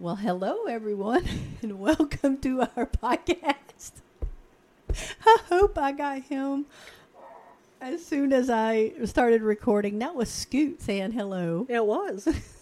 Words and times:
Well, 0.00 0.16
hello 0.16 0.64
everyone, 0.64 1.26
and 1.62 1.78
welcome 1.78 2.38
to 2.38 2.62
our 2.62 2.86
podcast. 2.86 4.00
I 5.26 5.38
hope 5.50 5.76
I 5.76 5.92
got 5.92 6.22
him 6.22 6.64
as 7.82 8.02
soon 8.02 8.32
as 8.32 8.48
I 8.48 8.92
started 9.04 9.42
recording. 9.42 9.98
That 9.98 10.14
was 10.14 10.30
Scoot 10.30 10.80
saying 10.80 11.12
hello. 11.12 11.66
It 11.68 11.84
was. 11.84 12.26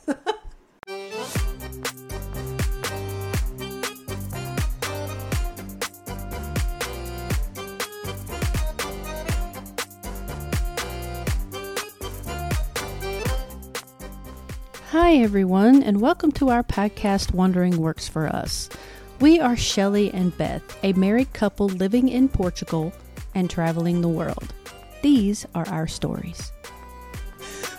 Hi 15.08 15.16
everyone, 15.16 15.82
and 15.82 16.02
welcome 16.02 16.32
to 16.32 16.50
our 16.50 16.62
podcast 16.62 17.32
Wandering 17.32 17.78
Works 17.78 18.06
for 18.06 18.26
Us. 18.26 18.68
We 19.20 19.40
are 19.40 19.56
Shelley 19.56 20.12
and 20.12 20.36
Beth, 20.36 20.78
a 20.84 20.92
married 20.92 21.32
couple 21.32 21.68
living 21.70 22.10
in 22.10 22.28
Portugal 22.28 22.92
and 23.34 23.48
traveling 23.48 24.02
the 24.02 24.08
world. 24.08 24.52
These 25.00 25.46
are 25.54 25.66
our 25.70 25.86
stories. 25.86 26.52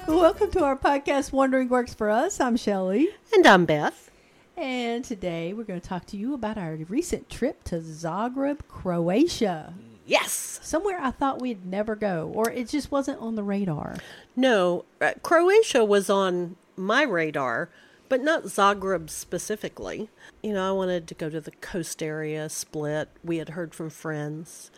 Welcome 0.08 0.50
to 0.50 0.64
our 0.64 0.76
podcast 0.76 1.32
Wandering 1.32 1.70
Works 1.70 1.94
for 1.94 2.10
Us. 2.10 2.40
I'm 2.40 2.58
Shelley. 2.58 3.10
and 3.32 3.46
I'm 3.46 3.66
Beth. 3.66 4.10
And 4.58 5.06
today 5.06 5.54
we're 5.54 5.66
going 5.66 5.80
to 5.80 5.88
talk 5.88 6.08
to 6.08 6.18
you 6.18 6.34
about 6.34 6.58
our 6.58 6.78
recent 6.90 7.30
trip 7.30 7.64
to 7.66 7.76
Zagreb, 7.76 8.62
Croatia. 8.68 9.76
Yes. 10.04 10.60
Somewhere 10.64 11.00
I 11.00 11.12
thought 11.12 11.40
we'd 11.40 11.64
never 11.64 11.96
go, 11.96 12.32
or 12.34 12.50
it 12.50 12.70
just 12.70 12.90
wasn't 12.90 13.22
on 13.22 13.36
the 13.36 13.44
radar. 13.44 13.98
No, 14.36 14.86
uh, 15.00 15.12
Croatia 15.22 15.86
was 15.86 16.10
on 16.10 16.56
my 16.80 17.04
radar, 17.04 17.70
but 18.08 18.22
not 18.24 18.46
Zagreb 18.46 19.10
specifically. 19.10 20.10
You 20.42 20.54
know, 20.54 20.68
I 20.68 20.72
wanted 20.72 21.08
to 21.08 21.14
go 21.16 21.30
to 21.30 21.42
the 21.42 21.52
coast 21.52 22.02
area, 22.02 22.50
Split. 22.50 23.10
We 23.24 23.38
had 23.38 23.50
heard 23.50 23.76
from 23.76 23.90
friends, 23.90 24.72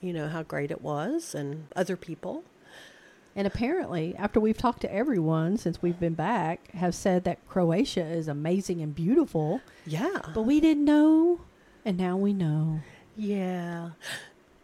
you 0.00 0.12
know, 0.12 0.28
how 0.28 0.42
great 0.42 0.70
it 0.70 0.80
was 0.80 1.34
and 1.34 1.66
other 1.76 1.96
people. 1.96 2.44
And 3.36 3.46
apparently, 3.46 4.14
after 4.16 4.40
we've 4.40 4.56
talked 4.58 4.80
to 4.82 4.92
everyone 4.92 5.56
since 5.56 5.80
we've 5.80 6.00
been 6.00 6.14
back, 6.14 6.72
have 6.72 6.94
said 6.94 7.24
that 7.24 7.46
Croatia 7.48 8.04
is 8.04 8.26
amazing 8.28 8.80
and 8.80 8.94
beautiful, 8.94 9.60
Yeah. 9.86 10.20
but 10.34 10.42
we 10.42 10.58
didn't 10.60 10.84
know, 10.84 11.42
and 11.84 11.96
now 11.96 12.16
we 12.16 12.32
know. 12.32 12.80
Yeah. 13.16 13.90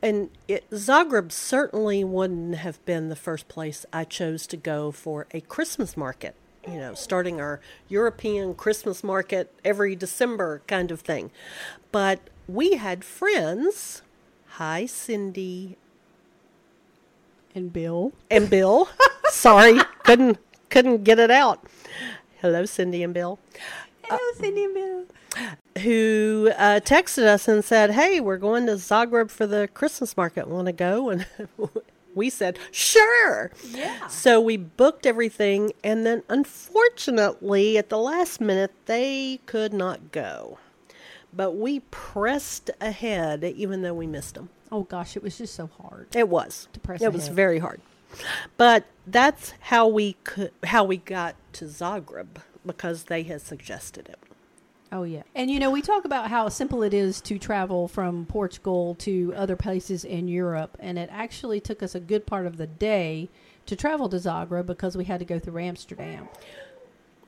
And 0.02 0.30
it, 0.48 0.68
Zagreb 0.70 1.30
certainly 1.32 2.02
wouldn't 2.02 2.56
have 2.56 2.84
been 2.84 3.08
the 3.08 3.16
first 3.16 3.46
place 3.48 3.86
I 3.92 4.04
chose 4.04 4.46
to 4.48 4.56
go 4.56 4.90
for 4.90 5.26
a 5.32 5.40
Christmas 5.42 5.96
market. 5.96 6.34
You 6.66 6.78
know, 6.80 6.94
starting 6.94 7.40
our 7.40 7.60
European 7.88 8.54
Christmas 8.54 9.04
market 9.04 9.52
every 9.64 9.94
December 9.94 10.62
kind 10.66 10.90
of 10.90 11.00
thing. 11.00 11.30
But 11.92 12.18
we 12.48 12.72
had 12.74 13.04
friends. 13.04 14.02
Hi, 14.58 14.86
Cindy 14.86 15.76
And 17.54 17.72
Bill, 17.72 18.12
and 18.30 18.50
Bill. 18.50 18.88
Sorry, 19.30 19.78
couldn't 20.02 20.38
couldn't 20.68 21.04
get 21.04 21.18
it 21.20 21.30
out. 21.30 21.64
Hello, 22.40 22.64
Cindy 22.66 23.02
and 23.02 23.14
Bill. 23.14 23.38
hello, 24.04 24.20
Cindy 24.34 24.64
and 24.64 24.74
Bill. 24.74 25.04
who 25.82 26.50
uh, 26.56 26.80
texted 26.80 27.24
us 27.26 27.46
and 27.48 27.64
said, 27.64 27.92
"Hey, 27.92 28.20
we're 28.20 28.38
going 28.38 28.66
to 28.66 28.72
Zagreb 28.72 29.30
for 29.30 29.46
the 29.46 29.68
Christmas 29.72 30.16
market. 30.16 30.48
Want 30.48 30.66
to 30.66 30.72
go?" 30.72 31.10
And 31.10 31.26
we 32.16 32.28
said, 32.30 32.58
"Sure." 32.72 33.52
Yeah. 33.70 34.08
So 34.08 34.40
we 34.40 34.56
booked 34.56 35.06
everything, 35.06 35.72
and 35.84 36.04
then 36.04 36.24
unfortunately, 36.28 37.78
at 37.78 37.88
the 37.90 37.98
last 37.98 38.40
minute, 38.40 38.72
they 38.86 39.38
could 39.46 39.72
not 39.72 40.10
go. 40.10 40.58
But 41.32 41.52
we 41.52 41.80
pressed 41.92 42.70
ahead, 42.80 43.44
even 43.44 43.82
though 43.82 43.94
we 43.94 44.06
missed 44.08 44.34
them. 44.34 44.48
Oh 44.72 44.82
gosh, 44.82 45.16
it 45.16 45.22
was 45.22 45.38
just 45.38 45.54
so 45.54 45.70
hard. 45.80 46.08
It 46.16 46.28
was. 46.28 46.68
To 46.72 46.80
press 46.80 47.00
it 47.00 47.12
was 47.12 47.28
very 47.28 47.58
hard. 47.58 47.80
But 48.56 48.86
that's 49.06 49.52
how 49.60 49.86
we 49.86 50.14
could, 50.24 50.52
how 50.64 50.84
we 50.84 50.96
got 50.96 51.36
to 51.54 51.66
Zagreb 51.66 52.38
because 52.64 53.04
they 53.04 53.22
had 53.24 53.42
suggested 53.42 54.08
it. 54.08 54.18
Oh 54.92 55.02
yeah. 55.02 55.22
And 55.34 55.50
you 55.50 55.58
know, 55.58 55.70
we 55.70 55.82
talk 55.82 56.04
about 56.04 56.28
how 56.30 56.48
simple 56.48 56.82
it 56.82 56.94
is 56.94 57.20
to 57.22 57.38
travel 57.38 57.88
from 57.88 58.26
Portugal 58.26 58.94
to 59.00 59.34
other 59.36 59.56
places 59.56 60.04
in 60.04 60.28
Europe, 60.28 60.76
and 60.80 60.98
it 60.98 61.08
actually 61.12 61.60
took 61.60 61.82
us 61.82 61.94
a 61.94 62.00
good 62.00 62.26
part 62.26 62.46
of 62.46 62.56
the 62.56 62.66
day 62.66 63.28
to 63.66 63.74
travel 63.74 64.08
to 64.08 64.16
Zagreb 64.16 64.66
because 64.66 64.96
we 64.96 65.04
had 65.04 65.18
to 65.18 65.24
go 65.24 65.38
through 65.38 65.60
Amsterdam. 65.60 66.28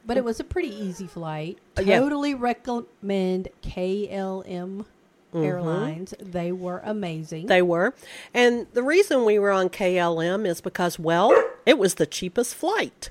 But 0.07 0.17
it 0.17 0.25
was 0.25 0.41
a 0.41 0.45
pretty 0.45 0.75
easy 0.75 1.07
flight. 1.07 1.59
Uh. 1.77 1.83
Totally 1.83 2.35
recommend 2.35 3.49
KLM 3.63 4.87
Airlines. 5.35 6.15
They 6.19 6.53
were 6.53 6.81
amazing. 6.85 7.47
They 7.47 7.61
were. 7.61 7.93
And 8.33 8.67
the 8.73 8.83
reason 8.83 9.25
we 9.25 9.39
were 9.39 9.51
on 9.51 9.69
KLM 9.69 10.47
is 10.47 10.61
because, 10.63 10.99
well, 10.99 11.33
it 11.67 11.77
was 11.79 11.97
the 11.97 12.07
cheapest 12.07 12.55
flight. 12.55 13.11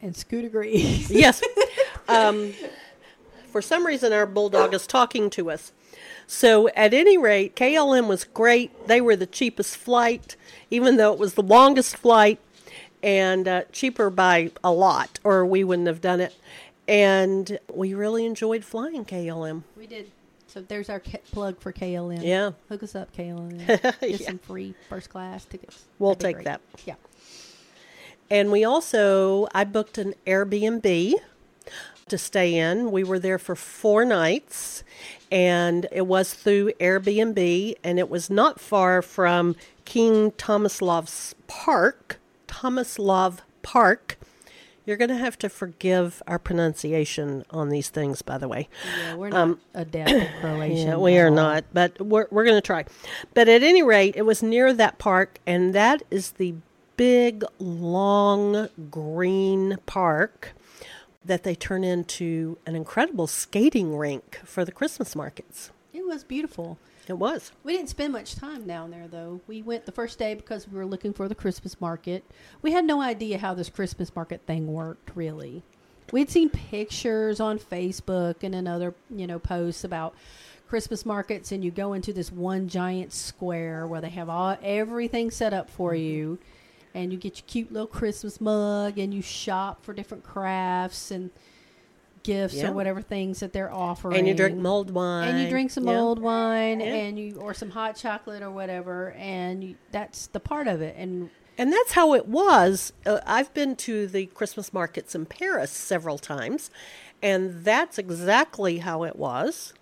and 0.00 0.16
Scoot 0.16 0.44
agrees. 0.44 1.10
Yes. 1.10 1.40
um, 2.12 2.52
for 3.50 3.60
some 3.62 3.86
reason, 3.86 4.12
our 4.12 4.26
bulldog 4.26 4.74
is 4.74 4.86
talking 4.86 5.30
to 5.30 5.50
us. 5.50 5.72
So, 6.26 6.68
at 6.68 6.94
any 6.94 7.18
rate, 7.18 7.56
KLM 7.56 8.06
was 8.08 8.24
great. 8.24 8.86
They 8.88 9.00
were 9.00 9.16
the 9.16 9.26
cheapest 9.26 9.76
flight, 9.76 10.36
even 10.70 10.96
though 10.96 11.12
it 11.12 11.18
was 11.18 11.34
the 11.34 11.42
longest 11.42 11.96
flight 11.96 12.38
and 13.02 13.46
uh, 13.48 13.62
cheaper 13.72 14.08
by 14.08 14.52
a 14.64 14.72
lot, 14.72 15.18
or 15.24 15.44
we 15.44 15.64
wouldn't 15.64 15.88
have 15.88 16.00
done 16.00 16.20
it. 16.20 16.34
And 16.88 17.58
we 17.72 17.92
really 17.94 18.24
enjoyed 18.24 18.64
flying 18.64 19.04
KLM. 19.04 19.62
we 19.76 19.86
did. 19.86 20.10
So 20.46 20.60
there's 20.60 20.90
our 20.90 21.00
K- 21.00 21.20
plug 21.32 21.58
for 21.60 21.72
KLM. 21.72 22.22
Yeah. 22.22 22.52
Hook 22.68 22.82
us 22.82 22.94
up, 22.94 23.14
KLM. 23.16 23.66
Get 24.00 24.20
Yeah. 24.20 24.26
some 24.26 24.38
free 24.38 24.74
first 24.88 25.08
class 25.10 25.44
tickets. 25.46 25.84
We'll 25.98 26.14
take 26.14 26.36
great. 26.36 26.44
that. 26.44 26.60
Yeah. 26.84 26.94
And 28.30 28.50
we 28.50 28.64
also, 28.64 29.48
I 29.54 29.64
booked 29.64 29.98
an 29.98 30.14
Airbnb 30.26 31.14
to 32.08 32.18
stay 32.18 32.54
in. 32.54 32.90
We 32.90 33.04
were 33.04 33.18
there 33.18 33.38
for 33.38 33.54
four 33.54 34.04
nights, 34.04 34.82
and 35.30 35.86
it 35.92 36.06
was 36.06 36.34
through 36.34 36.72
Airbnb, 36.80 37.74
and 37.82 37.98
it 37.98 38.08
was 38.10 38.30
not 38.30 38.60
far 38.60 39.02
from 39.02 39.56
King 39.84 40.32
Tomislav's 40.32 41.34
Park, 41.46 42.18
Tomislav 42.48 43.38
Park. 43.62 44.18
You're 44.84 44.96
going 44.96 45.10
to 45.10 45.16
have 45.16 45.38
to 45.38 45.48
forgive 45.48 46.22
our 46.26 46.40
pronunciation 46.40 47.44
on 47.50 47.68
these 47.68 47.88
things, 47.88 48.20
by 48.20 48.36
the 48.36 48.48
way. 48.48 48.68
Yeah, 48.98 49.14
we're 49.14 49.28
not 49.28 49.58
adept 49.74 50.10
at 50.10 50.40
Croatian. 50.40 50.88
Um, 50.88 50.88
Yeah, 50.88 50.96
we 50.96 51.18
are 51.18 51.28
all. 51.28 51.34
not, 51.34 51.64
but 51.72 52.00
we're, 52.04 52.26
we're 52.32 52.44
going 52.44 52.56
to 52.56 52.60
try. 52.60 52.84
But 53.32 53.48
at 53.48 53.62
any 53.62 53.82
rate, 53.84 54.16
it 54.16 54.22
was 54.22 54.42
near 54.42 54.72
that 54.72 54.98
park, 54.98 55.38
and 55.46 55.72
that 55.74 56.02
is 56.10 56.32
the 56.32 56.54
big, 56.96 57.44
long, 57.60 58.68
green 58.90 59.78
park 59.86 60.52
that 61.24 61.44
they 61.44 61.54
turn 61.54 61.84
into 61.84 62.58
an 62.66 62.74
incredible 62.74 63.26
skating 63.26 63.96
rink 63.96 64.40
for 64.44 64.64
the 64.64 64.72
Christmas 64.72 65.14
markets. 65.14 65.70
It 65.92 66.06
was 66.06 66.24
beautiful. 66.24 66.78
It 67.08 67.14
was. 67.14 67.52
We 67.64 67.76
didn't 67.76 67.90
spend 67.90 68.12
much 68.12 68.36
time 68.36 68.66
down 68.66 68.90
there, 68.90 69.08
though. 69.08 69.40
We 69.46 69.60
went 69.60 69.86
the 69.86 69.92
first 69.92 70.18
day 70.18 70.34
because 70.34 70.68
we 70.68 70.78
were 70.78 70.86
looking 70.86 71.12
for 71.12 71.28
the 71.28 71.34
Christmas 71.34 71.80
market. 71.80 72.24
We 72.62 72.72
had 72.72 72.84
no 72.84 73.02
idea 73.02 73.38
how 73.38 73.54
this 73.54 73.68
Christmas 73.68 74.14
market 74.14 74.42
thing 74.46 74.68
worked, 74.68 75.10
really. 75.16 75.62
We'd 76.12 76.30
seen 76.30 76.50
pictures 76.50 77.40
on 77.40 77.58
Facebook 77.58 78.36
and 78.42 78.54
in 78.54 78.66
other, 78.66 78.94
you 79.10 79.26
know, 79.26 79.38
posts 79.38 79.82
about 79.82 80.14
Christmas 80.68 81.04
markets, 81.04 81.52
and 81.52 81.64
you 81.64 81.70
go 81.70 81.92
into 81.92 82.12
this 82.12 82.32
one 82.32 82.68
giant 82.68 83.12
square 83.12 83.86
where 83.86 84.00
they 84.00 84.10
have 84.10 84.28
all 84.28 84.56
everything 84.62 85.30
set 85.30 85.52
up 85.52 85.68
for 85.68 85.92
mm-hmm. 85.92 86.04
you, 86.04 86.38
and 86.94 87.12
you 87.12 87.18
get 87.18 87.38
your 87.38 87.44
cute 87.46 87.72
little 87.72 87.86
Christmas 87.86 88.40
mug, 88.40 88.98
and 88.98 89.12
you 89.14 89.22
shop 89.22 89.84
for 89.84 89.92
different 89.94 90.24
crafts 90.24 91.10
and 91.10 91.30
gifts 92.22 92.54
Yeah. 92.54 92.68
or 92.68 92.72
whatever 92.72 93.02
things 93.02 93.40
that 93.40 93.52
they're 93.52 93.72
offering. 93.72 94.16
And 94.18 94.28
you 94.28 94.34
drink 94.34 94.56
mulled 94.56 94.90
wine. 94.92 95.28
and 95.28 95.40
you 95.42 95.48
drink 95.50 95.70
some 95.72 95.88
Yeah. 95.88 95.98
old 95.98 96.20
wine 96.20 96.78
Yeah. 96.80 96.86
and 96.86 97.18
you 97.18 97.40
or 97.40 97.52
some 97.52 97.70
hot 97.70 97.96
chocolate 97.96 98.42
or 98.42 98.50
whatever 98.50 99.10
and 99.18 99.64
you, 99.64 99.74
that's 99.90 100.28
the 100.28 100.38
part 100.38 100.68
of 100.68 100.80
it 100.80 100.94
and 100.96 101.30
And 101.58 101.70
that's 101.72 101.92
how 101.92 102.14
it 102.14 102.26
was. 102.26 102.92
Uh, 103.04 103.18
I've 103.26 103.52
been 103.52 103.76
to 103.76 104.06
the 104.06 104.26
Christmas 104.26 104.72
markets 104.72 105.14
in 105.14 105.26
Paris 105.26 105.70
several 105.70 106.16
times, 106.16 106.70
and 107.20 107.62
that's 107.64 107.98
exactly 107.98 108.78
how 108.78 109.02
it 109.04 109.16
was. 109.16 109.74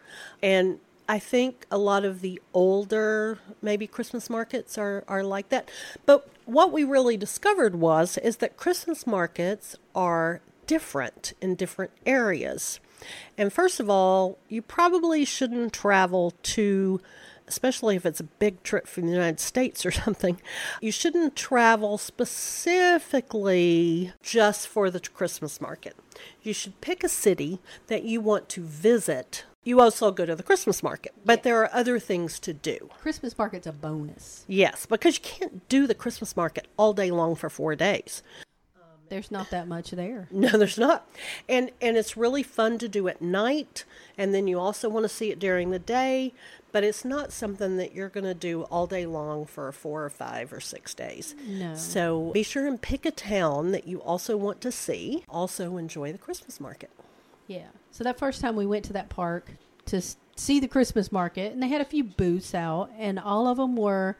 And 0.43 0.81
I 1.11 1.19
think 1.19 1.67
a 1.73 1.77
lot 1.77 2.05
of 2.05 2.21
the 2.21 2.41
older, 2.55 3.41
maybe 3.61 3.89
Christmas 3.89 4.31
markets 4.31 4.79
are, 4.79 5.03
are 5.09 5.25
like 5.25 5.49
that. 5.49 5.69
But 6.07 6.29
what 6.45 6.71
we 6.71 6.85
really 6.85 7.17
discovered 7.17 7.75
was 7.75 8.17
is 8.19 8.37
that 8.37 8.57
Christmas 8.57 9.09
markets 9.09 9.75
are 9.93 10.41
different 10.69 11.33
in 11.41 11.57
different 11.57 11.91
areas. 12.07 12.79
And 13.37 13.53
first 13.53 13.81
of 13.81 13.91
all, 13.91 14.39
you 14.49 14.63
probably 14.63 15.25
shouldn't 15.25 15.73
travel 15.73 16.33
to 16.45 17.01
especially 17.49 17.97
if 17.97 18.07
it's 18.07 18.21
a 18.21 18.25
big 18.25 18.63
trip 18.63 18.87
from 18.87 19.07
the 19.07 19.13
United 19.13 19.41
States 19.41 19.85
or 19.85 19.91
something, 20.05 20.41
you 20.81 20.93
shouldn't 20.93 21.35
travel 21.35 21.99
specifically 21.99 24.13
just 24.23 24.69
for 24.69 24.89
the 24.89 25.01
Christmas 25.01 25.61
market. 25.61 25.97
You 26.45 26.53
should 26.53 26.81
pick 26.81 27.03
a 27.03 27.09
city 27.09 27.59
that 27.89 28.05
you 28.05 28.21
want 28.21 28.49
to 28.51 28.63
visit. 28.63 29.47
You 29.63 29.81
also 29.81 30.11
go 30.11 30.25
to 30.25 30.35
the 30.35 30.43
Christmas 30.43 30.83
market, 30.83 31.13
but 31.25 31.43
there 31.43 31.61
are 31.63 31.71
other 31.73 31.99
things 31.99 32.39
to 32.41 32.55
do. 32.55 32.89
Christmas 33.03 33.37
market's 33.37 33.67
a 33.67 33.73
bonus. 33.73 34.45
Yes, 34.49 34.87
because 34.87 35.17
you 35.19 35.23
can't 35.23 35.69
do 35.69 35.87
the 35.87 35.95
Christmas 35.95 36.35
market 36.35 36.67
all 36.79 36.95
day 36.95 37.11
long 37.11 37.35
for 37.35 37.51
four 37.51 37.77
days. 37.77 38.23
Um, 38.75 38.83
there's 39.11 39.31
not 39.31 39.51
that 39.51 39.69
much 39.69 39.91
there. 39.91 40.29
No, 40.33 40.49
there's 40.57 40.79
not. 40.79 41.07
And 41.47 41.73
and 41.83 41.99
it's 41.99 42.17
really 42.17 42.43
fun 42.43 42.79
to 42.79 42.89
do 42.89 43.07
at 43.09 43.21
night 43.21 43.85
and 44.17 44.33
then 44.35 44.47
you 44.47 44.59
also 44.59 44.89
want 44.89 45.05
to 45.05 45.11
see 45.11 45.31
it 45.31 45.39
during 45.39 45.71
the 45.71 45.79
day, 45.79 46.33
but 46.73 46.83
it's 46.83 47.05
not 47.05 47.31
something 47.31 47.77
that 47.77 47.95
you're 47.95 48.09
going 48.09 48.25
to 48.25 48.33
do 48.35 48.63
all 48.65 48.87
day 48.87 49.05
long 49.05 49.45
for 49.45 49.71
4 49.73 50.05
or 50.05 50.09
5 50.09 50.53
or 50.55 50.61
6 50.61 50.95
days. 50.95 51.35
No. 51.47 51.75
So 51.75 52.31
be 52.33 52.43
sure 52.43 52.67
and 52.67 52.81
pick 52.81 53.05
a 53.05 53.11
town 53.11 53.73
that 53.73 53.87
you 53.87 54.01
also 54.01 54.39
want 54.39 54.63
to 54.63 54.73
see. 54.73 55.25
Also 55.29 55.77
enjoy 55.77 56.13
the 56.13 56.19
Christmas 56.19 56.61
market. 56.61 56.91
Yeah. 57.47 57.69
So 57.91 58.05
that 58.05 58.19
first 58.19 58.41
time 58.41 58.57
we 58.57 58.67
went 58.67 58.85
to 58.87 58.93
that 58.95 59.09
park 59.09 59.51
to 59.87 60.01
see 60.37 60.61
the 60.61 60.69
Christmas 60.69 61.13
market, 61.13 61.53
and 61.53 61.63
they 61.63 61.69
had 61.69 61.81
a 61.81 61.85
few 61.85 62.05
booths 62.05 62.55
out, 62.55 62.91
and 62.99 63.19
all 63.19 63.47
of 63.47 63.57
them 63.57 63.77
were 63.77 64.17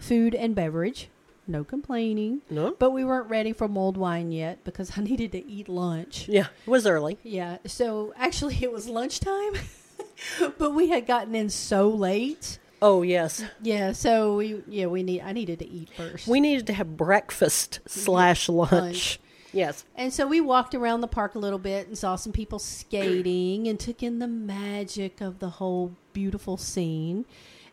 food 0.00 0.34
and 0.34 0.54
beverage. 0.54 1.08
No 1.46 1.64
complaining. 1.64 2.42
No? 2.50 2.74
But 2.78 2.90
we 2.90 3.04
weren't 3.04 3.28
ready 3.28 3.52
for 3.52 3.66
mulled 3.68 3.96
wine 3.96 4.30
yet 4.30 4.62
because 4.64 4.96
I 4.96 5.00
needed 5.02 5.32
to 5.32 5.46
eat 5.46 5.68
lunch. 5.68 6.28
Yeah, 6.28 6.46
it 6.66 6.70
was 6.70 6.86
early. 6.86 7.18
Yeah. 7.22 7.58
So 7.66 8.14
actually, 8.16 8.58
it 8.62 8.72
was 8.72 8.88
lunchtime, 8.88 9.54
but 10.58 10.72
we 10.72 10.88
had 10.88 11.06
gotten 11.06 11.34
in 11.34 11.50
so 11.50 11.88
late. 11.88 12.58
Oh, 12.80 13.02
yes. 13.02 13.44
Yeah. 13.62 13.92
So 13.92 14.36
we 14.36 14.62
yeah 14.66 14.86
we 14.86 15.02
need 15.04 15.20
I 15.22 15.32
needed 15.32 15.60
to 15.60 15.68
eat 15.68 15.90
first. 15.96 16.26
We 16.26 16.40
needed 16.40 16.66
to 16.66 16.72
have 16.72 16.96
breakfast 16.96 17.80
slash 17.86 18.48
lunch. 18.48 19.20
Yes. 19.52 19.84
And 19.94 20.12
so 20.12 20.26
we 20.26 20.40
walked 20.40 20.74
around 20.74 21.00
the 21.02 21.08
park 21.08 21.34
a 21.34 21.38
little 21.38 21.58
bit 21.58 21.86
and 21.86 21.96
saw 21.96 22.16
some 22.16 22.32
people 22.32 22.58
skating 22.58 23.68
and 23.68 23.78
took 23.78 24.02
in 24.02 24.18
the 24.18 24.28
magic 24.28 25.20
of 25.20 25.38
the 25.38 25.50
whole 25.50 25.94
beautiful 26.12 26.56
scene. 26.56 27.24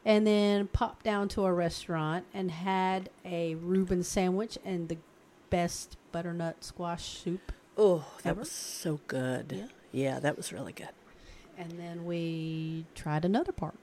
And 0.05 0.25
then 0.25 0.67
popped 0.67 1.03
down 1.03 1.27
to 1.29 1.45
a 1.45 1.53
restaurant 1.53 2.25
and 2.33 2.51
had 2.51 3.09
a 3.25 3.55
Reuben 3.55 4.01
sandwich 4.01 4.57
and 4.63 4.87
the 4.87 4.97
best 5.49 5.97
butternut 6.11 6.63
squash 6.63 7.03
soup. 7.03 7.51
Oh, 7.77 8.05
that 8.23 8.31
Ever? 8.31 8.39
was 8.41 8.51
so 8.51 8.99
good. 9.07 9.53
Yeah. 9.55 9.65
yeah, 9.91 10.19
that 10.19 10.37
was 10.37 10.53
really 10.53 10.73
good. 10.73 10.89
And 11.57 11.71
then 11.77 12.05
we 12.05 12.85
tried 12.95 13.25
another 13.25 13.51
park. 13.51 13.75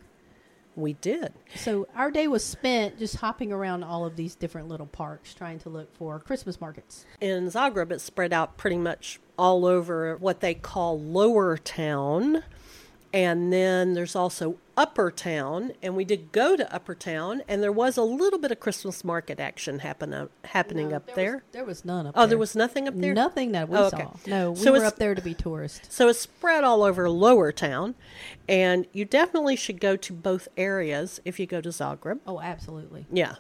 We 0.77 0.93
did. 0.93 1.33
So 1.55 1.89
our 1.97 2.11
day 2.11 2.29
was 2.29 2.45
spent 2.45 2.99
just 2.99 3.17
hopping 3.17 3.51
around 3.51 3.83
all 3.83 4.05
of 4.05 4.17
these 4.17 4.35
different 4.35 4.69
little 4.69 4.87
parks 4.87 5.33
trying 5.33 5.59
to 5.61 5.71
look 5.71 5.95
for 5.97 6.19
Christmas 6.21 6.61
markets. 6.61 7.07
In 7.19 7.47
Zagreb, 7.47 7.91
it's 7.91 8.05
spread 8.05 8.33
out 8.33 8.59
pretty 8.59 8.77
much 8.77 9.19
all 9.39 9.65
over 9.65 10.17
what 10.17 10.41
they 10.41 10.53
call 10.55 11.01
Lower 11.01 11.57
Town. 11.57 12.43
And 13.17 13.51
then 13.51 13.95
there's 13.95 14.15
also 14.15 14.59
Upper 14.77 15.11
Town. 15.11 15.73
And 15.83 15.97
we 15.97 16.05
did 16.05 16.33
go 16.33 16.55
to 16.55 16.71
Upper 16.75 16.95
Town, 16.95 17.43
and 17.49 17.63
there 17.63 17.73
was 17.73 17.97
a 17.97 18.03
little 18.03 18.39
bit 18.39 18.51
of 18.51 18.61
Christmas 18.61 19.05
market 19.05 19.41
action 19.41 19.79
happen, 19.79 20.13
uh, 20.13 20.27
happening 20.45 20.93
up 20.93 21.15
there. 21.15 21.37
Was, 21.37 21.43
there 21.53 21.65
was 21.65 21.85
none 21.87 22.07
up 22.07 22.13
oh, 22.15 22.21
there. 22.21 22.29
there 22.29 22.39
was 22.39 22.55
nothing 22.55 22.87
up 22.87 22.95
there? 22.95 23.15
Nothing 23.15 23.53
that 23.53 23.71
we 23.71 23.79
Oh, 23.79 23.85
okay. 23.87 24.03
saw. 24.03 24.13
No, 24.27 24.51
we 24.51 24.59
So 24.59 24.73
were 24.73 24.85
up 24.85 24.97
there 24.97 25.15
to 25.15 25.23
be 25.23 25.33
tourists. 25.33 25.95
So 25.95 26.09
it's 26.09 26.21
spread 26.21 26.63
all 26.63 26.83
over 26.83 27.09
Lower 27.09 27.53
Town. 27.53 27.95
And 28.47 28.87
you 28.93 29.07
definitely 29.07 29.57
should 29.57 29.81
go 29.81 29.97
to 29.97 30.13
both 30.13 30.47
areas 30.59 31.19
if 31.25 31.41
you 31.41 31.47
go 31.47 31.63
to 31.63 31.71
Zagreb. 31.71 32.21
Oh, 32.27 32.43
absolutely. 32.43 33.07
Yeah. 33.11 33.37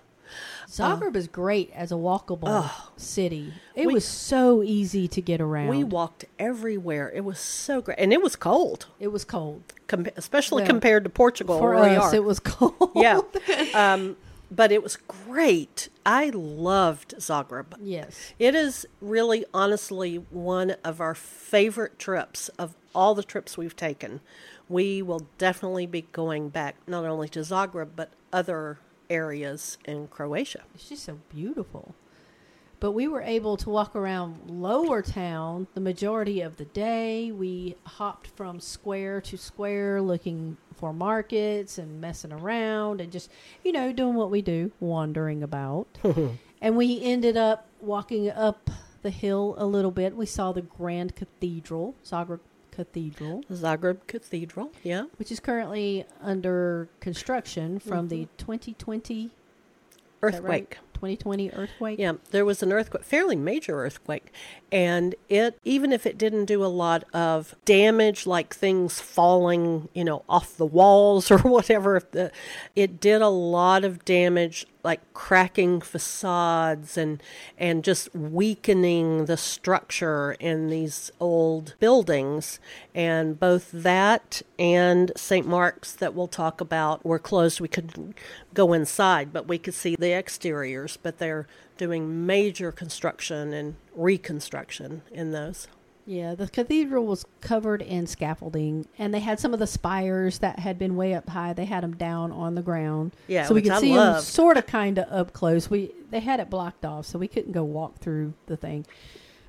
Zagreb 0.68 1.16
is 1.16 1.28
great 1.28 1.70
as 1.74 1.90
a 1.92 1.94
walkable 1.96 2.70
city. 2.96 3.52
It 3.74 3.86
We- 3.86 3.94
was 3.94 4.04
so 4.04 4.62
easy 4.62 5.08
to 5.08 5.20
get 5.22 5.40
around. 5.40 5.68
We 5.68 5.84
walked 5.84 6.24
everywhere. 6.38 7.10
It 7.14 7.24
was 7.24 7.38
so 7.38 7.80
great. 7.80 7.98
And 7.98 8.12
it 8.12 8.22
was 8.22 8.36
cold, 8.36 8.86
it 9.00 9.08
was 9.08 9.24
cold. 9.24 9.62
com- 9.88 10.06
especially 10.16 10.62
Well, 10.62 10.70
compared 10.70 11.04
to 11.04 11.10
Portugal, 11.10 11.58
For 11.58 11.74
us, 11.76 12.12
it 12.12 12.24
was 12.24 12.40
cold. 12.40 12.90
yeah. 12.94 13.20
Um, 13.74 14.16
but 14.50 14.70
it 14.72 14.82
was 14.82 14.96
great. 14.96 15.88
I 16.04 16.30
loved 16.30 17.14
Zagreb. 17.18 17.74
yes. 17.80 18.32
It 18.38 18.54
is 18.54 18.86
really, 19.00 19.44
honestly, 19.52 20.16
one 20.30 20.76
of 20.84 21.00
our 21.00 21.14
favorite 21.16 21.98
trips 21.98 22.48
of 22.58 22.74
all 22.94 23.14
the 23.14 23.22
trips 23.24 23.58
we've 23.58 23.74
taken. 23.76 24.20
We 24.68 25.02
will 25.02 25.26
definitely 25.38 25.86
be 25.86 26.02
going 26.12 26.48
back 26.48 26.76
not 26.86 27.04
only 27.04 27.28
to 27.30 27.40
Zagreb, 27.40 27.90
but 27.96 28.10
other 28.32 28.78
areas 29.10 29.78
in 29.84 30.08
Croatia. 30.08 30.62
It's 30.74 30.88
just 30.88 31.04
so 31.04 31.18
beautiful. 31.28 31.94
But 32.78 32.92
we 32.92 33.08
were 33.08 33.22
able 33.22 33.56
to 33.58 33.70
walk 33.70 33.96
around 33.96 34.50
Lower 34.50 35.00
Town 35.00 35.66
the 35.74 35.80
majority 35.80 36.42
of 36.42 36.58
the 36.58 36.66
day. 36.66 37.32
We 37.32 37.76
hopped 37.84 38.26
from 38.26 38.60
square 38.60 39.20
to 39.22 39.38
square 39.38 40.02
looking 40.02 40.58
for 40.76 40.92
markets 40.92 41.78
and 41.78 42.00
messing 42.00 42.32
around 42.32 43.00
and 43.00 43.10
just, 43.10 43.30
you 43.64 43.72
know, 43.72 43.92
doing 43.92 44.14
what 44.14 44.30
we 44.30 44.42
do, 44.42 44.72
wandering 44.78 45.42
about. 45.42 45.86
and 46.60 46.76
we 46.76 47.02
ended 47.02 47.38
up 47.38 47.66
walking 47.80 48.30
up 48.30 48.68
the 49.00 49.10
hill 49.10 49.54
a 49.56 49.64
little 49.64 49.90
bit. 49.90 50.14
We 50.14 50.26
saw 50.26 50.52
the 50.52 50.62
Grand 50.62 51.16
Cathedral, 51.16 51.94
Zagreb 52.04 52.40
Cathedral, 52.76 53.42
Zagreb 53.50 54.06
Cathedral, 54.06 54.70
yeah. 54.82 55.04
which 55.16 55.32
is 55.32 55.40
currently 55.40 56.04
under 56.20 56.88
construction 57.00 57.78
from 57.78 58.08
the 58.08 58.24
mm-hmm. 58.24 58.36
2020 58.36 59.30
Earthquake. 60.22 60.48
right? 60.48 60.76
2020 60.96 61.50
earthquake. 61.50 61.98
Yeah, 61.98 62.14
there 62.30 62.44
was 62.44 62.62
an 62.62 62.72
earthquake, 62.72 63.04
fairly 63.04 63.36
major 63.36 63.84
earthquake, 63.84 64.32
and 64.72 65.14
it 65.28 65.58
even 65.62 65.92
if 65.92 66.06
it 66.06 66.16
didn't 66.16 66.46
do 66.46 66.64
a 66.64 66.66
lot 66.66 67.04
of 67.12 67.54
damage, 67.66 68.26
like 68.26 68.54
things 68.54 68.98
falling, 68.98 69.90
you 69.92 70.04
know, 70.04 70.24
off 70.26 70.56
the 70.56 70.64
walls 70.66 71.30
or 71.30 71.38
whatever, 71.38 71.96
if 71.96 72.10
the, 72.12 72.32
it 72.74 72.98
did 72.98 73.20
a 73.20 73.28
lot 73.28 73.84
of 73.84 74.04
damage, 74.06 74.66
like 74.86 75.12
cracking 75.14 75.80
facades 75.80 76.96
and 76.96 77.20
and 77.58 77.82
just 77.82 78.14
weakening 78.14 79.24
the 79.24 79.36
structure 79.36 80.36
in 80.38 80.68
these 80.68 81.10
old 81.18 81.74
buildings. 81.80 82.60
And 82.94 83.38
both 83.38 83.70
that 83.72 84.42
and 84.60 85.10
St. 85.16 85.44
Mark's 85.44 85.92
that 85.94 86.14
we'll 86.14 86.28
talk 86.28 86.60
about 86.60 87.04
were 87.04 87.18
closed. 87.18 87.60
We 87.60 87.66
couldn't 87.66 88.16
go 88.54 88.72
inside, 88.72 89.32
but 89.32 89.48
we 89.48 89.58
could 89.58 89.74
see 89.74 89.96
the 89.96 90.12
exteriors. 90.12 90.96
But 90.96 91.18
they're 91.18 91.48
doing 91.76 92.24
major 92.24 92.70
construction 92.70 93.52
and 93.52 93.74
reconstruction 93.94 95.02
in 95.10 95.32
those. 95.32 95.66
Yeah, 96.06 96.36
the 96.36 96.48
cathedral 96.48 97.04
was 97.04 97.26
covered 97.40 97.82
in 97.82 98.06
scaffolding, 98.06 98.86
and 98.96 99.12
they 99.12 99.18
had 99.18 99.40
some 99.40 99.52
of 99.52 99.58
the 99.58 99.66
spires 99.66 100.38
that 100.38 100.60
had 100.60 100.78
been 100.78 100.94
way 100.94 101.14
up 101.14 101.28
high. 101.28 101.52
They 101.52 101.64
had 101.64 101.82
them 101.82 101.96
down 101.96 102.30
on 102.30 102.54
the 102.54 102.62
ground, 102.62 103.12
Yeah, 103.26 103.44
so 103.44 103.54
we 103.54 103.62
could 103.62 103.72
I 103.72 103.80
see 103.80 103.92
them 103.92 104.20
sort 104.22 104.56
of, 104.56 104.66
kind 104.66 104.98
of 104.98 105.12
up 105.12 105.32
close. 105.32 105.68
We 105.68 105.90
they 106.10 106.20
had 106.20 106.38
it 106.38 106.48
blocked 106.48 106.84
off, 106.84 107.06
so 107.06 107.18
we 107.18 107.26
couldn't 107.26 107.52
go 107.52 107.64
walk 107.64 107.98
through 107.98 108.34
the 108.46 108.56
thing. 108.56 108.86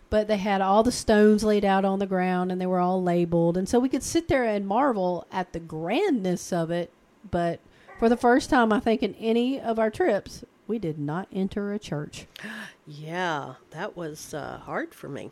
But 0.10 0.27
they 0.27 0.38
had 0.38 0.62
all 0.62 0.81
the 0.84 0.91
stones 0.91 1.43
laid 1.43 1.63
out 1.63 1.86
on 1.86 2.00
the 2.00 2.08
ground, 2.08 2.51
and 2.51 2.60
they 2.60 2.65
were 2.65 2.79
all 2.79 3.03
labeled, 3.03 3.55
and 3.55 3.70
so 3.70 3.77
we 3.77 3.89
could 3.89 4.03
sit 4.03 4.27
there 4.27 4.43
and 4.43 4.65
marvel 4.65 5.27
at 5.31 5.53
the 5.53 5.60
grandness 5.60 6.51
of 6.51 6.72
it. 6.72 6.91
But 7.29 7.60
for 8.00 8.10
the 8.10 8.17
first 8.17 8.50
time, 8.50 8.74
I 8.74 8.79
think 8.79 9.03
in 9.03 9.13
any 9.15 9.60
of 9.60 9.77
our 9.77 9.91
trips, 9.91 10.43
we 10.65 10.79
did 10.79 10.98
not 10.98 11.27
enter 11.31 11.72
a 11.72 11.79
church. 11.79 12.25
Yeah, 12.89 13.55
that 13.72 13.98
was 13.98 14.34
uh, 14.34 14.60
hard 14.60 14.93
for 14.96 15.10
me. 15.10 15.31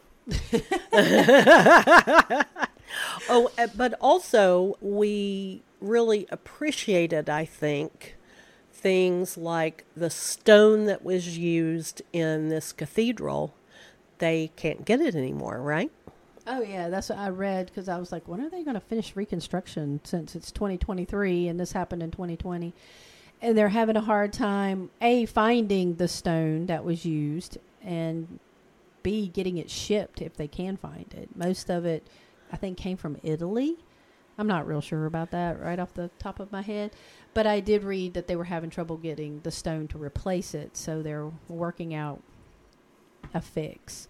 Oh, 3.29 3.51
uh, 3.57 3.67
but 3.75 3.93
also 4.01 4.77
we 4.81 5.61
really 5.79 6.27
appreciated, 6.31 7.29
I 7.29 7.45
think, 7.45 8.15
things 8.71 9.37
like 9.37 9.85
the 9.95 10.09
stone 10.09 10.85
that 10.85 11.03
was 11.03 11.37
used 11.37 12.01
in 12.11 12.49
this 12.49 12.71
cathedral. 12.71 13.53
They 14.17 14.51
can't 14.55 14.85
get 14.85 15.01
it 15.01 15.15
anymore, 15.15 15.61
right? 15.61 15.91
Oh 16.47 16.61
yeah, 16.61 16.89
that's 16.89 17.09
what 17.09 17.17
I 17.17 17.29
read 17.29 17.67
because 17.67 17.89
I 17.89 17.97
was 17.97 18.11
like, 18.11 18.27
when 18.27 18.39
are 18.41 18.49
they 18.49 18.63
going 18.63 18.75
to 18.75 18.79
finish 18.79 19.15
reconstruction 19.15 20.01
since 20.03 20.35
it's 20.35 20.51
2023 20.51 21.47
and 21.47 21.59
this 21.59 21.71
happened 21.71 22.03
in 22.03 22.11
2020? 22.11 22.73
And 23.41 23.57
they're 23.57 23.69
having 23.69 23.95
a 23.95 24.01
hard 24.01 24.31
time 24.31 24.89
a 25.01 25.25
finding 25.25 25.95
the 25.95 26.07
stone 26.07 26.67
that 26.67 26.83
was 26.83 27.05
used 27.05 27.57
and 27.83 28.39
b 29.05 29.27
getting 29.27 29.59
it 29.59 29.69
shipped 29.69 30.19
if 30.19 30.35
they 30.35 30.47
can 30.47 30.77
find 30.77 31.13
it. 31.15 31.29
Most 31.35 31.69
of 31.69 31.85
it, 31.85 32.07
I 32.51 32.57
think, 32.57 32.75
came 32.75 32.97
from 32.97 33.17
Italy. 33.21 33.77
I'm 34.35 34.47
not 34.47 34.65
real 34.67 34.81
sure 34.81 35.05
about 35.05 35.29
that 35.29 35.61
right 35.61 35.79
off 35.79 35.93
the 35.93 36.09
top 36.17 36.39
of 36.39 36.51
my 36.51 36.63
head, 36.63 36.91
but 37.35 37.45
I 37.45 37.59
did 37.59 37.83
read 37.83 38.15
that 38.15 38.25
they 38.25 38.35
were 38.35 38.45
having 38.45 38.71
trouble 38.71 38.97
getting 38.97 39.41
the 39.41 39.51
stone 39.51 39.87
to 39.89 39.99
replace 39.99 40.55
it, 40.55 40.75
so 40.75 41.03
they're 41.03 41.29
working 41.47 41.93
out 41.93 42.19
a 43.31 43.41
fix. 43.41 44.07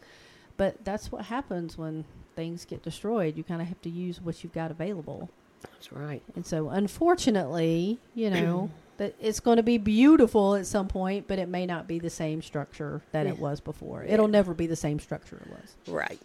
But 0.55 0.85
that's 0.85 1.11
what 1.11 1.25
happens 1.25 1.77
when 1.77 2.05
things 2.37 2.63
get 2.63 2.81
destroyed. 2.81 3.35
You 3.35 3.43
kind 3.43 3.61
of 3.61 3.67
have 3.67 3.81
to 3.81 3.89
use 3.89 4.21
what 4.21 4.43
you've 4.43 4.53
got 4.53 4.71
available. 4.71 5.29
That's 5.61 5.91
right. 5.91 6.23
And 6.35 6.45
so, 6.45 6.69
unfortunately, 6.69 7.99
you 8.13 8.29
know, 8.29 8.71
that 8.97 9.15
it's 9.19 9.39
going 9.39 9.57
to 9.57 9.63
be 9.63 9.77
beautiful 9.77 10.55
at 10.55 10.65
some 10.65 10.87
point, 10.87 11.27
but 11.27 11.39
it 11.39 11.49
may 11.49 11.65
not 11.65 11.87
be 11.87 11.99
the 11.99 12.09
same 12.09 12.41
structure 12.41 13.01
that 13.11 13.27
it 13.27 13.37
was 13.39 13.59
before. 13.59 14.03
It'll 14.03 14.27
never 14.27 14.53
be 14.53 14.67
the 14.67 14.75
same 14.75 14.99
structure 14.99 15.37
it 15.37 15.49
was. 15.49 15.75
Right. 15.93 16.21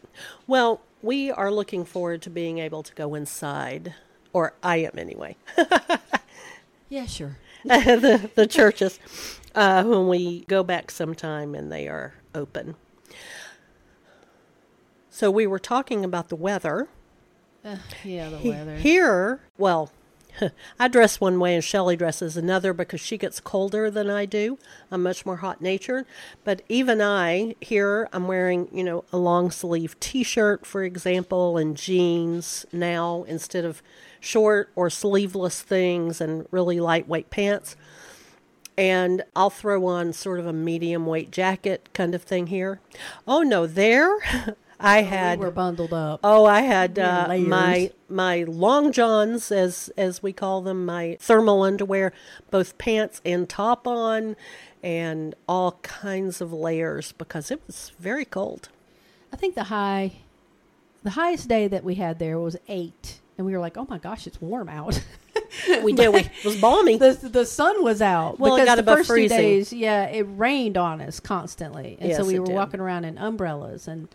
Well, 0.46 0.80
we 1.02 1.30
are 1.30 1.50
looking 1.50 1.84
forward 1.84 2.22
to 2.22 2.30
being 2.30 2.58
able 2.58 2.82
to 2.84 2.94
go 2.94 3.14
inside, 3.14 3.94
or 4.32 4.54
I 4.62 4.78
am 4.78 4.98
anyway, 4.98 5.36
Yeah, 6.90 7.06
sure. 7.06 7.38
the, 7.64 8.30
the 8.34 8.46
churches 8.46 8.98
uh, 9.54 9.84
when 9.84 10.08
we 10.08 10.40
go 10.46 10.62
back 10.62 10.90
sometime 10.90 11.54
and 11.54 11.70
they 11.70 11.88
are 11.88 12.14
open. 12.34 12.74
So 15.08 15.30
we 15.30 15.46
were 15.46 15.58
talking 15.58 16.04
about 16.04 16.28
the 16.28 16.36
weather. 16.36 16.88
Uh, 17.64 17.76
yeah, 18.04 18.28
the 18.28 18.48
weather. 18.48 18.76
Here, 18.76 19.40
well, 19.56 19.92
I 20.78 20.88
dress 20.88 21.20
one 21.20 21.38
way 21.38 21.54
and 21.54 21.64
Shelley 21.64 21.96
dresses 21.96 22.36
another 22.36 22.72
because 22.72 23.00
she 23.00 23.18
gets 23.18 23.40
colder 23.40 23.90
than 23.90 24.08
I 24.10 24.26
do. 24.26 24.58
I'm 24.90 25.02
much 25.02 25.24
more 25.26 25.36
hot 25.36 25.60
natured. 25.60 26.06
But 26.44 26.62
even 26.68 27.00
I, 27.00 27.54
here, 27.60 28.08
I'm 28.12 28.26
wearing, 28.26 28.68
you 28.72 28.84
know, 28.84 29.04
a 29.12 29.16
long 29.16 29.50
sleeve 29.50 29.98
t 30.00 30.22
shirt, 30.22 30.66
for 30.66 30.82
example, 30.82 31.56
and 31.56 31.76
jeans 31.76 32.66
now 32.72 33.24
instead 33.24 33.64
of 33.64 33.82
short 34.20 34.70
or 34.76 34.90
sleeveless 34.90 35.62
things 35.62 36.20
and 36.20 36.46
really 36.50 36.80
lightweight 36.80 37.30
pants. 37.30 37.76
And 38.76 39.24
I'll 39.36 39.50
throw 39.50 39.84
on 39.86 40.12
sort 40.12 40.40
of 40.40 40.46
a 40.46 40.52
medium 40.52 41.06
weight 41.06 41.30
jacket 41.30 41.88
kind 41.92 42.14
of 42.14 42.22
thing 42.22 42.46
here. 42.46 42.80
Oh 43.26 43.42
no, 43.42 43.66
there 43.66 44.16
I 44.80 45.02
had 45.02 45.38
we 45.38 45.44
were 45.44 45.50
bundled 45.50 45.92
up. 45.92 46.20
Oh, 46.24 46.46
I 46.46 46.62
had 46.62 46.98
uh, 46.98 47.28
my 47.38 47.90
my 48.08 48.44
long 48.44 48.92
johns, 48.92 49.52
as 49.52 49.90
as 49.96 50.22
we 50.22 50.32
call 50.32 50.62
them, 50.62 50.86
my 50.86 51.16
thermal 51.20 51.62
underwear, 51.62 52.12
both 52.50 52.78
pants 52.78 53.20
and 53.24 53.48
top 53.48 53.86
on, 53.86 54.36
and 54.82 55.34
all 55.48 55.72
kinds 55.82 56.40
of 56.40 56.52
layers 56.52 57.12
because 57.12 57.50
it 57.50 57.60
was 57.66 57.92
very 57.98 58.24
cold. 58.24 58.68
I 59.32 59.36
think 59.36 59.54
the 59.54 59.64
high, 59.64 60.12
the 61.02 61.10
highest 61.10 61.48
day 61.48 61.68
that 61.68 61.84
we 61.84 61.96
had 61.96 62.18
there 62.18 62.38
was 62.38 62.56
eight, 62.68 63.20
and 63.36 63.46
we 63.46 63.52
were 63.52 63.60
like, 63.60 63.76
"Oh 63.76 63.86
my 63.88 63.98
gosh, 63.98 64.26
it's 64.26 64.40
warm 64.40 64.68
out." 64.68 65.02
We 65.82 65.92
did. 65.92 66.14
It 66.14 66.44
was 66.44 66.60
balmy. 66.60 66.96
the 66.96 67.12
the 67.12 67.44
sun 67.44 67.82
was 67.82 68.00
out. 68.00 68.38
Well, 68.38 68.54
it 68.54 68.60
because 68.60 68.76
got 68.76 68.84
the 68.84 68.96
first 68.96 69.08
freezing. 69.08 69.36
two 69.36 69.42
days, 69.42 69.72
yeah, 69.72 70.04
it 70.04 70.22
rained 70.22 70.76
on 70.76 71.00
us 71.00 71.18
constantly, 71.18 71.96
and 72.00 72.14
so 72.14 72.24
we 72.24 72.38
were 72.38 72.46
did. 72.46 72.54
walking 72.54 72.78
around 72.80 73.04
in 73.04 73.18
umbrellas. 73.18 73.88
And 73.88 74.08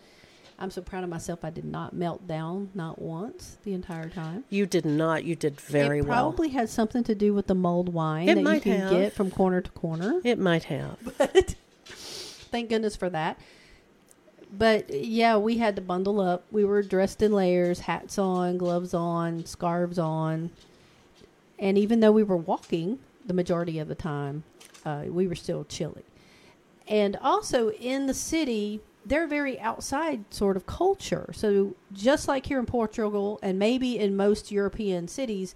I'm 0.58 0.70
so 0.70 0.80
proud 0.80 1.04
of 1.04 1.10
myself; 1.10 1.44
I 1.44 1.50
did 1.50 1.64
not 1.66 1.92
melt 1.92 2.26
down, 2.26 2.70
not 2.74 3.00
once, 3.00 3.58
the 3.64 3.74
entire 3.74 4.08
time. 4.08 4.44
you 4.48 4.64
did 4.66 4.84
not. 4.86 5.24
You 5.24 5.36
did 5.36 5.60
very 5.60 5.98
it 5.98 6.06
well. 6.06 6.30
probably 6.30 6.48
had 6.48 6.68
something 6.70 7.04
to 7.04 7.14
do 7.14 7.34
with 7.34 7.46
the 7.46 7.54
mulled 7.54 7.90
wine 7.92 8.28
It 8.28 8.42
that 8.42 8.54
you 8.54 8.60
can 8.60 8.80
have. 8.80 8.90
get 8.90 9.12
from 9.12 9.30
corner 9.30 9.60
to 9.60 9.70
corner. 9.72 10.20
It 10.24 10.38
might 10.38 10.64
have. 10.64 10.96
But 11.18 11.54
Thank 11.88 12.70
goodness 12.70 12.96
for 12.96 13.10
that. 13.10 13.38
But 14.56 14.88
yeah, 14.90 15.36
we 15.36 15.58
had 15.58 15.76
to 15.76 15.82
bundle 15.82 16.20
up. 16.20 16.44
We 16.50 16.64
were 16.64 16.82
dressed 16.82 17.20
in 17.20 17.32
layers, 17.32 17.80
hats 17.80 18.16
on, 18.18 18.56
gloves 18.56 18.94
on, 18.94 19.44
scarves 19.44 19.98
on. 19.98 20.50
And 21.58 21.76
even 21.76 22.00
though 22.00 22.12
we 22.12 22.22
were 22.22 22.36
walking 22.36 23.00
the 23.26 23.34
majority 23.34 23.78
of 23.78 23.88
the 23.88 23.94
time, 23.94 24.44
uh, 24.84 25.04
we 25.08 25.26
were 25.26 25.34
still 25.34 25.64
chilly. 25.64 26.04
And 26.86 27.16
also 27.16 27.70
in 27.72 28.06
the 28.06 28.14
city, 28.14 28.80
they're 29.06 29.28
very 29.28 29.58
outside 29.60 30.24
sort 30.34 30.56
of 30.56 30.66
culture. 30.66 31.30
So 31.32 31.76
just 31.92 32.26
like 32.26 32.46
here 32.46 32.58
in 32.58 32.66
Portugal 32.66 33.38
and 33.42 33.58
maybe 33.58 33.98
in 33.98 34.16
most 34.16 34.50
European 34.50 35.06
cities, 35.06 35.54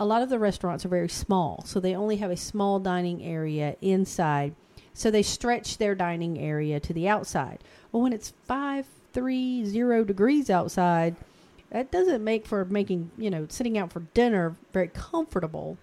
a 0.00 0.04
lot 0.04 0.22
of 0.22 0.30
the 0.30 0.38
restaurants 0.38 0.84
are 0.84 0.88
very 0.88 1.08
small. 1.08 1.62
So 1.64 1.78
they 1.78 1.94
only 1.94 2.16
have 2.16 2.30
a 2.30 2.36
small 2.36 2.80
dining 2.80 3.22
area 3.22 3.76
inside. 3.80 4.54
So 4.94 5.10
they 5.10 5.22
stretch 5.22 5.78
their 5.78 5.94
dining 5.94 6.38
area 6.38 6.80
to 6.80 6.92
the 6.92 7.08
outside. 7.08 7.62
Well, 7.92 8.02
when 8.02 8.12
it's 8.12 8.32
five, 8.44 8.86
three, 9.12 9.64
zero 9.64 10.02
degrees 10.02 10.50
outside, 10.50 11.14
that 11.70 11.92
doesn't 11.92 12.24
make 12.24 12.46
for 12.46 12.64
making, 12.64 13.12
you 13.16 13.30
know, 13.30 13.46
sitting 13.48 13.78
out 13.78 13.92
for 13.92 14.00
dinner 14.14 14.56
very 14.72 14.88
comfortable. 14.88 15.78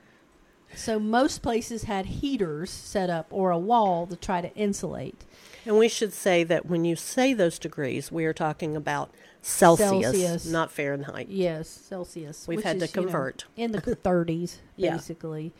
So 0.75 1.00
most 1.00 1.41
places 1.41 1.84
had 1.84 2.05
heaters 2.07 2.69
set 2.69 3.10
up 3.10 3.27
or 3.29 3.51
a 3.51 3.57
wall 3.57 4.05
to 4.07 4.17
try 4.17 4.41
to 4.41 4.53
insulate. 4.55 5.24
And 5.65 5.77
we 5.77 5.88
should 5.89 6.13
say 6.13 6.43
that 6.43 6.65
when 6.67 6.86
you 6.86 6.95
say 6.95 7.34
those 7.34 7.57
degrees, 7.57 8.12
we 8.12 8.25
are 8.25 8.34
talking 8.34 8.75
about 8.75 9.12
Celsius, 9.41 9.89
Celsius. 9.89 10.45
not 10.45 10.72
Fahrenheit. 10.72 11.27
Yes, 11.29 11.67
Celsius. 11.69 12.48
We've 12.48 12.63
had 12.63 12.79
to 12.79 12.86
is, 12.86 12.95
you 12.95 13.01
know, 13.01 13.07
convert. 13.07 13.45
in 13.55 13.72
the 13.72 13.81
30s, 13.81 14.57
Yeah. 14.75 14.91
basically. 14.93 15.53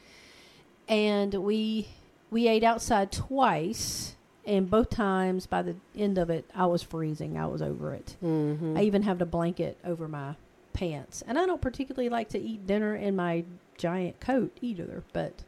And 0.88 1.34
we 1.34 1.88
we 2.32 2.48
ate 2.48 2.64
outside 2.64 3.12
twice, 3.12 4.16
and 4.46 4.70
both 4.70 4.90
times 4.90 5.46
by 5.48 5.62
the 5.62 5.76
end 5.96 6.18
of 6.18 6.30
it, 6.30 6.46
I 6.54 6.66
was 6.68 6.84
freezing. 6.84 7.38
I 7.38 7.46
was 7.48 7.62
over 7.62 7.94
it. 7.94 8.16
Mm-hmm. 8.24 8.78
I 8.78 8.82
even 8.84 9.04
have 9.04 9.22
a 9.22 9.26
blanket 9.26 9.78
over 9.86 10.08
my 10.08 10.36
pants, 10.74 11.24
and 11.28 11.40
I 11.40 11.46
don't 11.46 11.62
particularly 11.62 12.10
like 12.10 12.30
to 12.30 12.40
eat 12.40 12.68
dinner 12.68 12.96
in 12.96 13.16
my 13.16 13.46
giant 13.78 14.20
coat 14.20 14.56
either. 14.62 15.04
But 15.14 15.44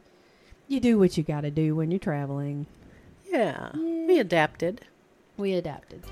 you 0.66 0.80
do 0.80 0.98
what 0.98 1.16
you 1.16 1.22
got 1.22 1.42
to 1.42 1.50
do 1.50 1.76
when 1.76 1.90
you're 1.90 2.00
traveling. 2.00 2.66
Yeah, 3.30 3.70
we 3.76 4.18
adapted. 4.18 4.82
We 5.36 5.54
adapted. 5.54 6.02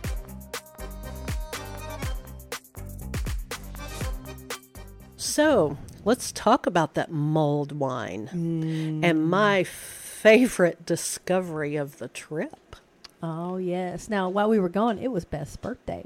So 5.17 5.77
let's 6.05 6.31
talk 6.33 6.67
about 6.67 6.95
that 6.95 7.11
mulled 7.11 7.73
wine 7.73 8.29
mm. 8.33 9.01
and 9.05 9.29
my 9.29 9.65
favorite 9.65 10.85
discovery 10.87 11.77
of 11.77 11.99
the 11.99 12.09
trip. 12.09 12.77
Oh 13.23 13.57
yes. 13.57 14.09
Now 14.09 14.29
while 14.29 14.49
we 14.49 14.59
were 14.59 14.69
gone, 14.69 14.99
it 14.99 15.09
was 15.11 15.25
Beth's 15.25 15.57
birthday, 15.57 16.05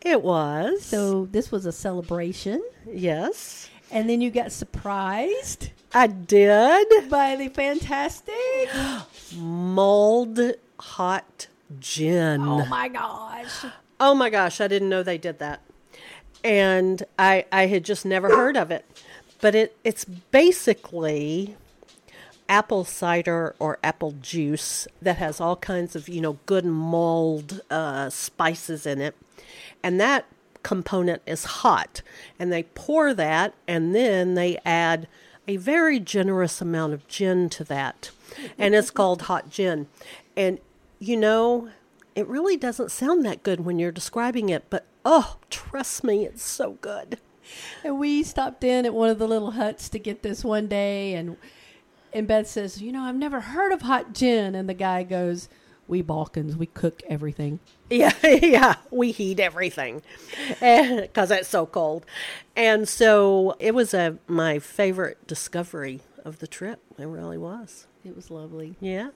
It 0.00 0.22
was. 0.22 0.82
so 0.84 1.26
this 1.26 1.50
was 1.52 1.66
a 1.66 1.72
celebration. 1.72 2.62
yes, 2.90 3.70
And 3.90 4.08
then 4.10 4.20
you 4.20 4.30
got 4.30 4.50
surprised 4.52 5.70
I 5.94 6.06
did. 6.08 7.08
by 7.10 7.36
the 7.36 7.48
fantastic. 7.48 8.34
Mulled 9.36 10.40
hot 10.78 11.46
gin. 11.78 12.42
Oh 12.42 12.66
my 12.66 12.88
gosh. 12.88 13.64
Oh 14.00 14.14
my 14.14 14.30
gosh, 14.30 14.60
I 14.60 14.68
didn't 14.68 14.88
know 14.88 15.02
they 15.02 15.18
did 15.18 15.38
that. 15.38 15.60
And 16.44 17.02
I 17.18 17.44
I 17.52 17.66
had 17.66 17.84
just 17.84 18.04
never 18.04 18.28
heard 18.28 18.56
of 18.56 18.70
it. 18.70 18.84
But 19.40 19.54
it 19.54 19.76
it's 19.84 20.04
basically 20.04 21.56
apple 22.48 22.84
cider 22.84 23.54
or 23.58 23.78
apple 23.82 24.12
juice 24.20 24.86
that 25.00 25.16
has 25.16 25.40
all 25.40 25.56
kinds 25.56 25.96
of, 25.96 26.08
you 26.08 26.20
know, 26.20 26.38
good 26.44 26.64
mulled 26.64 27.62
uh, 27.70 28.10
spices 28.10 28.84
in 28.84 29.00
it. 29.00 29.16
And 29.82 30.00
that 30.00 30.26
component 30.62 31.22
is 31.26 31.44
hot. 31.44 32.02
And 32.38 32.52
they 32.52 32.64
pour 32.64 33.14
that 33.14 33.54
and 33.66 33.94
then 33.94 34.34
they 34.34 34.58
add 34.64 35.08
a 35.48 35.56
very 35.56 35.98
generous 35.98 36.60
amount 36.60 36.92
of 36.92 37.08
gin 37.08 37.48
to 37.50 37.64
that. 37.64 38.10
And 38.58 38.74
it's 38.74 38.90
called 38.90 39.22
hot 39.22 39.50
gin. 39.50 39.88
And 40.36 40.58
you 40.98 41.16
know, 41.16 41.68
it 42.14 42.28
really 42.28 42.56
doesn't 42.56 42.90
sound 42.90 43.24
that 43.24 43.42
good 43.42 43.60
when 43.64 43.78
you're 43.78 43.92
describing 43.92 44.48
it, 44.48 44.64
but 44.70 44.86
oh, 45.04 45.36
trust 45.50 46.04
me, 46.04 46.24
it's 46.24 46.42
so 46.42 46.72
good. 46.80 47.18
And 47.82 47.98
we 47.98 48.22
stopped 48.22 48.62
in 48.64 48.86
at 48.86 48.94
one 48.94 49.10
of 49.10 49.18
the 49.18 49.26
little 49.26 49.52
huts 49.52 49.88
to 49.90 49.98
get 49.98 50.22
this 50.22 50.44
one 50.44 50.68
day, 50.68 51.14
and 51.14 51.36
and 52.12 52.28
Beth 52.28 52.46
says, 52.46 52.80
"You 52.80 52.92
know, 52.92 53.02
I've 53.02 53.16
never 53.16 53.40
heard 53.40 53.72
of 53.72 53.82
hot 53.82 54.14
gin." 54.14 54.54
And 54.54 54.68
the 54.68 54.74
guy 54.74 55.02
goes, 55.02 55.48
"We 55.88 56.02
Balkans, 56.02 56.56
we 56.56 56.66
cook 56.66 57.02
everything." 57.08 57.58
Yeah, 57.90 58.12
yeah, 58.24 58.76
we 58.90 59.10
heat 59.10 59.40
everything 59.40 60.02
eh, 60.60 61.02
because 61.02 61.30
it's 61.30 61.48
so 61.48 61.66
cold. 61.66 62.06
And 62.54 62.88
so 62.88 63.56
it 63.58 63.74
was 63.74 63.92
a 63.92 64.18
my 64.28 64.58
favorite 64.58 65.26
discovery 65.26 66.00
of 66.24 66.38
the 66.38 66.46
trip. 66.46 66.80
It 66.96 67.06
really 67.06 67.38
was. 67.38 67.86
It 68.04 68.16
was 68.16 68.30
lovely. 68.30 68.76
Yeah. 68.80 69.10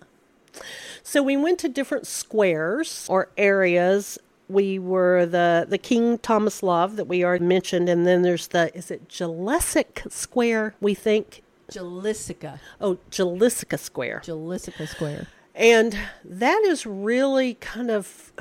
So 1.03 1.23
we 1.23 1.37
went 1.37 1.59
to 1.61 1.69
different 1.69 2.07
squares 2.07 3.07
or 3.11 3.29
areas. 3.37 4.19
We 4.49 4.79
were 4.79 5.27
the 5.27 5.67
the 5.69 5.79
King 5.79 6.19
Tomislav 6.19 6.97
that 6.97 7.07
we 7.07 7.25
already 7.25 7.45
mentioned, 7.45 7.89
and 7.89 8.07
then 8.07 8.23
there's 8.23 8.49
the 8.49 8.75
is 8.77 8.91
it 8.91 9.09
Jalesic 9.09 10.11
Square? 10.11 10.75
We 10.81 10.95
think. 10.95 11.43
Jalisica, 11.71 12.61
Oh, 12.81 12.99
Jalisica 13.11 13.77
Square. 13.77 14.23
Jalisica 14.25 14.87
Square. 14.87 15.27
And 15.53 15.99
that 16.25 16.63
is 16.63 16.87
really 16.87 17.55
kind 17.55 17.91
of, 17.91 18.33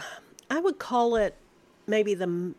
I 0.51 0.59
would 0.59 0.77
call 0.77 1.15
it 1.15 1.35
maybe 1.87 2.13
the 2.13 2.25
kind 2.25 2.55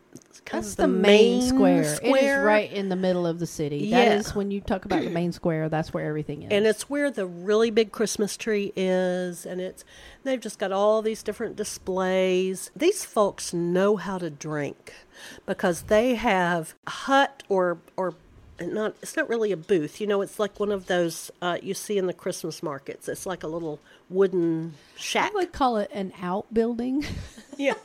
That's 0.63 0.71
of 0.71 0.77
the, 0.77 0.87
main, 0.87 1.41
square. 1.41 1.81
It 2.01 2.15
is 2.15 2.37
right 2.43 2.71
in 2.71 2.89
the 2.89 2.95
middle 2.95 3.27
of 3.27 3.39
the 3.39 3.47
city. 3.47 3.89
That 3.91 4.07
Yeah. 4.07 4.13
is 4.15 4.33
when 4.33 4.51
you 4.51 4.61
talk 4.61 4.85
about 4.85 5.03
the 5.03 5.09
main 5.09 5.31
square. 5.31 5.69
That's 5.69 5.93
where 5.93 6.05
everything 6.05 6.43
is. 6.43 6.51
And 6.51 6.65
it's 6.65 6.89
where 6.89 7.11
the 7.11 7.25
really 7.25 7.69
big 7.69 7.91
Christmas 7.91 8.37
tree 8.37 8.71
is, 8.75 9.45
and 9.45 9.59
it's 9.59 9.83
they've 10.23 10.39
just 10.39 10.59
got 10.59 10.71
all 10.71 11.01
these 11.01 11.23
different 11.23 11.55
displays. 11.55 12.71
These 12.75 13.05
folks 13.05 13.53
know 13.53 13.97
how 13.97 14.17
to 14.17 14.29
drink 14.29 14.93
because 15.45 15.83
they 15.83 16.15
have 16.15 16.75
hut 16.87 17.43
or 17.49 17.79
or 17.95 18.13
not 18.59 18.95
it's 19.01 19.15
not 19.15 19.29
really 19.29 19.51
a 19.51 19.57
booth. 19.57 20.01
You 20.01 20.07
know, 20.07 20.21
it's 20.21 20.39
like 20.39 20.59
one 20.59 20.71
of 20.71 20.87
those 20.87 21.29
uh, 21.41 21.57
you 21.61 21.73
see 21.73 21.97
in 21.97 22.07
the 22.07 22.13
Christmas 22.13 22.63
markets. 22.63 23.07
It's 23.07 23.25
like 23.25 23.43
a 23.43 23.47
little 23.47 23.79
wooden 24.09 24.73
shack. 24.95 25.31
I 25.31 25.35
would 25.35 25.51
call 25.51 25.77
it 25.77 25.89
an 25.93 26.13
outbuilding. 26.21 27.05
yeah. 27.57 27.73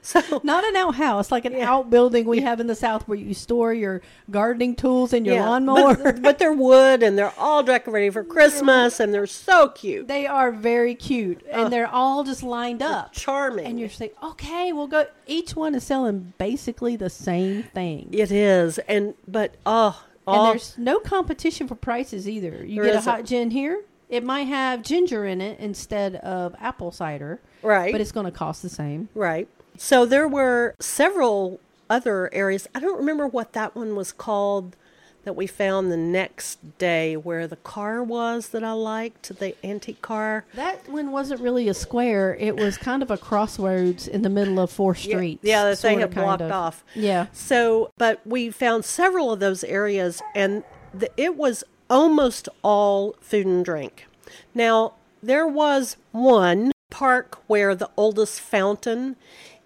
So 0.00 0.40
Not 0.44 0.64
an 0.64 0.76
outhouse, 0.76 1.32
like 1.32 1.44
an 1.44 1.54
outbuilding 1.54 2.26
we 2.26 2.40
have 2.40 2.60
in 2.60 2.66
the 2.66 2.74
South 2.74 3.06
where 3.08 3.18
you 3.18 3.34
store 3.34 3.72
your 3.72 4.00
gardening 4.30 4.76
tools 4.76 5.12
and 5.12 5.24
your 5.26 5.36
yeah, 5.36 5.48
lawnmower. 5.48 5.96
but, 5.96 6.22
but 6.22 6.38
they're 6.38 6.52
wood 6.52 7.02
and 7.02 7.16
they're 7.18 7.32
all 7.38 7.62
decorated 7.62 8.12
for 8.12 8.22
Christmas 8.22 9.00
and 9.00 9.12
they're 9.14 9.26
so 9.26 9.68
cute, 9.70 10.08
they 10.08 10.26
are 10.26 10.52
very 10.52 10.94
cute 10.94 11.44
and 11.50 11.72
they're 11.72 11.88
all 11.88 12.22
just 12.22 12.42
lined 12.42 12.82
up. 12.82 13.12
charming. 13.12 13.64
And 13.66 13.80
you're 13.80 13.88
saying, 13.88 14.12
okay, 14.22 14.72
we'll 14.72 14.88
go. 14.88 15.06
Each 15.26 15.56
one 15.56 15.74
is 15.74 15.84
selling 15.84 16.32
basically 16.38 16.94
the 16.96 17.10
same 17.10 17.62
thing. 17.64 18.08
it 18.12 18.30
is, 18.30 18.78
and 18.80 19.14
but 19.26 19.56
oh, 19.66 20.04
And 20.26 20.36
oh 20.36 20.50
there's 20.50 20.76
no 20.78 21.00
competition 21.00 21.66
for 21.66 21.74
prices 21.74 22.28
either. 22.28 22.64
You 22.64 22.82
get 22.82 22.96
a 22.96 23.00
hot 23.00 23.24
gin 23.24 23.50
here, 23.50 23.82
it 24.12 24.22
might 24.22 24.44
have 24.46 24.82
ginger 24.82 25.24
in 25.26 25.40
it 25.40 25.58
instead 25.58 26.14
of 26.16 26.54
apple 26.60 26.92
cider, 26.92 27.40
right, 27.62 27.90
but 27.90 28.00
it's 28.00 28.12
going 28.12 28.26
to 28.26 28.30
cost 28.32 28.62
the 28.62 28.68
same. 28.68 29.08
right. 29.14 29.48
So 29.76 30.04
there 30.06 30.28
were 30.28 30.74
several 30.80 31.58
other 31.88 32.32
areas. 32.32 32.68
I 32.74 32.78
don't 32.80 32.98
remember 32.98 33.26
what 33.26 33.54
that 33.54 33.74
one 33.74 33.96
was 33.96 34.12
called 34.12 34.76
that 35.24 35.34
we 35.36 35.46
found 35.46 35.90
the 35.90 35.96
next 35.96 36.58
day 36.78 37.16
where 37.16 37.46
the 37.46 37.56
car 37.56 38.02
was 38.02 38.48
that 38.48 38.62
I 38.64 38.72
liked, 38.72 39.38
the 39.38 39.54
antique 39.64 40.02
car. 40.02 40.44
That 40.54 40.88
one 40.88 41.10
wasn't 41.12 41.40
really 41.40 41.68
a 41.68 41.74
square. 41.74 42.34
It 42.40 42.56
was 42.56 42.76
kind 42.76 43.02
of 43.02 43.10
a 43.10 43.16
crossroads 43.16 44.08
in 44.08 44.22
the 44.22 44.28
middle 44.28 44.58
of 44.58 44.70
four 44.70 44.94
Yeah, 44.96 45.00
streets. 45.14 45.44
Yeah, 45.44 45.64
that 45.64 45.78
they 45.78 45.94
had 45.94 46.12
blocked 46.12 46.42
of. 46.42 46.50
off. 46.50 46.84
Yeah. 46.94 47.26
So, 47.32 47.92
but 47.98 48.20
we 48.26 48.50
found 48.50 48.84
several 48.84 49.32
of 49.32 49.38
those 49.40 49.62
areas, 49.64 50.20
and 50.34 50.64
the, 50.92 51.08
it 51.16 51.36
was 51.36 51.62
almost 51.92 52.48
all 52.62 53.14
food 53.20 53.46
and 53.46 53.64
drink. 53.64 54.06
Now, 54.54 54.94
there 55.22 55.46
was 55.46 55.96
one 56.10 56.72
park 56.90 57.38
where 57.46 57.74
the 57.74 57.90
oldest 57.96 58.40
fountain 58.40 59.16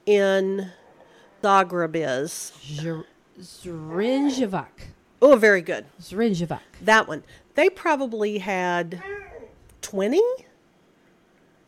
in 0.05 0.71
Zagreb 1.43 1.93
is. 1.95 2.53
Zr- 2.65 3.05
Zrinjevac. 3.41 4.67
Oh, 5.23 5.37
very 5.37 5.63
good. 5.63 5.87
Zrinjevac. 6.01 6.61
That 6.83 7.07
one. 7.09 7.23
They 7.55 7.71
probably 7.71 8.39
had 8.39 9.03
20? 9.83 10.21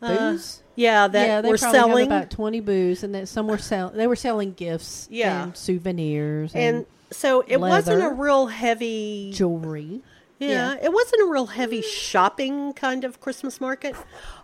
Uh, 0.03 0.33
booze? 0.33 0.63
Yeah, 0.77 1.09
that 1.09 1.27
yeah, 1.27 1.41
they 1.41 1.51
were 1.51 1.59
probably 1.59 1.79
selling. 1.81 2.07
about 2.07 2.31
twenty 2.31 2.61
booze, 2.61 3.03
and 3.03 3.13
then 3.13 3.27
some 3.27 3.49
were 3.49 3.59
sell. 3.59 3.91
They 3.91 4.07
were 4.07 4.15
selling 4.15 4.53
gifts, 4.53 5.09
Yeah. 5.11 5.43
and 5.43 5.57
souvenirs, 5.57 6.55
and, 6.55 6.77
and 6.77 6.87
so 7.11 7.41
it 7.49 7.57
wasn't 7.57 8.05
a 8.05 8.11
real 8.11 8.47
heavy 8.47 9.33
jewelry. 9.35 10.03
Yeah, 10.39 10.75
Yeah. 10.75 10.79
it 10.85 10.93
wasn't 10.93 11.23
a 11.23 11.27
real 11.31 11.47
heavy 11.47 11.83
shopping 11.83 12.73
kind 12.73 13.05
of 13.05 13.21
Christmas 13.21 13.61
market. 13.61 13.97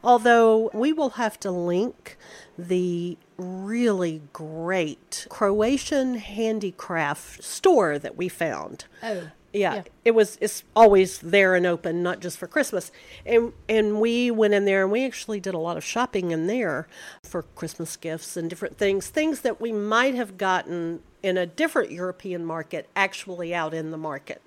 Although 0.02 0.70
we 0.74 0.92
will 0.92 1.10
have 1.10 1.38
to 1.40 1.50
link 1.50 2.16
the 2.58 3.16
really 3.36 4.22
great 4.32 5.26
Croatian 5.28 6.14
handicraft 6.16 7.42
store 7.42 7.98
that 7.98 8.16
we 8.16 8.28
found. 8.28 8.84
Oh, 9.02 9.28
Yeah, 9.52 9.74
Yeah. 9.74 9.82
it 10.04 10.10
was 10.16 10.36
it's 10.40 10.64
always 10.74 11.18
there 11.20 11.54
and 11.54 11.64
open, 11.64 12.02
not 12.02 12.18
just 12.18 12.38
for 12.38 12.48
Christmas. 12.48 12.90
And 13.24 13.52
and 13.68 14.00
we 14.00 14.28
went 14.32 14.52
in 14.52 14.64
there 14.64 14.82
and 14.82 14.90
we 14.90 15.04
actually 15.06 15.38
did 15.38 15.54
a 15.54 15.58
lot 15.58 15.76
of 15.76 15.84
shopping 15.84 16.32
in 16.32 16.48
there 16.48 16.88
for 17.22 17.42
Christmas 17.54 17.96
gifts 17.96 18.36
and 18.36 18.50
different 18.50 18.78
things, 18.78 19.06
things 19.06 19.42
that 19.42 19.60
we 19.60 19.70
might 19.70 20.16
have 20.16 20.36
gotten 20.38 21.04
in 21.22 21.36
a 21.38 21.46
different 21.46 21.92
European 21.92 22.44
market 22.44 22.88
actually 22.96 23.54
out 23.54 23.72
in 23.72 23.92
the 23.92 23.96
market. 23.96 24.42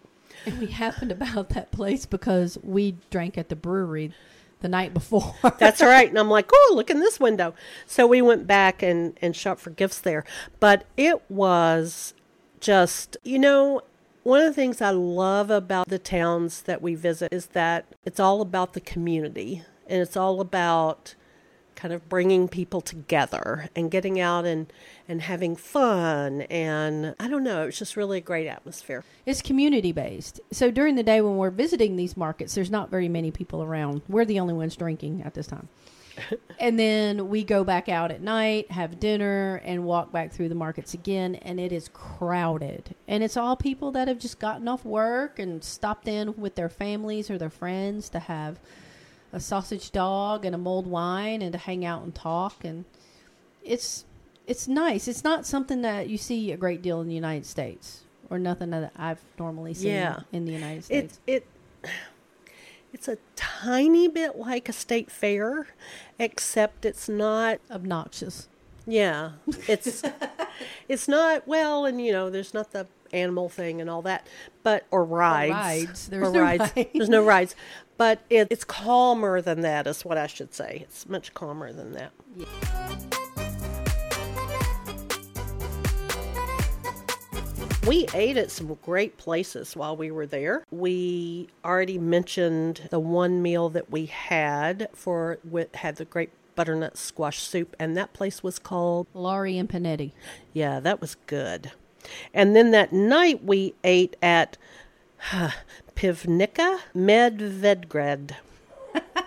And 0.46 0.60
we 0.60 0.68
happened 0.68 1.12
about 1.12 1.50
that 1.50 1.72
place 1.72 2.06
because 2.06 2.58
we 2.64 2.98
drank 3.10 3.38
at 3.38 3.50
the 3.50 3.56
brewery 3.56 4.12
the 4.62 4.68
night 4.68 4.94
before. 4.94 5.36
That's 5.60 5.82
right. 5.82 6.10
And 6.10 6.18
I'm 6.18 6.30
like, 6.30 6.50
oh, 6.52 6.74
look 6.76 6.90
in 6.90 7.00
this 7.00 7.20
window. 7.20 7.54
So 7.86 8.08
we 8.08 8.22
went 8.22 8.48
back 8.48 8.82
and, 8.82 9.18
and 9.22 9.36
shopped 9.36 9.62
for 9.62 9.70
gifts 9.70 10.00
there. 10.00 10.24
But 10.60 10.86
it 10.96 11.22
was 11.30 12.14
just, 12.60 13.18
you 13.24 13.40
know, 13.40 13.82
one 14.24 14.42
of 14.42 14.46
the 14.46 14.54
things 14.54 14.82
I 14.82 14.90
love 14.90 15.50
about 15.50 15.88
the 15.88 16.00
towns 16.00 16.64
that 16.64 16.82
we 16.82 16.96
visit 16.96 17.32
is 17.32 17.48
that 17.48 17.86
it's 18.04 18.20
all 18.20 18.42
about 18.42 18.74
the 18.74 18.82
community 18.82 19.64
and 19.88 20.02
it's 20.02 20.18
all 20.18 20.42
about 20.42 21.16
kind 21.78 21.94
of 21.94 22.10
bringing 22.10 22.50
people 22.50 22.82
together 22.82 23.70
and 23.76 23.90
getting 23.90 24.20
out 24.20 24.46
and, 24.46 24.74
and 25.08 25.22
having 25.22 25.56
fun. 25.56 26.42
And 26.42 27.16
I 27.20 27.30
don't 27.30 27.44
know, 27.44 27.68
it's 27.68 27.80
just 27.80 27.96
really 27.96 28.18
a 28.18 28.22
great 28.22 28.48
atmosphere. 28.48 29.06
It's 29.26 29.42
community 29.42 29.94
based. 29.94 30.42
So 30.52 30.72
during 30.72 30.96
the 30.96 31.04
day 31.04 31.22
when 31.22 31.38
we're 31.38 31.52
visiting 31.52 31.96
these 31.96 32.18
markets, 32.18 32.56
there's 32.56 32.72
not 32.72 32.90
very 32.90 33.08
many 33.08 33.32
people 33.32 33.64
around. 33.64 34.02
We're 34.10 34.26
the 34.26 34.40
only 34.40 34.56
ones 34.56 34.76
drinking 34.76 35.22
at 35.24 35.36
this 35.36 35.48
time. 35.48 35.70
and 36.60 36.80
then 36.80 37.30
we 37.30 37.44
go 37.44 37.64
back 37.64 37.88
out 37.88 38.12
at 38.12 38.22
night, 38.22 38.72
have 38.72 39.00
dinner, 39.00 39.62
and 39.64 39.86
walk 39.86 40.12
back 40.12 40.32
through 40.32 40.50
the 40.50 40.56
markets 40.56 40.96
again. 40.96 41.36
And 41.36 41.60
it 41.60 41.72
is 41.72 41.90
crowded. 41.94 42.96
And 43.08 43.24
it's 43.24 43.38
all 43.38 43.56
people 43.56 43.92
that 43.92 44.08
have 44.08 44.18
just 44.18 44.40
gotten 44.40 44.68
off 44.68 44.84
work 44.84 45.38
and 45.38 45.64
stopped 45.64 46.08
in 46.08 46.36
with 46.38 46.56
their 46.56 46.70
families 46.70 47.30
or 47.30 47.38
their 47.38 47.52
friends 47.52 48.10
to 48.10 48.20
have 48.20 48.60
a 49.34 49.40
sausage 49.40 49.92
dog 49.92 50.46
and 50.46 50.56
a 50.56 50.58
mulled 50.58 50.88
wine 50.88 51.42
and 51.42 51.52
to 51.52 51.58
hang 51.58 51.84
out 51.86 52.04
and 52.04 52.14
talk. 52.16 52.64
And 52.64 52.86
it's 53.64 54.06
it's 54.46 54.68
nice. 54.68 55.08
It's 55.08 55.24
not 55.24 55.46
something 55.46 55.82
that 55.82 56.08
you 56.10 56.18
see 56.18 56.52
a 56.52 56.58
great 56.58 56.82
deal 56.82 57.02
in 57.02 57.08
the 57.08 57.14
United 57.16 57.46
States, 57.46 58.04
or 58.30 58.40
nothing 58.40 58.70
that 58.70 58.92
I've 58.96 59.22
normally 59.38 59.74
seen 59.74 59.92
Yeah. 59.94 60.20
in 60.32 60.46
the 60.46 60.54
United 60.54 60.80
It 60.90 61.12
States. 61.12 61.20
it 61.28 61.48
it's 62.94 63.08
a 63.08 63.18
tiny 63.36 64.08
bit 64.08 64.38
like 64.38 64.70
a 64.70 64.74
state 64.74 65.12
fair, 65.12 65.68
except 66.18 66.86
it's 66.86 67.10
not. 67.10 67.60
Obnoxious. 67.70 68.48
Yeah, 68.86 69.32
it's 69.68 70.02
it's 70.88 71.08
not 71.10 71.46
well, 71.46 71.86
and 71.86 72.02
you 72.04 72.14
know, 72.14 72.30
there's 72.30 72.54
not 72.54 72.72
the 72.72 72.88
animal 73.14 73.50
thing 73.50 73.82
and 73.82 73.90
all 73.90 74.02
that, 74.04 74.28
but 74.64 74.86
or 74.92 75.04
rides. 75.06 75.52
rides. 75.54 76.08
There's 76.08 76.28
Or 76.28 76.32
no 76.32 76.42
rides. 76.42 76.72
rides. 76.76 76.90
There's 76.94 77.10
no 77.10 77.24
rides, 77.26 77.56
but 77.98 78.22
it, 78.30 78.48
it's 78.50 78.64
calmer 78.64 79.42
than 79.42 79.62
that. 79.62 79.88
Is 79.88 80.04
what 80.06 80.18
I 80.18 80.28
should 80.28 80.54
say. 80.54 80.82
It's 80.84 81.08
much 81.08 81.34
calmer 81.34 81.72
than 81.74 81.94
that. 81.94 82.12
We 87.88 88.06
ate 88.14 88.36
at 88.36 88.52
some 88.52 88.78
great 88.84 89.16
places 89.18 89.74
while 89.74 89.96
we 89.96 90.12
were 90.12 90.26
there. 90.26 90.66
We 90.70 91.48
already 91.64 91.98
mentioned 91.98 92.82
the 92.92 93.00
one 93.00 93.42
meal 93.42 93.70
that 93.70 93.90
we 93.90 94.08
had 94.08 94.90
for 94.94 95.38
with, 95.50 95.74
had 95.74 95.96
the 95.96 96.04
great 96.04 96.32
butternut 96.56 96.98
squash 96.98 97.40
soup, 97.40 97.78
and 97.80 97.96
that 97.96 98.12
place 98.12 98.44
was 98.44 98.60
called 98.60 99.08
Lari 99.14 99.58
and 99.58 99.70
Penati. 99.70 100.12
yeah, 100.52 100.82
that 100.82 101.00
was 101.00 101.16
good. 101.28 101.72
And 102.34 102.56
then 102.56 102.72
that 102.72 102.92
night 102.94 103.44
we 103.44 103.74
ate 103.84 104.16
at 104.22 104.58
Pivnica 105.96 106.80
Medvedgrad. 106.96 108.32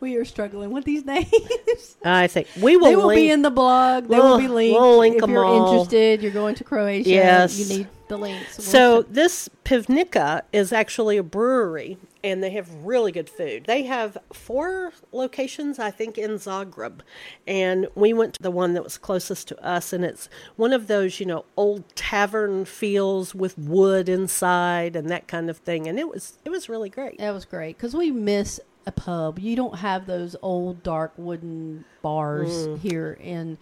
We 0.00 0.16
are 0.16 0.24
struggling 0.24 0.70
with 0.70 0.86
these 0.86 1.04
names. 1.04 1.28
I 2.02 2.26
think 2.26 2.48
we 2.58 2.74
will. 2.78 2.86
they 2.86 2.96
will 2.96 3.08
link, 3.08 3.18
be 3.18 3.30
in 3.30 3.42
the 3.42 3.50
blog. 3.50 4.04
They 4.08 4.16
We'll- 4.16 4.30
will 4.30 4.38
be 4.38 4.48
linked. 4.48 4.80
we'll 4.80 4.96
link 4.96 5.16
if 5.16 5.22
'em 5.24 5.30
you're 5.30 5.44
all. 5.44 5.72
interested, 5.72 6.22
you're 6.22 6.32
going 6.32 6.54
to 6.54 6.64
Croatia. 6.64 7.06
Yes. 7.10 7.58
You 7.58 7.76
need 7.80 7.88
the 8.10 8.18
links. 8.18 8.58
We'll 8.58 8.64
So 8.66 9.02
this 9.02 9.48
Pivnica 9.64 10.42
is 10.52 10.72
actually 10.72 11.16
a 11.16 11.22
brewery, 11.22 11.96
and 12.22 12.42
they 12.42 12.50
have 12.50 12.70
really 12.84 13.10
good 13.12 13.30
food. 13.30 13.64
They 13.66 13.84
have 13.84 14.18
four 14.32 14.92
locations, 15.12 15.78
I 15.78 15.90
think, 15.90 16.18
in 16.18 16.32
Zagreb, 16.32 17.00
and 17.46 17.88
we 17.94 18.12
went 18.12 18.34
to 18.34 18.42
the 18.42 18.50
one 18.50 18.74
that 18.74 18.84
was 18.84 18.98
closest 18.98 19.48
to 19.48 19.64
us, 19.64 19.92
and 19.94 20.04
it's 20.04 20.28
one 20.56 20.72
of 20.74 20.86
those, 20.86 21.18
you 21.20 21.24
know, 21.26 21.44
old 21.56 21.84
tavern 21.96 22.66
feels 22.66 23.34
with 23.34 23.56
wood 23.56 24.08
inside 24.08 24.94
and 24.96 25.08
that 25.08 25.26
kind 25.26 25.48
of 25.48 25.56
thing, 25.58 25.86
and 25.86 25.98
it 25.98 26.08
was 26.08 26.38
it 26.44 26.50
was 26.50 26.68
really 26.68 26.90
great. 26.90 27.16
that 27.18 27.32
was 27.32 27.46
great 27.46 27.76
because 27.78 27.94
we 27.94 28.10
miss 28.10 28.60
a 28.86 28.92
pub. 28.92 29.38
You 29.38 29.56
don't 29.56 29.78
have 29.78 30.06
those 30.06 30.34
old 30.42 30.82
dark 30.82 31.12
wooden 31.16 31.84
bars 32.02 32.66
Mm. 32.66 32.78
here 32.80 33.16
in 33.20 33.58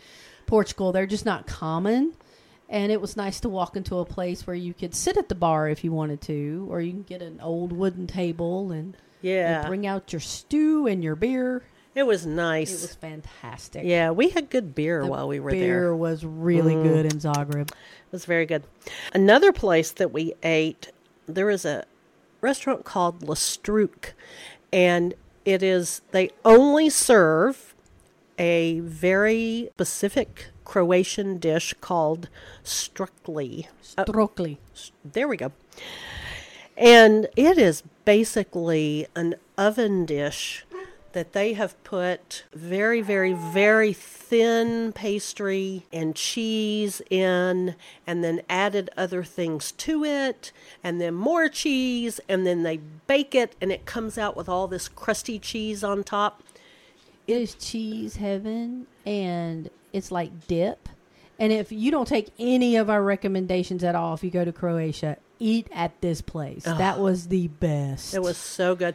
Portugal. 0.47 0.93
They're 0.93 1.07
just 1.07 1.27
not 1.27 1.47
common. 1.47 2.15
And 2.69 2.93
it 2.93 3.01
was 3.01 3.17
nice 3.17 3.41
to 3.41 3.49
walk 3.49 3.77
into 3.77 3.97
a 3.99 4.05
place 4.05 4.47
where 4.47 4.57
you 4.57 4.75
could 4.75 4.95
sit 4.95 5.17
at 5.17 5.29
the 5.31 5.35
bar 5.35 5.69
if 5.69 5.83
you 5.85 5.91
wanted 5.93 6.21
to, 6.23 6.67
or 6.71 6.81
you 6.83 6.93
can 6.93 7.03
get 7.03 7.23
an 7.23 7.41
old 7.41 7.73
wooden 7.73 8.07
table 8.07 8.71
and, 8.73 8.95
and 8.95 8.97
Yeah, 9.23 9.67
bring 9.67 9.87
out 9.87 10.13
your 10.13 10.21
stew 10.21 10.87
and 10.87 11.03
your 11.03 11.17
beer. 11.17 11.63
it 11.95 12.03
was 12.03 12.27
nice. 12.27 12.71
It 12.71 12.83
was 12.83 12.95
fantastic. 12.95 13.85
yeah, 13.85 14.11
we 14.11 14.29
had 14.29 14.51
good 14.51 14.75
beer 14.75 15.03
The 15.03 15.07
while 15.09 15.29
we 15.29 15.41
were 15.41 15.51
beer 15.51 15.61
there. 15.61 15.81
Beer 15.81 15.97
was 15.97 16.25
really 16.25 16.75
mm. 16.75 16.83
good 16.83 17.07
in 17.07 17.19
Zagreb. 17.19 17.71
It 17.71 18.13
was 18.13 18.27
very 18.27 18.45
good. 18.45 18.65
Another 19.15 19.51
place 19.53 19.91
that 19.93 20.13
we 20.13 20.35
ate, 20.43 20.93
there 21.27 21.49
is 21.49 21.65
a 21.65 21.85
restaurant 22.43 22.85
called 22.85 23.23
La 23.23 23.35
Štruk, 23.35 24.13
and 24.73 25.15
it 25.47 25.63
is, 25.63 26.03
they 26.11 26.31
only 26.45 26.91
serve 26.91 27.75
a 28.39 28.81
very 28.81 29.71
specific 29.73 30.51
Croatian 30.69 31.39
dish 31.39 31.75
called 31.81 32.29
strukli. 32.63 33.67
Uh, 33.97 34.05
Strokli. 34.05 34.59
there 35.03 35.27
we 35.27 35.37
go. 35.37 35.51
And 36.77 37.27
it 37.35 37.59
is 37.59 37.83
basically 38.05 39.09
an 39.17 39.35
oven 39.57 40.05
dish 40.05 40.65
that 41.13 41.33
they 41.33 41.55
have 41.55 41.83
put 41.85 42.45
very, 42.53 43.01
very, 43.01 43.33
very 43.33 43.95
thin 43.95 44.93
pastry 44.93 45.87
and 45.91 46.15
cheese 46.15 47.01
in, 47.09 47.75
and 48.07 48.23
then 48.23 48.43
added 48.51 48.91
other 48.95 49.25
things 49.25 49.73
to 49.73 50.05
it, 50.05 50.53
and 50.85 51.01
then 51.01 51.15
more 51.15 51.49
cheese, 51.49 52.21
and 52.29 52.47
then 52.47 52.63
they 52.63 52.77
bake 53.07 53.35
it, 53.35 53.57
and 53.61 53.73
it 53.73 53.87
comes 53.87 54.19
out 54.19 54.37
with 54.37 54.51
all 54.51 54.69
this 54.69 54.87
crusty 54.87 55.39
cheese 55.39 55.83
on 55.83 56.05
top. 56.05 56.43
It 57.27 57.37
is 57.39 57.55
cheese 57.55 58.17
heaven, 58.17 58.87
and 59.07 59.71
it's 59.99 60.11
like 60.11 60.47
dip. 60.47 60.89
And 61.39 61.53
if 61.53 61.71
you 61.71 61.91
don't 61.91 62.09
take 62.09 62.33
any 62.39 62.77
of 62.77 62.89
our 62.91 63.03
recommendations 63.03 63.85
at 63.85 63.95
all, 63.95 64.15
if 64.15 64.25
you 64.25 64.31
go 64.31 64.45
to 64.45 64.53
Croatia, 64.53 65.19
eat 65.39 65.69
at 65.73 66.01
this 66.01 66.21
place. 66.21 66.65
That 66.65 66.99
was 66.99 67.29
the 67.29 67.49
best. 67.49 68.15
It 68.15 68.23
was 68.23 68.37
so 68.37 68.75
good. 68.75 68.95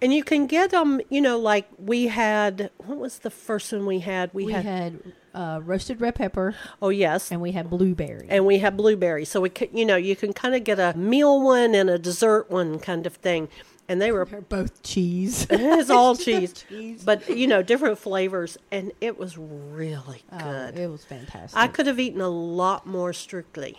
And 0.00 0.12
you 0.12 0.24
can 0.24 0.46
get 0.46 0.70
them, 0.70 1.00
you 1.08 1.20
know, 1.20 1.38
like 1.38 1.68
we 1.78 2.08
had, 2.08 2.70
what 2.78 2.98
was 2.98 3.20
the 3.20 3.30
first 3.30 3.72
one 3.72 3.86
we 3.86 4.00
had? 4.00 4.30
We 4.32 4.52
had 4.52 5.00
uh, 5.34 5.60
roasted 5.62 6.00
red 6.00 6.14
pepper, 6.14 6.54
oh, 6.82 6.90
yes. 6.90 7.30
and 7.30 7.40
we 7.40 7.52
had 7.52 7.70
blueberry. 7.70 8.26
and 8.28 8.44
we 8.44 8.58
have 8.58 8.76
blueberry. 8.76 9.24
So 9.24 9.40
we, 9.40 9.52
you 9.72 9.84
know, 9.84 9.96
you 9.96 10.14
can 10.14 10.32
kind 10.32 10.54
of 10.54 10.64
get 10.64 10.78
a 10.78 10.96
meal 10.96 11.42
one 11.42 11.74
and 11.74 11.88
a 11.88 11.98
dessert 11.98 12.50
one 12.50 12.78
kind 12.78 13.06
of 13.06 13.14
thing. 13.14 13.48
And 13.88 14.00
they 14.00 14.12
were 14.12 14.24
They're 14.24 14.40
both 14.40 14.82
cheese. 14.82 15.46
it's 15.50 15.90
all 15.90 16.16
cheese, 16.16 16.52
cheese. 16.68 17.02
but 17.04 17.28
you 17.28 17.46
know, 17.46 17.62
different 17.62 17.98
flavors, 17.98 18.56
and 18.70 18.92
it 19.00 19.18
was 19.18 19.36
really 19.36 20.22
Oh, 20.32 20.38
good. 20.38 20.78
it 20.78 20.90
was 20.90 21.04
fantastic. 21.04 21.58
I 21.58 21.66
could 21.68 21.86
have 21.86 22.00
eaten 22.00 22.20
a 22.22 22.28
lot 22.28 22.86
more 22.86 23.12
strukli. 23.12 23.76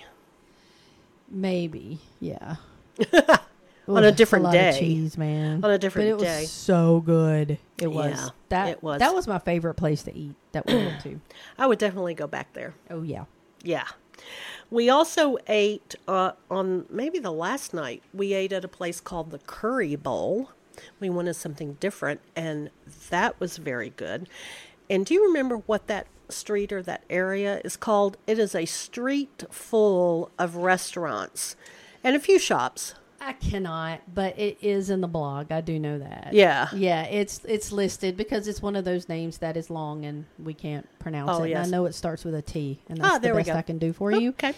Maybe, 1.29 1.99
yeah. 2.19 2.57
On 3.87 4.03
a 4.03 4.11
different 4.11 4.45
of 4.47 4.51
day. 4.51 4.75
cheese, 4.79 5.17
man. 5.17 5.63
On 5.63 5.69
a 5.69 5.77
different 5.77 6.17
but 6.17 6.23
it 6.23 6.25
day. 6.27 6.41
was 6.41 6.51
so 6.51 7.01
good. 7.05 7.57
It 7.79 7.87
was 7.87 8.13
Yeah, 8.15 8.29
that. 8.49 8.69
it 8.69 8.83
was. 8.83 8.99
That 8.99 9.13
was 9.13 9.27
my 9.27 9.37
favorite 9.39 9.75
place 9.75 10.01
to 10.03 10.15
eat 10.15 10.33
that 10.53 10.65
we 10.65 10.75
went 10.75 11.01
to. 11.01 11.19
I 11.59 11.67
would 11.67 11.77
definitely 11.77 12.15
go 12.15 12.25
back 12.25 12.53
there. 12.53 12.73
Oh 12.89 13.03
yeah. 13.03 13.25
Yeah. 13.63 13.85
We 14.71 14.89
also 14.89 15.37
ate 15.47 15.95
uh, 16.07 16.31
on 16.49 16.85
maybe 16.89 17.19
the 17.19 17.31
last 17.31 17.73
night. 17.73 18.01
We 18.13 18.33
ate 18.33 18.51
at 18.51 18.65
a 18.65 18.69
place 18.69 18.99
called 18.99 19.31
the 19.31 19.39
Curry 19.39 19.95
Bowl. 19.95 20.49
We 20.99 21.09
wanted 21.09 21.35
something 21.35 21.73
different, 21.79 22.21
and 22.35 22.69
that 23.09 23.39
was 23.39 23.57
very 23.57 23.91
good. 23.91 24.27
And 24.89 25.05
do 25.05 25.13
you 25.13 25.25
remember 25.25 25.57
what 25.57 25.87
that 25.87 26.07
street 26.29 26.73
or 26.73 26.81
that 26.83 27.03
area 27.09 27.61
is 27.63 27.77
called? 27.77 28.17
It 28.27 28.39
is 28.39 28.55
a 28.55 28.65
street 28.65 29.43
full 29.49 30.31
of 30.37 30.57
restaurants 30.57 31.55
and 32.03 32.15
a 32.15 32.19
few 32.19 32.39
shops. 32.39 32.95
I 33.21 33.33
cannot, 33.33 34.01
but 34.13 34.37
it 34.37 34.57
is 34.61 34.89
in 34.89 35.01
the 35.01 35.07
blog. 35.07 35.51
I 35.51 35.61
do 35.61 35.79
know 35.79 35.97
that. 35.99 36.29
Yeah. 36.33 36.67
Yeah, 36.73 37.03
it's 37.03 37.41
it's 37.45 37.71
listed 37.71 38.15
because 38.17 38.47
it's 38.47 38.61
one 38.61 38.75
of 38.75 38.85
those 38.85 39.09
names 39.09 39.37
that 39.39 39.57
is 39.57 39.69
long 39.69 40.05
and 40.05 40.25
we 40.37 40.53
can't 40.53 40.87
pronounce 40.99 41.31
Oh, 41.31 41.43
it. 41.43 41.49
yes. 41.49 41.65
And 41.65 41.67
I 41.73 41.77
know 41.77 41.85
it 41.85 41.93
starts 41.95 42.23
with 42.23 42.35
a 42.35 42.41
T, 42.41 42.79
and 42.89 42.97
that's 42.99 43.15
Ah, 43.15 43.17
there 43.17 43.31
the 43.33 43.37
we 43.37 43.39
best 43.41 43.53
go. 43.53 43.57
I 43.57 43.61
can 43.61 43.77
do 43.77 43.93
for 43.93 44.11
you. 44.11 44.29
Okay. 44.29 44.53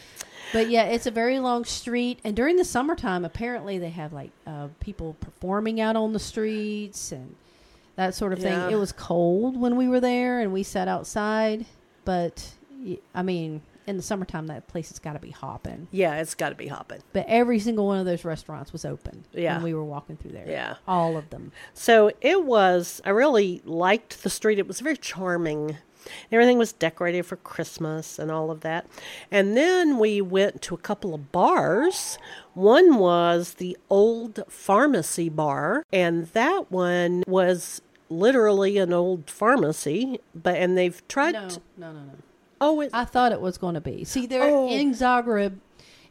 But 0.53 0.69
yeah, 0.69 0.83
it's 0.85 1.05
a 1.05 1.11
very 1.11 1.39
long 1.39 1.65
street, 1.65 2.19
and 2.23 2.35
during 2.35 2.55
the 2.55 2.65
summertime, 2.65 3.25
apparently 3.25 3.77
they 3.77 3.89
have 3.89 4.11
like 4.13 4.31
uh, 4.45 4.67
people 4.79 5.15
performing 5.19 5.79
out 5.81 5.95
on 5.95 6.13
the 6.13 6.19
streets 6.19 7.11
and 7.11 7.35
that 7.95 8.15
sort 8.15 8.31
of 8.33 8.39
thing. 8.39 8.71
It 8.71 8.75
was 8.75 8.91
cold 8.91 9.59
when 9.59 9.75
we 9.75 9.87
were 9.87 9.99
there, 9.99 10.39
and 10.39 10.51
we 10.53 10.63
sat 10.63 10.87
outside. 10.87 11.65
But 12.05 12.53
I 13.13 13.21
mean, 13.23 13.61
in 13.87 13.97
the 13.97 14.03
summertime, 14.03 14.47
that 14.47 14.67
place 14.67 14.89
has 14.89 14.99
got 14.99 15.13
to 15.13 15.19
be 15.19 15.31
hopping. 15.31 15.87
Yeah, 15.91 16.15
it's 16.17 16.35
got 16.35 16.49
to 16.49 16.55
be 16.55 16.67
hopping. 16.67 17.01
But 17.13 17.25
every 17.27 17.57
single 17.59 17.87
one 17.87 17.99
of 17.99 18.05
those 18.05 18.25
restaurants 18.25 18.71
was 18.73 18.85
open. 18.85 19.23
Yeah. 19.33 19.55
when 19.55 19.63
we 19.63 19.73
were 19.73 19.83
walking 19.85 20.17
through 20.17 20.31
there. 20.31 20.45
Yeah. 20.47 20.75
all 20.87 21.17
of 21.17 21.29
them. 21.29 21.51
So 21.73 22.11
it 22.21 22.43
was, 22.43 23.01
I 23.05 23.09
really 23.11 23.61
liked 23.65 24.23
the 24.23 24.29
street. 24.29 24.59
It 24.59 24.67
was 24.67 24.79
very 24.81 24.97
charming. 24.97 25.77
Everything 26.31 26.57
was 26.57 26.71
decorated 26.71 27.25
for 27.25 27.35
Christmas 27.37 28.17
and 28.19 28.31
all 28.31 28.49
of 28.51 28.61
that. 28.61 28.85
And 29.31 29.57
then 29.57 29.97
we 29.99 30.21
went 30.21 30.61
to 30.63 30.75
a 30.75 30.77
couple 30.77 31.13
of 31.13 31.31
bars. 31.31 32.17
One 32.53 32.97
was 32.97 33.55
the 33.55 33.77
old 33.89 34.39
pharmacy 34.47 35.27
bar, 35.29 35.83
and 35.91 36.27
that 36.27 36.71
one 36.71 37.23
was 37.27 37.81
literally 38.09 38.77
an 38.77 38.93
old 38.93 39.29
pharmacy, 39.29 40.19
but 40.33 40.55
and 40.55 40.77
they've 40.77 41.05
tried 41.09 41.33
No, 41.33 41.49
to, 41.49 41.61
no, 41.77 41.91
no, 41.91 41.99
no. 41.99 42.11
Oh, 42.59 42.81
it, 42.81 42.89
I 42.93 43.05
thought 43.05 43.31
it 43.31 43.41
was 43.41 43.57
going 43.57 43.75
to 43.75 43.81
be. 43.81 44.03
See, 44.03 44.25
there 44.25 44.43
Oh. 44.43 44.67
in 44.69 44.91
Zagreb, 44.93 45.57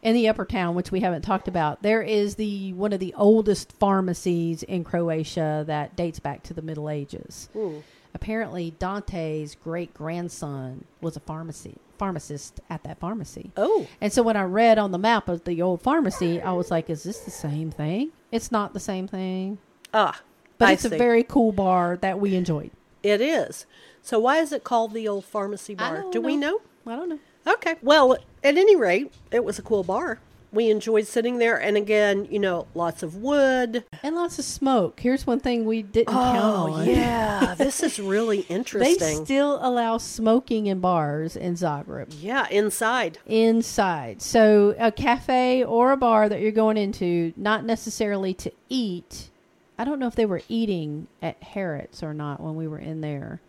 in 0.02 0.14
the 0.14 0.28
upper 0.28 0.44
town, 0.44 0.74
which 0.74 0.92
we 0.92 1.00
haven't 1.00 1.22
talked 1.22 1.48
about, 1.48 1.82
there 1.82 2.02
is 2.02 2.36
the 2.36 2.72
one 2.74 2.92
of 2.92 3.00
the 3.00 3.14
oldest 3.16 3.72
pharmacies 3.72 4.62
in 4.62 4.84
Croatia 4.84 5.64
that 5.66 5.96
dates 5.96 6.20
back 6.20 6.42
to 6.44 6.54
the 6.54 6.62
Middle 6.62 6.88
Ages. 6.88 7.48
Hmm. 7.52 7.78
Apparently, 8.14 8.72
Dante's 8.78 9.54
great 9.56 9.92
grandson 9.92 10.84
was 11.00 11.16
a 11.16 11.20
pharmacy 11.20 11.76
pharmacist 11.98 12.60
at 12.68 12.82
that 12.84 12.98
pharmacy. 12.98 13.50
oh, 13.56 13.86
And 14.02 14.12
so 14.12 14.22
when 14.22 14.36
I 14.36 14.42
read 14.42 14.76
on 14.78 14.90
the 14.92 14.98
map 14.98 15.28
of 15.30 15.44
the 15.44 15.62
old 15.62 15.80
pharmacy, 15.80 16.42
I 16.42 16.52
was 16.52 16.70
like, 16.70 16.90
"Is 16.90 17.02
this 17.04 17.20
the 17.20 17.30
same 17.30 17.70
thing?" 17.70 18.10
It's 18.30 18.52
not 18.52 18.74
the 18.74 18.80
same 18.80 19.08
thing, 19.08 19.56
ah, 19.94 20.20
but 20.58 20.68
I 20.68 20.72
it's 20.72 20.84
a 20.84 20.90
very 20.90 21.22
cool 21.22 21.52
bar 21.52 21.96
that 21.96 22.20
we 22.20 22.34
enjoyed. 22.36 22.70
it 23.02 23.20
is. 23.22 23.64
So 24.06 24.20
why 24.20 24.38
is 24.38 24.52
it 24.52 24.62
called 24.62 24.92
the 24.92 25.08
old 25.08 25.24
pharmacy 25.24 25.74
bar? 25.74 26.04
Do 26.12 26.20
we 26.20 26.36
know. 26.36 26.60
know? 26.84 26.92
I 26.92 26.94
don't 26.94 27.08
know. 27.08 27.18
Okay. 27.44 27.74
Well, 27.82 28.12
at 28.12 28.56
any 28.56 28.76
rate, 28.76 29.12
it 29.32 29.44
was 29.44 29.58
a 29.58 29.62
cool 29.62 29.82
bar. 29.82 30.20
We 30.52 30.70
enjoyed 30.70 31.08
sitting 31.08 31.38
there, 31.38 31.60
and 31.60 31.76
again, 31.76 32.28
you 32.30 32.38
know, 32.38 32.68
lots 32.72 33.02
of 33.02 33.16
wood. 33.16 33.82
And 34.04 34.14
lots 34.14 34.38
of 34.38 34.44
smoke. 34.44 35.00
Here's 35.00 35.26
one 35.26 35.40
thing 35.40 35.64
we 35.64 35.82
didn't 35.82 36.14
oh, 36.14 36.22
count 36.22 36.36
on. 36.36 36.80
Oh, 36.82 36.82
yeah, 36.84 37.54
this 37.58 37.82
is 37.82 37.98
really 37.98 38.42
interesting. 38.42 38.96
They 39.00 39.24
still 39.24 39.58
allow 39.60 39.98
smoking 39.98 40.68
in 40.68 40.78
bars 40.78 41.34
in 41.34 41.54
Zagreb 41.54 42.14
yeah, 42.20 42.46
inside. 42.48 43.18
inside. 43.26 44.22
So 44.22 44.76
a 44.78 44.92
cafe 44.92 45.64
or 45.64 45.90
a 45.90 45.96
bar 45.96 46.28
that 46.28 46.40
you're 46.40 46.52
going 46.52 46.76
into, 46.76 47.32
not 47.36 47.64
necessarily 47.64 48.34
to 48.34 48.52
eat. 48.68 49.30
I 49.76 49.84
don't 49.84 49.98
know 49.98 50.06
if 50.06 50.14
they 50.14 50.26
were 50.26 50.42
eating 50.48 51.08
at 51.20 51.42
Harat's 51.42 52.04
or 52.04 52.14
not 52.14 52.40
when 52.40 52.54
we 52.54 52.68
were 52.68 52.78
in 52.78 53.00
there. 53.00 53.40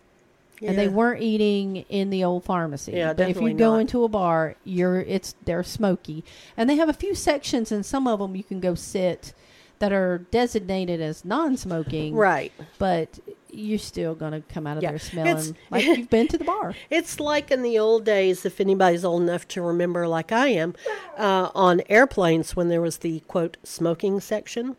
And 0.61 0.77
they 0.77 0.87
weren't 0.87 1.21
eating 1.21 1.77
in 1.89 2.09
the 2.09 2.23
old 2.23 2.43
pharmacy. 2.43 2.93
Yeah, 2.93 3.13
but 3.13 3.29
if 3.29 3.39
you 3.41 3.53
go 3.53 3.73
not. 3.73 3.81
into 3.81 4.03
a 4.03 4.09
bar, 4.09 4.55
you're 4.63 4.99
it's 5.01 5.35
they're 5.45 5.63
smoky, 5.63 6.23
and 6.55 6.69
they 6.69 6.75
have 6.77 6.89
a 6.89 6.93
few 6.93 7.13
sections, 7.15 7.71
and 7.71 7.85
some 7.85 8.07
of 8.07 8.19
them 8.19 8.35
you 8.35 8.43
can 8.43 8.59
go 8.59 8.73
sit 8.75 9.33
that 9.79 9.93
are 9.93 10.19
designated 10.31 10.99
as 11.01 11.23
non-smoking. 11.23 12.15
Right. 12.15 12.51
but 12.79 13.19
you're 13.51 13.77
still 13.79 14.13
gonna 14.15 14.41
come 14.41 14.67
out 14.67 14.77
of 14.77 14.83
Yeah, 14.83 14.89
there 14.89 14.95
it's- 14.97 15.11
smelling 15.11 15.57
like 15.71 15.85
you've 15.85 16.09
been 16.09 16.27
to 16.29 16.37
the 16.37 16.43
bar. 16.43 16.73
It's 16.89 17.19
like 17.19 17.49
in 17.51 17.61
the 17.61 17.77
old 17.79 18.03
days, 18.03 18.45
if 18.45 18.59
anybody's 18.59 19.05
old 19.05 19.21
enough 19.21 19.47
to 19.49 19.61
remember, 19.61 20.07
like 20.07 20.31
I 20.31 20.47
am, 20.49 20.73
uh, 21.17 21.49
on 21.55 21.81
airplanes 21.89 22.55
when 22.55 22.67
there 22.69 22.81
was 22.81 22.97
the 22.97 23.19
quote 23.21 23.57
smoking 23.63 24.19
section. 24.19 24.75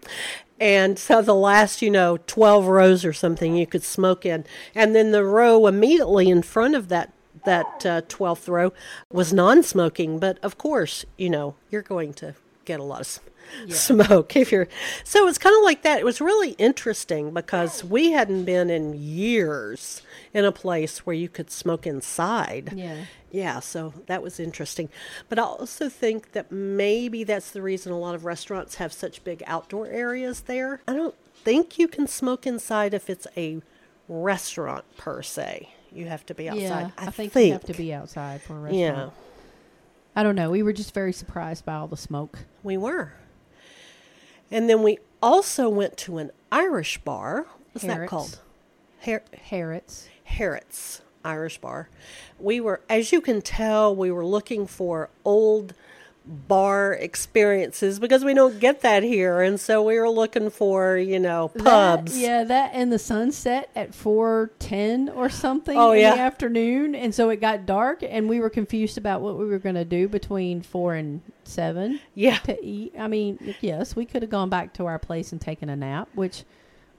And 0.61 0.99
so 0.99 1.23
the 1.23 1.35
last, 1.35 1.83
you 1.83 1.91
know, 1.91 2.19
12 2.27 2.67
rows 2.67 3.05
or 3.05 3.13
something 3.13 3.57
you 3.57 3.67
could 3.67 3.85
smoke 3.85 4.27
in. 4.27 4.45
And 4.75 4.95
then 4.95 5.13
the 5.13 5.25
row 5.25 5.67
immediately 5.67 6.29
in 6.29 6.43
front 6.43 6.75
of 6.75 6.89
that 6.89 7.13
that 7.45 7.87
uh, 7.87 8.03
12th 8.03 8.49
row 8.49 8.73
was 9.13 9.33
non-smoking, 9.33 10.19
but 10.19 10.39
of 10.43 10.59
course, 10.59 11.05
you 11.17 11.31
know, 11.31 11.55
you're 11.71 11.83
going 11.83 12.13
to 12.13 12.35
get 12.69 12.79
a 12.81 12.85
lot 12.85 13.01
of 13.01 13.07
s- 13.07 13.21
smoke 13.87 14.37
if 14.37 14.53
you're 14.53 14.69
so 15.05 15.27
it's 15.29 15.39
kind 15.39 15.57
of 15.57 15.63
like 15.65 15.83
that. 15.83 15.99
It 15.99 16.05
was 16.05 16.21
really 16.21 16.51
interesting 16.53 17.33
because 17.33 17.83
we 17.83 18.13
hadn't 18.13 18.45
been 18.45 18.69
in 18.71 18.95
years 18.95 20.03
in 20.35 20.45
a 20.45 20.53
place 20.53 20.95
where 21.07 21.17
you 21.17 21.29
could 21.29 21.51
smoke 21.51 21.87
inside. 21.87 22.73
Yeah. 22.77 22.97
yeah 23.31 23.61
so 23.61 23.93
that 24.07 24.23
was 24.23 24.39
interesting. 24.39 24.89
But 25.31 25.39
i 25.39 25.43
also 25.43 25.89
think 25.89 26.33
that 26.33 26.53
maybe 26.53 27.25
that's 27.25 27.51
the 27.51 27.63
reason 27.63 27.91
a 27.93 27.99
lot 27.99 28.15
of 28.15 28.25
restaurants 28.27 28.75
have 28.77 28.93
such 28.93 29.25
big 29.25 29.43
outdoor 29.47 29.87
areas 29.89 30.43
there. 30.43 30.81
I 30.87 30.93
don't 30.95 31.15
think 31.45 31.79
you 31.79 31.89
can 31.89 32.07
smoke 32.07 32.47
inside 32.47 32.93
if 32.93 33.09
it's 33.09 33.27
a 33.37 33.63
restaurant 34.09 34.85
per 34.97 35.23
se. 35.23 35.71
You 35.93 36.07
have 36.07 36.27
to 36.27 36.35
be 36.35 36.49
outside 36.51 36.61
Yeah, 36.63 36.91
i, 36.99 37.07
I 37.07 37.11
think, 37.11 37.33
think 37.33 37.47
you 37.47 37.53
have 37.55 37.65
to 37.65 37.73
be 37.75 37.95
outside 37.95 38.43
for 38.43 38.55
a 38.57 38.61
restaurant. 38.61 39.13
yeah 39.13 39.28
I 40.17 40.23
don't 40.23 40.35
know. 40.35 40.51
We 40.51 40.63
were 40.63 40.73
just 40.73 40.95
very 40.95 41.13
surprised 41.13 41.65
by 41.65 41.75
all 41.75 41.87
the 41.87 41.97
smoke. 41.97 42.41
We 42.63 42.77
were. 42.77 43.13
And 44.51 44.69
then 44.69 44.83
we 44.83 44.99
also 45.23 45.69
went 45.69 45.97
to 45.99 46.19
an 46.19 46.31
Irish 46.51 46.99
bar. 46.99 47.47
What's 47.73 47.87
that 47.87 48.09
called? 48.09 48.41
Har- 49.05 49.23
Harat's. 49.33 50.09
Harat's 50.25 51.03
Irish 51.25 51.59
Bar. 51.59 51.89
We 52.39 52.61
were, 52.61 52.81
as 52.89 53.13
you 53.13 53.21
can 53.21 53.43
tell, 53.43 53.95
we 53.95 54.11
were 54.11 54.25
looking 54.25 54.67
for 54.67 55.11
old 55.25 55.75
bar 56.29 56.93
experiences 56.93 57.99
because 57.99 58.23
we 58.25 58.35
don't 58.35 58.61
get 58.61 58.83
that 58.83 59.03
here. 59.03 59.41
And 59.41 59.59
so 59.59 59.83
we 59.83 59.99
were 59.99 60.11
looking 60.11 60.51
for, 60.51 60.97
you 60.99 61.19
know, 61.19 61.49
pubs. 61.49 62.13
That, 62.15 62.21
yeah, 62.21 62.45
that 62.45 62.73
and 62.75 62.93
the 62.93 62.99
sunset 62.99 63.71
at 63.75 63.95
four 63.95 64.51
ten 64.59 65.09
or 65.09 65.31
something 65.31 65.77
Oh, 65.77 65.93
in 65.93 66.01
yeah. 66.01 66.15
the 66.17 66.21
afternoon, 66.21 66.95
and 66.95 67.15
so 67.15 67.31
it 67.31 67.41
got 67.41 67.65
dark, 67.67 68.03
and 68.03 68.29
we 68.29 68.41
were 68.41 68.51
confused 68.51 68.99
about 68.99 69.21
what 69.23 69.39
we 69.39 69.47
were 69.47 69.59
going 69.59 69.75
to 69.77 69.85
do 69.87 70.07
between 70.09 70.61
four 70.61 70.95
and 70.95 71.23
seven 71.45 72.01
Yeah. 72.15 72.37
to 72.41 72.63
eat. 72.65 72.95
I 72.99 73.09
mean, 73.09 73.55
yes, 73.63 73.97
we 73.97 74.05
could 74.05 74.21
have 74.23 74.31
gone 74.31 74.51
back 74.51 74.75
to 74.75 74.85
our 74.87 74.99
place 74.99 75.33
and 75.33 75.41
taken 75.41 75.69
a 75.71 75.77
nap, 75.77 76.09
which 76.15 76.45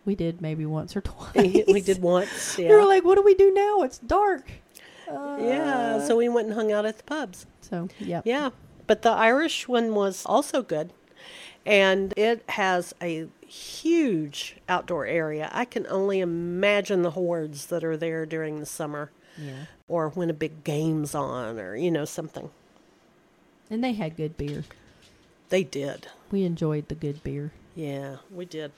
we 0.05 0.15
did 0.15 0.41
maybe 0.41 0.65
once 0.65 0.95
or 0.95 1.01
twice. 1.01 1.35
we 1.67 1.81
did 1.81 2.01
once. 2.01 2.57
We 2.57 2.65
were 2.67 2.85
like, 2.85 3.03
"What 3.05 3.15
do 3.15 3.21
we 3.21 3.35
do 3.35 3.53
now? 3.53 3.83
It's 3.83 3.99
dark." 3.99 4.49
Uh, 5.07 5.37
Yeah. 5.39 6.05
So 6.07 6.17
we 6.17 6.29
went 6.29 6.47
and 6.47 6.55
hung 6.55 6.71
out 6.71 6.85
at 6.85 6.97
the 6.97 7.03
pubs. 7.03 7.45
So 7.61 7.89
yeah, 7.99 8.21
Yeah. 8.25 8.49
But 8.89 9.03
the 9.03 9.11
Irish 9.11 9.67
one 9.67 9.93
was 9.93 10.25
also 10.25 10.63
good. 10.63 10.89
And 11.63 12.11
it 12.17 12.43
has 12.49 12.95
a 12.99 13.27
huge 13.45 14.55
outdoor 14.67 15.05
area. 15.05 15.47
I 15.51 15.65
can 15.65 15.85
only 15.85 16.21
imagine 16.21 17.03
the 17.03 17.11
hordes 17.11 17.67
that 17.67 17.83
are 17.83 17.95
there 17.95 18.25
during 18.25 18.59
the 18.59 18.65
summer 18.65 19.11
yeah, 19.37 19.65
or 19.87 20.09
when 20.09 20.31
a 20.31 20.33
big 20.33 20.63
game's 20.63 21.13
on 21.13 21.59
or, 21.59 21.75
you 21.75 21.91
know, 21.91 22.03
something. 22.03 22.49
and 23.69 23.83
they 23.83 23.93
had 23.93 24.17
good 24.17 24.37
beer. 24.37 24.63
They 25.49 25.63
did. 25.63 26.07
We 26.31 26.43
enjoyed 26.43 26.87
the 26.87 26.95
good 26.95 27.21
beer. 27.21 27.51
Yeah, 27.75 28.15
we 28.31 28.45
did. 28.45 28.71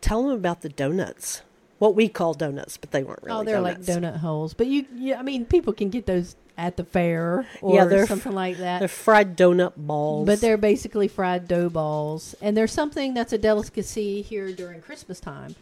Tell 0.00 0.24
them 0.24 0.32
about 0.32 0.62
the 0.62 0.70
donuts. 0.70 1.42
What 1.78 1.94
we 1.94 2.08
call 2.08 2.34
donuts, 2.34 2.76
but 2.76 2.90
they 2.90 3.04
weren't 3.04 3.22
really 3.22 3.38
oh, 3.38 3.44
they're 3.44 3.62
donuts. 3.62 3.86
like 3.86 3.98
donut 3.98 4.16
holes, 4.16 4.54
but 4.54 4.66
you, 4.66 4.86
yeah, 4.96 5.20
I 5.20 5.22
mean, 5.22 5.46
people 5.46 5.72
can 5.72 5.88
get 5.88 6.06
those 6.06 6.34
at 6.58 6.76
the 6.76 6.84
fair 6.84 7.46
or 7.62 7.74
Yeah, 7.76 7.84
they're 7.86 8.02
f- 8.02 8.08
something 8.08 8.32
like 8.32 8.58
that. 8.58 8.80
They're 8.80 8.88
fried 8.88 9.36
donut 9.38 9.72
balls. 9.76 10.26
But 10.26 10.40
they're 10.40 10.56
basically 10.58 11.08
fried 11.08 11.48
dough 11.48 11.70
balls, 11.70 12.34
and 12.42 12.56
there's 12.56 12.72
something 12.72 13.14
that's 13.14 13.32
a 13.32 13.38
delicacy 13.38 14.20
here 14.22 14.52
during 14.52 14.80
Christmas 14.82 15.20
time, 15.20 15.54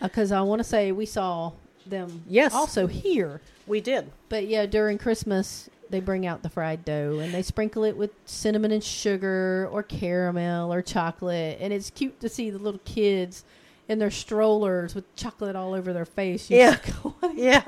uh, 0.00 0.08
because 0.08 0.32
I 0.32 0.40
want 0.42 0.58
to 0.60 0.64
say 0.64 0.92
we 0.92 1.06
saw 1.06 1.52
them 1.86 2.24
Yes. 2.28 2.52
also 2.52 2.86
here. 2.88 3.40
we 3.66 3.80
did. 3.80 4.10
But 4.28 4.48
yeah, 4.48 4.66
during 4.66 4.98
Christmas 4.98 5.70
they 5.90 6.00
bring 6.00 6.26
out 6.26 6.42
the 6.42 6.48
fried 6.48 6.84
dough 6.86 7.18
and 7.20 7.32
they 7.34 7.42
sprinkle 7.42 7.84
it 7.84 7.96
with 7.96 8.10
cinnamon 8.24 8.72
and 8.72 8.82
sugar 8.82 9.68
or 9.70 9.82
caramel 9.82 10.72
or 10.72 10.82
chocolate, 10.82 11.58
and 11.60 11.72
it's 11.72 11.90
cute 11.90 12.18
to 12.20 12.28
see 12.28 12.50
the 12.50 12.58
little 12.58 12.80
kids 12.84 13.44
in 13.88 13.98
their 14.00 14.10
strollers 14.10 14.94
with 14.94 15.04
chocolate 15.16 15.54
all 15.54 15.74
over 15.74 15.92
their 15.92 16.04
face. 16.06 16.50
You 16.50 16.56
Yeah. 16.58 16.76
go, 17.02 17.14
Yeah. 17.34 17.62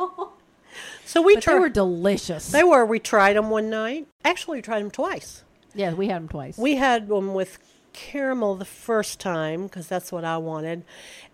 Going-" 1.05 1.09
So 1.09 1.23
we 1.23 1.35
But 1.35 1.45
they 1.45 1.53
tried. 1.53 1.59
were 1.61 1.69
delicious. 1.69 2.51
They 2.51 2.64
were. 2.64 2.85
We 2.85 2.99
tried 2.99 3.35
them 3.37 3.51
one 3.51 3.71
night. 3.71 4.07
Actually, 4.25 4.59
we 4.59 4.62
tried 4.62 4.81
them 4.83 4.90
twice. 4.90 5.45
yeah, 5.75 5.93
we 5.93 6.09
had 6.09 6.23
them 6.23 6.29
twice. 6.29 6.57
We 6.59 6.77
had 6.77 7.09
them 7.09 7.35
with 7.35 7.59
caramel 7.93 8.57
the 8.57 8.64
first 8.64 9.21
time 9.21 9.64
because 9.64 9.87
that's 9.87 10.11
what 10.11 10.25
I 10.25 10.37
wanted, 10.38 10.83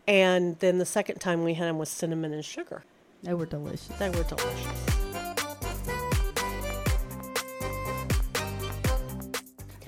and 0.07 0.59
then 0.59 0.79
the 0.79 0.85
second 0.87 1.19
time 1.19 1.43
we 1.43 1.55
had 1.55 1.69
them 1.69 1.79
with 1.79 1.89
cinnamon 1.89 2.33
and 2.35 2.45
sugar. 2.45 2.85
they 3.23 3.33
were 3.35 3.47
delicious. 3.47 3.87
They 3.99 4.09
were 4.11 4.23
delicious. 4.25 4.67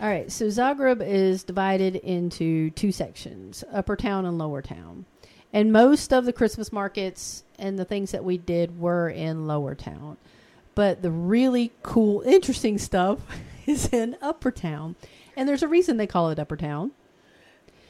All 0.00 0.08
right, 0.08 0.32
so 0.32 0.46
Zagreb 0.46 1.00
is 1.00 1.44
divided 1.44 1.94
into 1.94 2.70
two 2.70 2.90
sections, 2.90 3.62
upper 3.72 3.94
town 3.94 4.26
and 4.26 4.36
lower 4.36 4.60
town. 4.60 5.04
And 5.52 5.72
most 5.72 6.12
of 6.12 6.24
the 6.24 6.32
Christmas 6.32 6.72
markets 6.72 7.44
and 7.58 7.78
the 7.78 7.84
things 7.84 8.12
that 8.12 8.24
we 8.24 8.38
did 8.38 8.78
were 8.78 9.08
in 9.08 9.46
lower 9.46 9.74
town. 9.74 10.16
But 10.74 11.02
the 11.02 11.10
really 11.10 11.72
cool, 11.82 12.22
interesting 12.22 12.78
stuff 12.78 13.20
is 13.66 13.92
in 13.92 14.16
upper 14.22 14.50
town. 14.50 14.96
And 15.36 15.48
there's 15.48 15.62
a 15.62 15.68
reason 15.68 15.96
they 15.96 16.06
call 16.06 16.30
it 16.30 16.38
upper 16.38 16.56
town. 16.56 16.92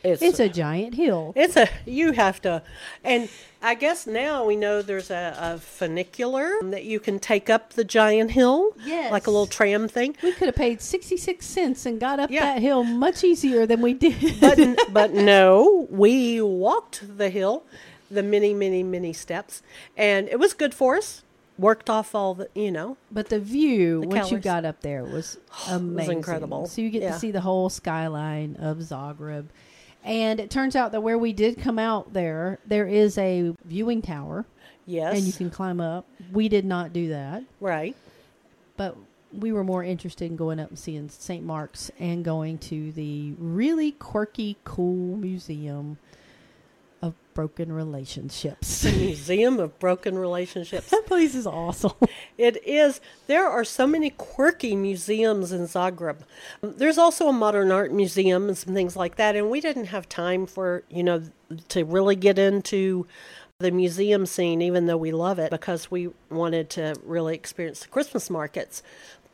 It's 0.04 0.20
It's 0.22 0.40
a 0.40 0.48
giant 0.48 0.94
hill. 0.94 1.32
It's 1.36 1.56
a 1.56 1.68
you 1.86 2.12
have 2.12 2.42
to, 2.42 2.62
and 3.04 3.28
I 3.62 3.74
guess 3.74 4.06
now 4.06 4.44
we 4.44 4.56
know 4.56 4.82
there's 4.82 5.10
a, 5.10 5.36
a 5.38 5.58
funicular 5.58 6.50
that 6.62 6.84
you 6.84 6.98
can 6.98 7.20
take 7.20 7.48
up 7.48 7.74
the 7.74 7.84
giant 7.84 8.32
hill, 8.32 8.72
Yes. 8.84 9.12
like 9.12 9.28
a 9.28 9.30
little 9.30 9.46
tram 9.46 9.86
thing. 9.86 10.16
We 10.22 10.32
could 10.32 10.46
have 10.48 10.56
paid 10.56 10.80
66 10.80 11.46
cents 11.46 11.86
and 11.86 12.00
got 12.00 12.18
up 12.18 12.30
Yeah. 12.30 12.40
that 12.54 12.60
hill 12.60 12.82
much 12.82 13.22
easier 13.22 13.64
than 13.66 13.80
we 13.80 13.94
did. 13.94 14.40
But 14.40 14.58
but 14.92 15.12
no, 15.12 15.86
we 15.90 16.40
walked 16.42 17.16
the 17.18 17.30
hill, 17.30 17.62
the 18.10 18.22
many 18.24 18.52
many 18.54 18.82
many 18.82 19.12
steps, 19.12 19.62
and 19.96 20.28
it 20.28 20.38
was 20.40 20.52
good 20.54 20.74
for 20.74 20.96
us. 20.96 21.22
Worked 21.58 21.88
off 21.90 22.14
all 22.14 22.34
the 22.34 22.48
you 22.54 22.72
know. 22.72 22.96
But 23.12 23.28
the 23.28 23.38
view 23.38 24.00
The 24.00 24.08
once 24.08 24.30
you 24.32 24.38
got 24.38 24.64
up 24.64 24.80
there 24.80 25.04
was 25.16 25.38
amazing. 25.70 26.16
incredible. 26.18 26.66
So 26.66 26.80
you 26.82 26.90
get 26.90 27.02
Yeah. 27.02 27.12
to 27.12 27.18
see 27.20 27.30
the 27.30 27.42
whole 27.42 27.68
skyline 27.70 28.56
of 28.58 28.78
Zagreb. 28.78 29.46
And 30.04 30.40
it 30.40 30.50
turns 30.50 30.74
out 30.74 30.92
that 30.92 31.02
where 31.02 31.18
we 31.18 31.32
did 31.32 31.58
come 31.58 31.78
out 31.78 32.12
there, 32.12 32.58
there 32.66 32.86
is 32.86 33.16
a 33.18 33.54
viewing 33.64 34.02
tower 34.02 34.44
Yes, 34.86 35.16
and 35.16 35.26
you 35.26 35.32
can 35.32 35.50
climb 35.50 35.80
up. 35.80 36.06
We 36.32 36.48
did 36.48 36.64
not 36.64 36.92
do 36.92 37.08
that, 37.10 37.44
right. 37.60 37.94
but 38.76 38.96
we 39.32 39.52
were 39.52 39.64
more 39.64 39.82
interested 39.82 40.26
in 40.26 40.36
going 40.36 40.60
up 40.60 40.70
and 40.70 40.78
seeing 40.78 41.08
St. 41.08 41.44
Mark's 41.44 41.90
and 41.98 42.24
going 42.24 42.58
to 42.58 42.92
the 42.92 43.34
really 43.38 43.92
quirky, 43.92 44.56
cool 44.64 45.16
museum 45.16 45.98
of 47.02 47.14
broken 47.34 47.72
relationships. 47.72 48.82
The 48.82 48.92
Museum 48.92 49.58
of 49.58 49.78
Broken 49.78 50.18
Relationships. 50.18 50.90
that 50.90 51.06
place 51.06 51.34
is 51.34 51.46
awesome. 51.46 51.92
It 52.38 52.64
is. 52.66 53.00
There 53.26 53.46
are 53.46 53.64
so 53.64 53.86
many 53.86 54.10
quirky 54.10 54.76
museums 54.76 55.52
in 55.52 55.62
Zagreb. 55.62 56.18
There's 56.62 56.98
also 56.98 57.28
a 57.28 57.32
modern 57.32 57.72
art 57.72 57.92
museum 57.92 58.48
and 58.48 58.56
some 58.56 58.74
things 58.74 58.96
like 58.96 59.16
that. 59.16 59.34
And 59.34 59.50
we 59.50 59.60
didn't 59.60 59.86
have 59.86 60.08
time 60.08 60.46
for, 60.46 60.84
you 60.88 61.02
know, 61.02 61.22
to 61.68 61.84
really 61.84 62.16
get 62.16 62.38
into 62.38 63.06
the 63.58 63.70
museum 63.70 64.26
scene, 64.26 64.60
even 64.60 64.86
though 64.86 64.96
we 64.96 65.12
love 65.12 65.38
it, 65.38 65.50
because 65.50 65.90
we 65.90 66.10
wanted 66.30 66.70
to 66.70 66.94
really 67.04 67.34
experience 67.34 67.80
the 67.80 67.88
Christmas 67.88 68.28
markets. 68.28 68.82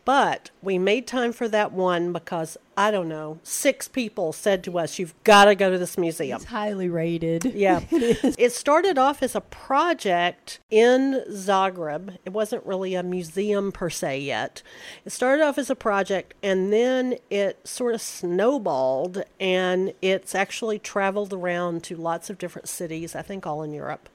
But 0.09 0.53
we 0.63 0.79
made 0.79 1.07
time 1.07 1.35
for 1.35 1.49
that 1.49 1.71
one 1.71 2.15
because, 2.15 2.57
I 2.79 2.91
don't 2.91 3.11
know, 3.11 3.41
six 3.43 3.89
people 3.89 4.33
said 4.33 4.65
to 4.65 4.79
us, 4.79 4.99
You've 4.99 5.13
got 5.23 5.45
to 5.45 5.55
go 5.55 5.71
to 5.71 5.77
this 5.77 5.99
museum. 5.99 6.37
It's 6.37 6.47
highly 6.47 6.89
rated. 6.89 7.45
Yeah. 7.45 7.83
it 7.91 8.55
started 8.55 8.97
off 8.97 9.23
as 9.23 9.35
a 9.35 9.43
project 9.43 10.61
in 10.71 11.23
Zagreb. 11.31 12.17
It 12.25 12.31
wasn't 12.31 12.65
really 12.65 12.95
a 12.95 13.03
museum 13.03 13.71
per 13.71 13.91
se 13.91 14.21
yet. 14.21 14.63
It 15.05 15.13
started 15.13 15.45
off 15.45 15.59
as 15.59 15.69
a 15.69 15.75
project 15.75 16.33
and 16.43 16.73
then 16.73 17.17
it 17.29 17.69
sort 17.69 17.95
of 17.95 18.01
snowballed 18.01 19.25
and 19.39 19.93
it's 20.01 20.35
actually 20.35 20.79
traveled 20.79 21.35
around 21.35 21.85
to 21.85 21.97
lots 21.97 22.31
of 22.31 22.39
different 22.39 22.71
cities, 22.71 23.15
I 23.15 23.21
think 23.21 23.47
all 23.47 23.63
in 23.63 23.75
Europe. 23.75 24.09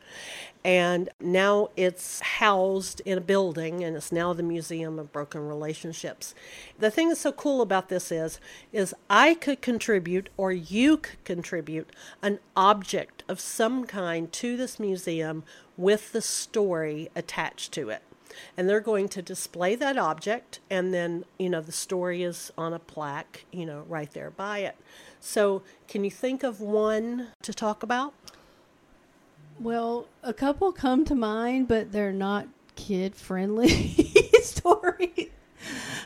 And 0.65 1.10
now 1.19 1.69
it's 1.76 2.21
housed 2.21 3.02
in 3.02 3.17
a 3.17 3.21
building 3.21 3.84
and 3.84 3.97
it's 3.97 4.13
now 4.13 4.32
the 4.32 4.43
Museum 4.43 4.97
of 4.97 5.12
Broken 5.12 5.45
Relationships. 5.45 6.34
The 6.80 6.89
thing 6.89 7.10
that's 7.10 7.21
so 7.21 7.34
cool 7.34 7.62
about 7.62 7.89
this 7.89 8.12
is 8.12 8.39
is 8.71 8.95
I 9.10 9.34
could 9.34 9.62
contribute 9.62 10.30
or 10.38 10.54
you 10.54 10.97
could 10.97 11.23
contribute 11.26 11.89
an 12.21 12.39
object 12.56 13.23
of 13.28 13.41
some 13.41 13.86
kind 13.86 14.32
to 14.34 14.56
this 14.56 14.80
museum 14.80 15.43
with 15.76 16.13
the 16.13 16.21
story 16.21 17.10
attached 17.13 17.73
to 17.73 17.89
it. 17.89 18.02
And 18.58 18.69
they're 18.69 18.80
going 18.80 19.10
to 19.10 19.21
display 19.21 19.76
that 19.76 19.97
object 19.97 20.60
and 20.69 20.93
then, 20.93 21.26
you 21.38 21.49
know, 21.49 21.62
the 21.62 21.73
story 21.73 22.23
is 22.23 22.52
on 22.58 22.73
a 22.73 22.80
plaque, 22.80 23.45
you 23.52 23.65
know, 23.65 23.84
right 23.88 24.12
there 24.12 24.32
by 24.32 24.60
it. 24.60 24.78
So, 25.19 25.62
can 25.88 26.04
you 26.04 26.12
think 26.12 26.43
of 26.43 26.60
one 26.60 27.28
to 27.43 27.54
talk 27.54 27.84
about? 27.84 28.13
Well, 29.60 30.08
a 30.22 30.34
couple 30.34 30.72
come 30.72 31.06
to 31.06 31.16
mind, 31.16 31.68
but 31.68 31.92
they're 31.92 32.12
not 32.12 32.48
kid 32.76 33.16
friendly 33.16 33.70
stories. 34.42 35.30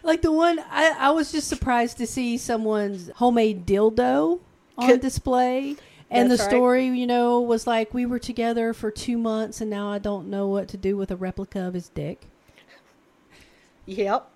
Like 0.04 0.22
the 0.22 0.32
one 0.32 0.60
I, 0.70 0.96
I 0.98 1.12
was 1.12 1.32
just 1.32 1.48
surprised 1.48 1.98
to 1.98 2.08
see 2.08 2.38
someone's 2.38 3.10
homemade 3.16 3.66
dildo 3.66 4.40
on 4.78 4.88
Could- 4.90 5.02
display. 5.02 5.76
And 6.10 6.32
the 6.32 6.38
right. 6.38 6.50
story, 6.50 6.86
you 6.86 7.06
know, 7.06 7.42
was 7.42 7.68
like 7.68 7.94
we 7.94 8.06
were 8.06 8.20
together 8.20 8.74
for 8.74 8.92
two 8.92 9.18
months 9.18 9.60
and 9.60 9.70
now 9.70 9.92
I 9.92 9.98
don't 9.98 10.30
know 10.30 10.48
what 10.48 10.70
to 10.70 10.78
do 10.78 10.96
with 10.96 11.12
a 11.12 11.18
replica 11.18 11.60
of 11.68 11.74
his 11.74 11.90
dick. 11.90 12.28
Yep. 13.86 14.30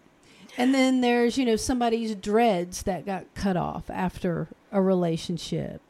And 0.58 0.74
then 0.74 1.00
there's, 1.00 1.38
you 1.38 1.46
know, 1.46 1.56
somebody's 1.56 2.14
dreads 2.16 2.84
that 2.84 3.06
got 3.06 3.34
cut 3.36 3.56
off 3.56 3.90
after 3.90 4.50
a 4.72 4.82
relationship. 4.82 5.82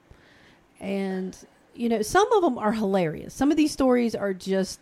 And 0.79 1.35
you 1.75 1.89
know, 1.89 2.01
some 2.01 2.31
of 2.33 2.41
them 2.41 2.57
are 2.57 2.73
hilarious. 2.73 3.33
Some 3.33 3.51
of 3.51 3.57
these 3.57 3.71
stories 3.71 4.15
are 4.15 4.33
just 4.33 4.79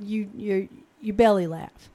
you 0.00 0.30
you 0.36 0.68
you 1.00 1.12
belly 1.12 1.46
laugh. 1.46 1.90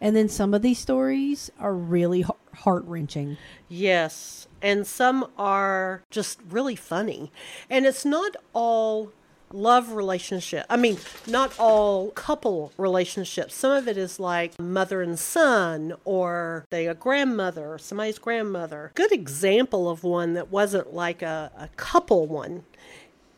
And 0.00 0.14
then 0.14 0.28
some 0.28 0.52
of 0.52 0.60
these 0.60 0.78
stories 0.78 1.50
are 1.58 1.72
really 1.72 2.24
heart-wrenching. 2.52 3.38
Yes, 3.68 4.48
and 4.60 4.86
some 4.86 5.30
are 5.38 6.02
just 6.10 6.40
really 6.50 6.76
funny. 6.76 7.32
And 7.70 7.86
it's 7.86 8.04
not 8.04 8.36
all 8.52 9.12
love 9.52 9.92
relationship. 9.92 10.66
I 10.68 10.76
mean, 10.76 10.98
not 11.26 11.58
all 11.58 12.10
couple 12.10 12.72
relationships. 12.76 13.54
Some 13.54 13.70
of 13.70 13.88
it 13.88 13.96
is 13.96 14.18
like 14.18 14.58
mother 14.58 15.00
and 15.00 15.18
son, 15.18 15.94
or 16.04 16.66
they 16.70 16.86
a 16.88 16.94
grandmother, 16.94 17.78
somebody's 17.78 18.18
grandmother. 18.18 18.90
Good 18.94 19.12
example 19.12 19.88
of 19.88 20.02
one 20.02 20.34
that 20.34 20.50
wasn't 20.50 20.92
like 20.92 21.22
a, 21.22 21.52
a 21.56 21.68
couple 21.76 22.26
one. 22.26 22.64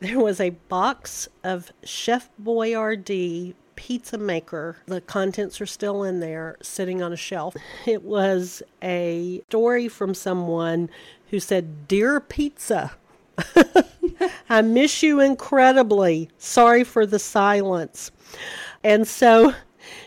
There 0.00 0.18
was 0.20 0.40
a 0.40 0.50
box 0.50 1.28
of 1.42 1.72
Chef 1.82 2.28
Boyardee 2.42 3.54
pizza 3.76 4.18
maker. 4.18 4.76
The 4.86 5.00
contents 5.00 5.60
are 5.60 5.66
still 5.66 6.02
in 6.02 6.20
there, 6.20 6.56
sitting 6.60 7.02
on 7.02 7.12
a 7.12 7.16
shelf. 7.16 7.56
It 7.86 8.02
was 8.02 8.62
a 8.82 9.42
story 9.48 9.88
from 9.88 10.14
someone 10.14 10.90
who 11.30 11.40
said, 11.40 11.88
Dear 11.88 12.20
Pizza, 12.20 12.92
I 14.48 14.62
miss 14.62 15.02
you 15.02 15.20
incredibly. 15.20 16.30
Sorry 16.38 16.84
for 16.84 17.06
the 17.06 17.18
silence. 17.18 18.10
And 18.82 19.06
so 19.06 19.54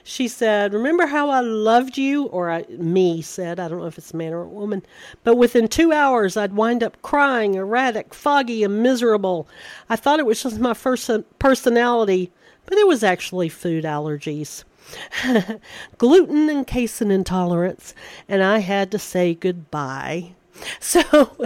she 0.03 0.27
said, 0.27 0.73
Remember 0.73 1.07
how 1.07 1.29
I 1.29 1.41
loved 1.41 1.97
you? 1.97 2.25
Or 2.25 2.49
I, 2.49 2.63
me 2.69 3.21
said, 3.21 3.59
I 3.59 3.67
don't 3.67 3.79
know 3.79 3.85
if 3.85 3.97
it's 3.97 4.13
a 4.13 4.17
man 4.17 4.33
or 4.33 4.41
a 4.41 4.47
woman. 4.47 4.83
But 5.23 5.35
within 5.35 5.67
two 5.67 5.91
hours, 5.91 6.37
I'd 6.37 6.53
wind 6.53 6.83
up 6.83 7.01
crying, 7.01 7.55
erratic, 7.55 8.13
foggy, 8.13 8.63
and 8.63 8.81
miserable. 8.81 9.47
I 9.89 9.95
thought 9.95 10.19
it 10.19 10.25
was 10.25 10.43
just 10.43 10.59
my 10.59 10.73
first 10.73 11.09
personality, 11.39 12.31
but 12.65 12.77
it 12.77 12.87
was 12.87 13.03
actually 13.03 13.49
food 13.49 13.83
allergies. 13.83 14.63
gluten 15.97 16.49
and 16.49 16.65
casein 16.65 17.11
intolerance, 17.11 17.93
and 18.27 18.43
I 18.43 18.59
had 18.59 18.91
to 18.91 18.99
say 18.99 19.33
goodbye. 19.33 20.33
So 20.81 21.01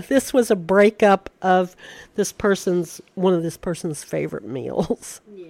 this 0.08 0.34
was 0.34 0.50
a 0.50 0.56
breakup 0.56 1.30
of 1.42 1.76
this 2.16 2.32
person's 2.32 3.00
one 3.14 3.36
of 3.36 3.44
this 3.44 3.58
person's 3.58 4.04
favorite 4.04 4.44
meals. 4.44 5.22
Yeah. 5.32 5.46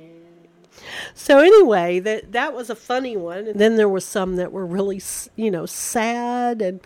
So 1.13 1.39
anyway, 1.39 1.99
that 1.99 2.31
that 2.31 2.53
was 2.53 2.69
a 2.69 2.75
funny 2.75 3.15
one. 3.17 3.47
And 3.47 3.59
then 3.59 3.75
there 3.77 3.89
was 3.89 4.05
some 4.05 4.35
that 4.37 4.51
were 4.51 4.65
really, 4.65 5.01
you 5.35 5.49
know, 5.51 5.65
sad, 5.65 6.61
and 6.61 6.79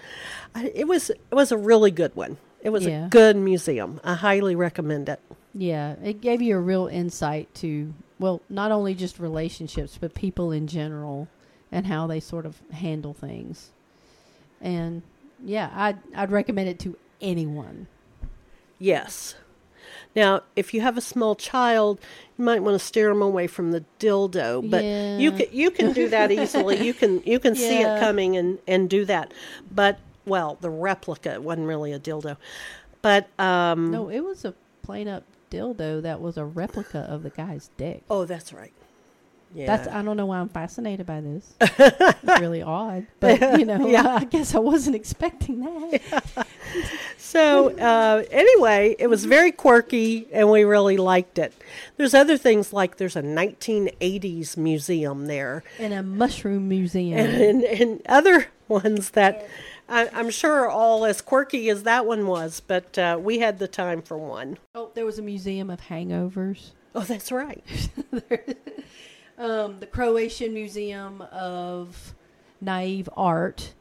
it 0.55 0.87
was 0.87 1.09
it 1.09 1.19
was 1.31 1.51
a 1.51 1.57
really 1.57 1.91
good 1.91 2.15
one. 2.15 2.37
It 2.61 2.69
was 2.71 2.85
Yeah. 2.85 3.05
a 3.05 3.09
good 3.09 3.35
museum. 3.37 3.99
I 4.03 4.15
highly 4.15 4.55
recommend 4.55 5.09
it. 5.09 5.19
Yeah, 5.53 5.95
it 6.03 6.21
gave 6.21 6.41
you 6.41 6.57
a 6.57 6.61
real 6.61 6.87
insight 6.87 7.53
to 7.55 7.93
well, 8.19 8.41
not 8.49 8.71
only 8.71 8.95
just 8.95 9.19
relationships, 9.19 9.97
but 9.99 10.13
people 10.15 10.51
in 10.51 10.65
general 10.67 11.27
and 11.71 11.85
how 11.85 12.07
they 12.07 12.19
sort 12.19 12.45
of 12.47 12.59
handle 12.71 13.13
things. 13.13 13.69
And 14.59 15.03
yeah, 15.43 15.69
I'd 15.75 15.97
I'd 16.15 16.31
recommend 16.31 16.67
it 16.69 16.79
to 16.79 16.97
anyone. 17.21 17.87
Yes. 18.79 19.35
Now, 20.15 20.41
if 20.55 20.73
you 20.73 20.81
have 20.81 20.97
a 20.97 21.01
small 21.01 21.35
child, 21.35 21.99
you 22.37 22.45
might 22.45 22.61
want 22.63 22.79
to 22.79 22.85
steer 22.85 23.09
them 23.09 23.21
away 23.21 23.47
from 23.47 23.71
the 23.71 23.83
dildo, 23.99 24.69
but 24.69 24.83
you 24.83 25.31
can 25.31 25.47
you 25.51 25.71
can 25.71 25.93
do 25.93 26.09
that 26.09 26.31
easily. 26.39 26.83
You 26.85 26.93
can 26.93 27.21
you 27.25 27.39
can 27.39 27.55
see 27.55 27.81
it 27.81 27.99
coming 27.99 28.35
and 28.37 28.59
and 28.67 28.89
do 28.89 29.05
that. 29.05 29.33
But 29.73 29.99
well, 30.25 30.57
the 30.59 30.69
replica 30.69 31.39
wasn't 31.41 31.67
really 31.67 31.93
a 31.93 31.99
dildo. 31.99 32.37
But 33.01 33.27
um 33.39 33.91
No, 33.91 34.09
it 34.09 34.21
was 34.21 34.43
a 34.45 34.53
plain 34.81 35.07
up 35.07 35.23
dildo 35.51 36.01
that 36.01 36.19
was 36.19 36.35
a 36.37 36.43
replica 36.45 36.99
of 37.09 37.23
the 37.23 37.29
guy's 37.29 37.69
dick. 37.77 38.03
oh, 38.09 38.25
that's 38.25 38.51
right. 38.51 38.73
Yeah. 39.55 39.65
That's 39.77 39.87
I 39.87 40.01
don't 40.01 40.17
know 40.17 40.25
why 40.25 40.39
I'm 40.39 40.49
fascinated 40.49 41.05
by 41.05 41.21
this. 41.21 41.53
it's 41.61 42.41
really 42.41 42.61
odd, 42.61 43.07
but 43.21 43.39
you 43.57 43.65
know, 43.65 43.87
Yeah. 43.87 44.17
I 44.19 44.25
guess 44.25 44.53
I 44.53 44.59
wasn't 44.59 44.95
expecting 44.97 45.61
that. 45.61 46.47
So 47.27 47.77
uh, 47.77 48.23
anyway, 48.31 48.95
it 48.97 49.07
was 49.07 49.25
very 49.25 49.51
quirky, 49.51 50.29
and 50.31 50.49
we 50.49 50.63
really 50.63 50.95
liked 50.95 51.37
it. 51.37 51.53
There's 51.97 52.13
other 52.13 52.37
things 52.37 52.71
like 52.71 52.95
there's 52.95 53.17
a 53.17 53.21
1980s 53.21 54.55
museum 54.55 55.25
there, 55.25 55.61
and 55.77 55.93
a 55.93 56.01
mushroom 56.01 56.69
museum. 56.69 57.19
and, 57.19 57.41
and, 57.41 57.63
and 57.63 58.01
other 58.07 58.47
ones 58.69 59.09
that 59.09 59.45
I, 59.89 60.09
I'm 60.13 60.29
sure 60.29 60.61
are 60.61 60.69
all 60.69 61.03
as 61.03 61.19
quirky 61.19 61.69
as 61.69 61.83
that 61.83 62.05
one 62.05 62.27
was. 62.27 62.61
But 62.61 62.97
uh, 62.97 63.19
we 63.21 63.39
had 63.39 63.59
the 63.59 63.67
time 63.67 64.01
for 64.01 64.17
one. 64.17 64.57
oh, 64.73 64.91
there 64.93 65.05
was 65.05 65.19
a 65.19 65.21
museum 65.21 65.69
of 65.69 65.81
hangovers. 65.81 66.71
Oh, 66.95 67.01
that's 67.01 67.29
right. 67.33 67.61
um, 69.37 69.81
the 69.81 69.85
Croatian 69.85 70.53
Museum 70.53 71.21
of 71.23 72.15
Naive 72.61 73.09
Art, 73.17 73.73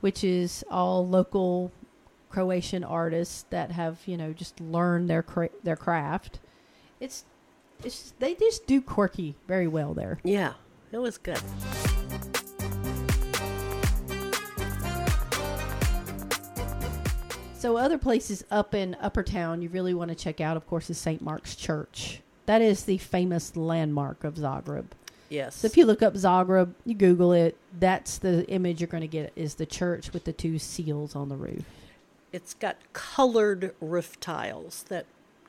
which 0.00 0.22
is 0.22 0.64
all 0.70 1.06
local 1.06 1.72
Croatian 2.28 2.84
artists 2.84 3.44
that 3.50 3.72
have 3.72 3.98
you 4.06 4.16
know 4.16 4.32
just 4.32 4.60
learned 4.60 5.08
their 5.08 5.22
cra- 5.22 5.50
their 5.62 5.76
craft. 5.76 6.40
It's 7.00 7.24
it's 7.84 8.12
they 8.18 8.34
just 8.34 8.66
do 8.66 8.80
quirky 8.80 9.36
very 9.46 9.68
well 9.68 9.94
there. 9.94 10.18
Yeah, 10.24 10.54
it 10.92 10.98
was 10.98 11.18
good. 11.18 11.40
So 17.58 17.76
other 17.76 17.98
places 17.98 18.44
up 18.52 18.72
in 18.72 18.96
Upper 19.00 19.24
Town 19.24 19.62
you 19.62 19.68
really 19.68 19.92
want 19.92 20.10
to 20.10 20.14
check 20.14 20.40
out, 20.40 20.56
of 20.56 20.66
course, 20.68 20.90
is 20.90 20.98
St. 20.98 21.20
Mark's 21.20 21.56
Church. 21.56 22.20
That 22.46 22.62
is 22.62 22.84
the 22.84 22.98
famous 22.98 23.56
landmark 23.56 24.22
of 24.22 24.34
Zagreb. 24.36 24.86
Yes. 25.28 25.56
So 25.56 25.66
if 25.66 25.76
you 25.76 25.84
look 25.84 26.02
up 26.02 26.14
Zagreb, 26.14 26.72
you 26.84 26.94
Google 26.94 27.32
it. 27.32 27.56
That's 27.78 28.18
the 28.18 28.48
image 28.48 28.80
you're 28.80 28.86
going 28.86 29.02
to 29.02 29.08
get 29.08 29.32
is 29.36 29.54
the 29.54 29.66
church 29.66 30.12
with 30.12 30.24
the 30.24 30.32
two 30.32 30.58
seals 30.58 31.14
on 31.14 31.28
the 31.28 31.36
roof. 31.36 31.64
It's 32.32 32.54
got 32.54 32.76
colored 32.92 33.74
roof 33.80 34.18
tiles 34.20 34.84
that 34.88 35.06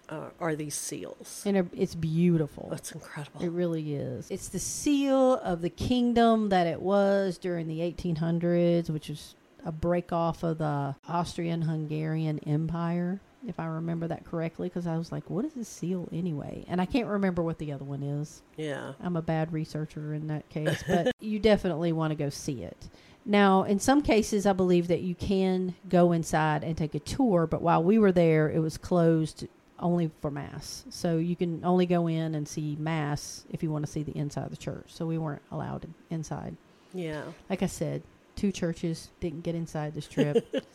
uh, 0.09 0.29
are 0.39 0.55
these 0.55 0.75
seals. 0.75 1.43
And 1.45 1.69
it's 1.75 1.95
beautiful. 1.95 2.67
That's 2.69 2.91
incredible. 2.91 3.41
It 3.41 3.51
really 3.51 3.95
is. 3.95 4.29
It's 4.31 4.47
the 4.49 4.59
seal 4.59 5.35
of 5.35 5.61
the 5.61 5.69
kingdom 5.69 6.49
that 6.49 6.67
it 6.67 6.81
was 6.81 7.37
during 7.37 7.67
the 7.67 7.79
1800s, 7.79 8.89
which 8.89 9.09
was 9.09 9.35
a 9.65 9.71
break 9.71 10.11
off 10.11 10.43
of 10.43 10.57
the 10.57 10.95
Austrian 11.07 11.61
Hungarian 11.61 12.39
Empire, 12.39 13.19
if 13.47 13.59
I 13.59 13.65
remember 13.65 14.07
that 14.07 14.25
correctly, 14.25 14.67
because 14.67 14.87
I 14.87 14.97
was 14.97 15.11
like, 15.11 15.29
what 15.29 15.45
is 15.45 15.55
a 15.55 15.63
seal 15.63 16.09
anyway? 16.11 16.65
And 16.67 16.81
I 16.81 16.85
can't 16.85 17.07
remember 17.07 17.43
what 17.43 17.57
the 17.57 17.71
other 17.71 17.85
one 17.85 18.03
is. 18.03 18.41
yeah. 18.57 18.93
I'm 19.01 19.15
a 19.15 19.21
bad 19.21 19.53
researcher 19.53 20.13
in 20.13 20.27
that 20.27 20.49
case, 20.49 20.83
but 20.87 21.13
you 21.19 21.39
definitely 21.39 21.91
want 21.91 22.11
to 22.11 22.15
go 22.15 22.29
see 22.29 22.63
it. 22.63 22.89
Now, 23.29 23.61
in 23.61 23.79
some 23.79 24.01
cases, 24.01 24.47
I 24.47 24.53
believe 24.53 24.87
that 24.87 25.01
you 25.01 25.13
can 25.13 25.75
go 25.87 26.13
inside 26.13 26.63
and 26.63 26.75
take 26.75 26.95
a 26.95 26.99
tour, 26.99 27.45
but 27.45 27.61
while 27.61 27.83
we 27.83 27.99
were 27.99 28.11
there, 28.11 28.49
it 28.49 28.57
was 28.57 28.75
closed 28.75 29.45
only 29.77 30.09
for 30.19 30.31
Mass. 30.31 30.83
So 30.89 31.17
you 31.17 31.35
can 31.35 31.63
only 31.63 31.85
go 31.85 32.07
in 32.07 32.33
and 32.33 32.47
see 32.47 32.75
Mass 32.79 33.45
if 33.51 33.61
you 33.61 33.69
want 33.69 33.85
to 33.85 33.91
see 33.91 34.01
the 34.01 34.17
inside 34.17 34.45
of 34.45 34.49
the 34.49 34.57
church. 34.57 34.85
So 34.87 35.05
we 35.05 35.19
weren't 35.19 35.43
allowed 35.51 35.87
inside. 36.09 36.57
Yeah. 36.91 37.21
Like 37.51 37.61
I 37.61 37.67
said, 37.67 38.01
two 38.35 38.51
churches 38.51 39.11
didn't 39.19 39.43
get 39.43 39.53
inside 39.53 39.93
this 39.93 40.07
trip. 40.07 40.47
it's 40.53 40.65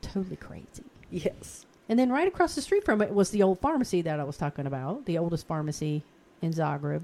totally 0.00 0.36
crazy. 0.36 0.84
Yes. 1.10 1.66
And 1.90 1.98
then 1.98 2.10
right 2.10 2.26
across 2.26 2.54
the 2.54 2.62
street 2.62 2.86
from 2.86 3.02
it 3.02 3.12
was 3.12 3.28
the 3.28 3.42
old 3.42 3.60
pharmacy 3.60 4.00
that 4.00 4.18
I 4.18 4.24
was 4.24 4.38
talking 4.38 4.66
about, 4.66 5.04
the 5.04 5.18
oldest 5.18 5.46
pharmacy 5.46 6.02
in 6.40 6.50
Zagreb. 6.50 7.02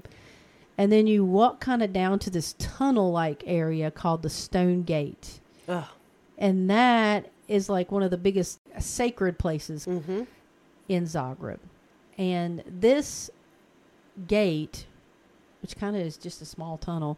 And 0.77 0.91
then 0.91 1.07
you 1.07 1.23
walk 1.23 1.59
kind 1.61 1.81
of 1.81 1.93
down 1.93 2.19
to 2.19 2.29
this 2.29 2.55
tunnel 2.59 3.11
like 3.11 3.43
area 3.45 3.91
called 3.91 4.23
the 4.23 4.29
Stone 4.29 4.83
Gate. 4.83 5.39
Oh. 5.69 5.89
And 6.37 6.69
that 6.69 7.29
is 7.47 7.69
like 7.69 7.91
one 7.91 8.03
of 8.03 8.11
the 8.11 8.17
biggest 8.17 8.59
sacred 8.79 9.37
places 9.39 9.85
Mm-hmm. 9.85 10.23
in 10.89 11.03
Zagreb. 11.05 11.59
And 12.17 12.63
this 12.67 13.29
gate, 14.27 14.85
which 15.61 15.75
kind 15.77 15.95
of 15.95 16.01
is 16.01 16.17
just 16.17 16.41
a 16.41 16.45
small 16.45 16.77
tunnel, 16.77 17.17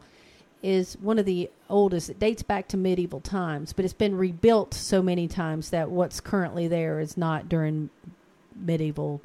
is 0.63 0.95
one 1.01 1.19
of 1.19 1.25
the 1.25 1.49
oldest. 1.69 2.09
It 2.09 2.19
dates 2.19 2.41
back 2.43 2.67
to 2.69 2.77
medieval 2.77 3.19
times, 3.21 3.73
but 3.73 3.85
it's 3.85 3.93
been 3.93 4.15
rebuilt 4.15 4.73
so 4.73 5.01
many 5.03 5.27
times 5.27 5.69
that 5.69 5.89
what's 5.91 6.19
currently 6.19 6.67
there 6.67 6.99
is 6.99 7.15
not 7.15 7.47
during 7.47 7.89
medieval 8.55 9.21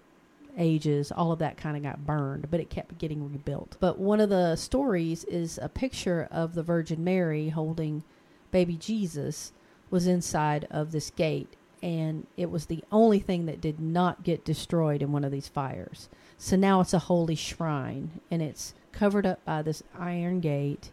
ages. 0.58 1.12
All 1.12 1.32
of 1.32 1.38
that 1.38 1.56
kind 1.56 1.76
of 1.76 1.82
got 1.82 2.06
burned, 2.06 2.50
but 2.50 2.60
it 2.60 2.70
kept 2.70 2.98
getting 2.98 3.30
rebuilt. 3.30 3.76
But 3.80 3.98
one 3.98 4.20
of 4.20 4.28
the 4.28 4.56
stories 4.56 5.24
is 5.24 5.58
a 5.60 5.68
picture 5.68 6.28
of 6.30 6.54
the 6.54 6.62
Virgin 6.62 7.02
Mary 7.02 7.50
holding 7.50 8.04
baby 8.50 8.76
Jesus 8.76 9.52
was 9.90 10.06
inside 10.06 10.66
of 10.70 10.92
this 10.92 11.10
gate 11.10 11.54
and 11.82 12.26
it 12.36 12.50
was 12.50 12.66
the 12.66 12.84
only 12.92 13.18
thing 13.18 13.46
that 13.46 13.60
did 13.60 13.80
not 13.80 14.22
get 14.22 14.44
destroyed 14.44 15.02
in 15.02 15.10
one 15.10 15.24
of 15.24 15.32
these 15.32 15.48
fires. 15.48 16.08
So 16.38 16.54
now 16.54 16.80
it's 16.80 16.94
a 16.94 17.00
holy 17.00 17.34
shrine 17.34 18.20
and 18.30 18.40
it's 18.40 18.72
covered 18.92 19.26
up 19.26 19.44
by 19.44 19.62
this 19.62 19.82
iron 19.98 20.40
gate 20.40 20.90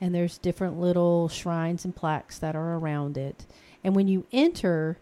and 0.00 0.14
there's 0.14 0.38
different 0.38 0.78
little 0.78 1.28
shrines 1.28 1.84
and 1.84 1.96
plaques 1.96 2.38
that 2.38 2.54
are 2.54 2.76
around 2.76 3.16
it. 3.16 3.46
And 3.82 3.94
when 3.94 4.08
you 4.08 4.26
enter, 4.32 4.98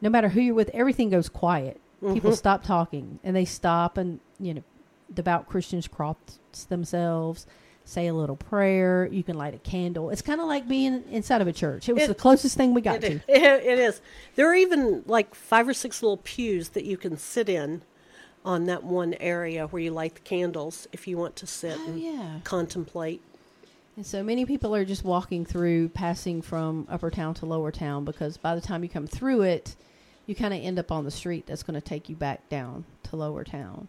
no 0.00 0.08
matter 0.08 0.30
who 0.30 0.40
you're 0.40 0.54
with, 0.54 0.70
everything 0.70 1.10
goes 1.10 1.28
quiet. 1.28 1.80
People 2.00 2.32
Mhm. 2.32 2.36
stop 2.36 2.62
talking 2.64 3.18
and 3.24 3.34
they 3.34 3.44
stop 3.44 3.96
and, 3.96 4.20
you 4.38 4.54
know, 4.54 4.62
devout 5.12 5.48
Christians 5.48 5.88
cross 5.88 6.16
themselves, 6.68 7.46
say 7.84 8.06
a 8.06 8.14
little 8.14 8.36
prayer. 8.36 9.08
You 9.10 9.22
can 9.22 9.36
light 9.36 9.54
a 9.54 9.58
candle. 9.58 10.10
It's 10.10 10.22
kind 10.22 10.40
of 10.40 10.46
like 10.46 10.66
being 10.68 11.04
inside 11.10 11.40
of 11.40 11.48
a 11.48 11.52
church. 11.52 11.88
It 11.88 11.94
was 11.94 12.04
It- 12.04 12.08
the 12.08 12.14
closest 12.14 12.56
thing 12.56 12.74
we 12.74 12.80
got 12.80 13.02
It, 13.04 13.22
to. 13.26 13.28
it 13.28 13.78
is. 13.78 14.00
There 14.34 14.48
are 14.50 14.54
even 14.54 15.02
like 15.06 15.34
five 15.34 15.66
or 15.68 15.74
six 15.74 16.02
little 16.02 16.18
pews 16.18 16.70
that 16.70 16.84
you 16.84 16.96
can 16.96 17.16
sit 17.16 17.48
in 17.48 17.82
on 18.44 18.64
that 18.66 18.84
one 18.84 19.14
area 19.20 19.66
where 19.66 19.80
you 19.80 19.90
light 19.90 20.14
the 20.16 20.20
candles 20.20 20.86
if 20.92 21.08
you 21.08 21.16
want 21.16 21.36
to 21.36 21.46
sit 21.46 21.78
Oh, 21.80 21.86
and 21.86 22.00
yeah. 22.00 22.40
contemplate. 22.44 23.22
And 23.96 24.04
so 24.04 24.22
many 24.22 24.44
people 24.44 24.74
are 24.74 24.84
just 24.84 25.04
walking 25.04 25.44
through, 25.46 25.90
passing 25.90 26.42
from 26.42 26.86
upper 26.90 27.10
town 27.10 27.34
to 27.34 27.46
lower 27.46 27.70
town 27.70 28.04
because 28.04 28.36
by 28.36 28.54
the 28.54 28.60
time 28.60 28.82
you 28.82 28.88
come 28.90 29.06
through 29.06 29.42
it, 29.42 29.76
you 30.26 30.34
kind 30.34 30.54
of 30.54 30.60
end 30.62 30.78
up 30.78 30.90
on 30.90 31.04
the 31.04 31.10
street 31.10 31.46
that's 31.46 31.62
going 31.62 31.74
to 31.74 31.80
take 31.80 32.08
you 32.08 32.16
back 32.16 32.48
down 32.48 32.84
to 33.04 33.16
lower 33.16 33.44
town. 33.44 33.88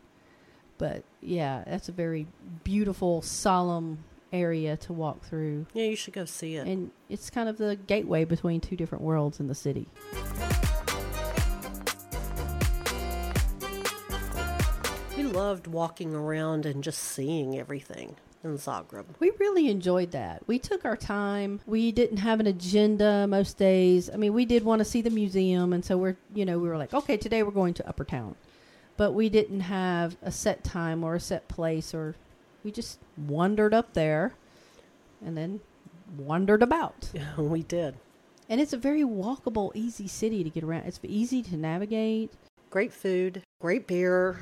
But 0.77 1.03
yeah, 1.21 1.63
that's 1.65 1.87
a 1.87 1.93
very 1.93 2.27
beautiful, 2.63 3.21
solemn 3.21 4.03
area 4.33 4.75
to 4.77 4.93
walk 4.93 5.23
through. 5.23 5.67
Yeah, 5.73 5.85
you 5.85 5.95
should 5.95 6.13
go 6.13 6.25
see 6.25 6.55
it. 6.55 6.67
And 6.67 6.91
it's 7.09 7.29
kind 7.29 7.47
of 7.47 7.57
the 7.57 7.77
gateway 7.77 8.25
between 8.25 8.59
two 8.59 8.75
different 8.75 9.03
worlds 9.03 9.39
in 9.39 9.47
the 9.47 9.55
city. 9.55 9.87
We 15.15 15.23
loved 15.23 15.67
walking 15.67 16.13
around 16.13 16.65
and 16.65 16.83
just 16.83 16.99
seeing 16.99 17.57
everything 17.57 18.17
in 18.45 18.57
Zagreb. 18.57 19.05
We 19.19 19.31
really 19.39 19.69
enjoyed 19.69 20.11
that. 20.11 20.47
We 20.47 20.59
took 20.59 20.85
our 20.85 20.95
time. 20.95 21.59
We 21.65 21.91
didn't 21.91 22.17
have 22.17 22.39
an 22.39 22.47
agenda 22.47 23.27
most 23.27 23.57
days. 23.57 24.09
I 24.09 24.17
mean, 24.17 24.33
we 24.33 24.45
did 24.45 24.63
want 24.63 24.79
to 24.79 24.85
see 24.85 25.01
the 25.01 25.09
museum, 25.09 25.73
and 25.73 25.83
so 25.83 25.97
we're, 25.97 26.17
you 26.33 26.45
know, 26.45 26.57
we 26.57 26.69
were 26.69 26.77
like, 26.77 26.93
okay, 26.93 27.17
today 27.17 27.43
we're 27.43 27.51
going 27.51 27.73
to 27.75 27.87
Upper 27.87 28.05
Town. 28.05 28.35
But 28.97 29.11
we 29.11 29.27
didn't 29.27 29.61
have 29.61 30.15
a 30.21 30.31
set 30.31 30.63
time 30.63 31.03
or 31.03 31.15
a 31.15 31.19
set 31.19 31.47
place, 31.47 31.93
or 31.93 32.15
we 32.63 32.71
just 32.71 32.99
wandered 33.17 33.73
up 33.73 33.93
there 33.93 34.33
and 35.25 35.37
then 35.37 35.59
wandered 36.17 36.63
about. 36.63 37.09
Yeah, 37.13 37.35
we 37.37 37.63
did. 37.63 37.95
And 38.47 38.61
it's 38.61 38.73
a 38.73 38.77
very 38.77 39.01
walkable, 39.01 39.71
easy 39.75 40.07
city 40.07 40.43
to 40.43 40.49
get 40.49 40.63
around. 40.63 40.85
It's 40.85 40.99
easy 41.03 41.41
to 41.43 41.57
navigate, 41.57 42.31
Great 42.75 42.91
food, 42.91 43.41
great 43.61 43.87
beer, 43.87 44.37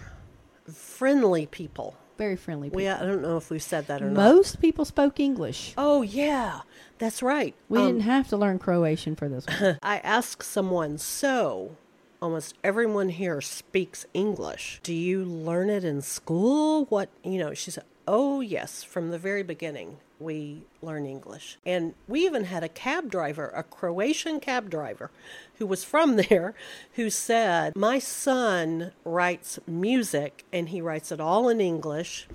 friendly 0.68 1.46
people. 1.46 1.96
Very 2.18 2.36
friendly. 2.36 2.70
We, 2.70 2.84
people. 2.84 2.98
I 3.02 3.06
don't 3.06 3.22
know 3.22 3.38
if 3.38 3.50
we've 3.50 3.62
said 3.64 3.88
that 3.88 4.02
or 4.02 4.10
not. 4.10 4.16
Most 4.36 4.62
people 4.62 4.86
spoke 4.86 5.20
English. 5.20 5.74
Oh, 5.78 6.02
yeah, 6.02 6.62
that's 6.98 7.22
right. 7.24 7.56
We 7.70 7.80
Um, 7.80 7.88
didn't 7.88 8.02
have 8.02 8.28
to 8.30 8.38
learn 8.38 8.60
Croatian 8.60 9.16
for 9.16 9.28
this 9.30 9.46
one. 9.48 9.80
I 9.84 9.98
asked 10.00 10.44
someone, 10.44 10.98
so 10.98 11.76
almost 12.22 12.56
everyone 12.64 13.10
here 13.10 13.42
speaks 13.42 14.06
English. 14.14 14.80
Do 14.84 14.94
you 14.94 15.24
learn 15.24 15.70
it 15.70 15.84
in 15.84 16.02
school? 16.02 16.86
What, 16.86 17.10
you 17.24 17.38
know, 17.40 17.54
she 17.54 17.72
said, 17.72 17.84
oh, 18.08 18.42
yes, 18.42 18.84
from 18.84 19.12
the 19.12 19.18
very 19.18 19.44
beginning 19.44 19.98
we 20.24 20.64
learn 20.82 21.06
English. 21.06 21.58
And 21.66 21.94
we 22.08 22.26
even 22.26 22.46
had 22.46 22.64
a 22.64 22.70
cab 22.70 23.12
driver, 23.12 23.52
a 23.56 23.64
Croatian 23.64 24.40
cab 24.40 24.70
driver 24.70 25.12
who 25.58 25.68
was 25.68 25.84
from 25.84 26.16
there, 26.30 26.56
who 26.94 27.10
said, 27.10 27.76
my 27.76 28.00
son 28.00 28.92
writes 29.04 29.60
music 29.68 30.46
and 30.52 30.70
he 30.70 30.82
writes 30.82 31.12
it 31.12 31.20
all 31.20 31.50
in 31.50 31.62
English. 31.62 32.28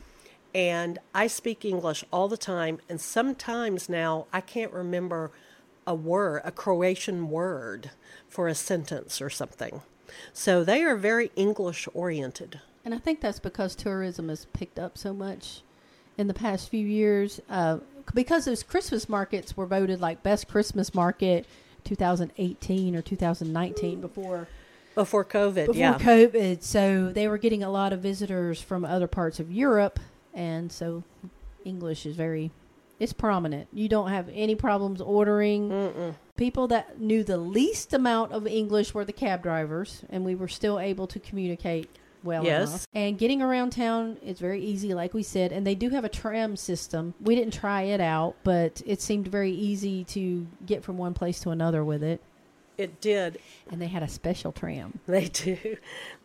And 0.55 0.99
I 1.15 1.27
speak 1.27 1.65
English 1.65 2.05
all 2.13 2.29
the 2.29 2.37
time. 2.37 2.79
And 2.89 3.01
sometimes 3.01 3.89
now 3.89 4.27
I 4.33 4.41
can't 4.41 4.73
remember 4.73 5.31
a 5.87 5.95
word, 5.95 6.43
a 6.45 6.51
Croatian 6.51 7.31
word 7.31 7.91
for 8.29 8.49
a 8.49 8.55
sentence 8.55 9.21
or 9.21 9.31
something. 9.31 9.83
So 10.33 10.65
they 10.65 10.83
are 10.83 10.97
very 10.97 11.31
English 11.37 11.89
oriented. 11.95 12.61
And 12.85 12.95
I 12.95 12.99
think 12.99 13.21
that's 13.21 13.39
because 13.39 13.75
tourism 13.75 14.29
has 14.29 14.47
picked 14.47 14.79
up 14.79 14.97
so 14.97 15.13
much 15.13 15.63
in 16.19 16.27
the 16.27 16.35
past 16.35 16.69
few 16.69 16.87
years. 16.87 17.41
Uh, 17.49 17.79
because 18.15 18.45
those 18.45 18.63
Christmas 18.63 19.09
markets 19.09 19.57
were 19.57 19.67
voted 19.67 20.01
like 20.01 20.23
best 20.23 20.49
Christmas 20.49 20.95
market 20.95 21.47
2018 21.85 22.97
or 22.97 23.03
2019 23.03 24.01
before 24.01 24.49
Before 24.95 25.25
COVID, 25.25 25.67
before 25.67 25.75
yeah. 25.75 25.99
COVID. 25.99 26.63
So 26.63 27.13
they 27.13 27.29
were 27.29 27.39
getting 27.39 27.63
a 27.63 27.71
lot 27.71 27.93
of 27.93 28.01
visitors 28.01 28.61
from 28.61 28.85
other 28.85 29.07
parts 29.07 29.39
of 29.41 29.51
Europe, 29.51 30.01
and 30.35 30.73
so 30.73 31.05
English 31.65 32.05
is 32.05 32.17
very 32.17 32.51
it's 32.99 33.13
prominent. 33.13 33.69
You 33.73 33.89
don't 33.89 34.09
have 34.09 34.29
any 34.33 34.57
problems 34.57 35.01
ordering. 35.01 35.69
Mm-mm. 35.71 36.15
People 36.37 36.67
that 36.69 37.01
knew 37.01 37.23
the 37.23 37.37
least 37.37 37.93
amount 37.93 38.33
of 38.33 38.47
English 38.47 38.93
were 38.93 39.05
the 39.05 39.13
cab 39.13 39.43
drivers, 39.43 40.03
and 40.11 40.25
we 40.25 40.35
were 40.35 40.49
still 40.49 40.81
able 40.81 41.07
to 41.07 41.21
communicate 41.21 41.89
well 42.23 42.45
Yes. 42.45 42.69
enough. 42.69 42.87
And 42.95 43.19
getting 43.19 43.43
around 43.43 43.71
town 43.71 44.17
is 44.25 44.39
very 44.39 44.63
easy, 44.63 44.95
like 44.95 45.15
we 45.15 45.23
said. 45.23 45.53
And 45.53 45.67
they 45.67 45.75
do 45.75 45.91
have 45.91 46.05
a 46.05 46.09
tram 46.09 46.57
system. 46.57 47.15
We 47.21 47.35
didn't 47.35 47.55
try 47.55 47.83
it 47.83 48.01
out, 48.01 48.35
but 48.45 48.83
it 48.87 49.01
seemed 49.01 49.29
very 49.29 49.53
easy 49.53 50.05
to 50.05 50.47
get 50.67 50.83
from 50.85 50.99
one 50.99 51.15
place 51.15 51.41
to 51.41 51.51
another 51.51 51.85
with 51.85 52.03
it. 52.03 52.21
It 52.77 53.01
did. 53.01 53.39
And 53.71 53.83
they 53.83 53.89
had 53.89 54.03
a 54.05 54.09
special 54.09 54.53
tram. 54.53 55.01
They 55.07 55.27
do. 55.29 55.57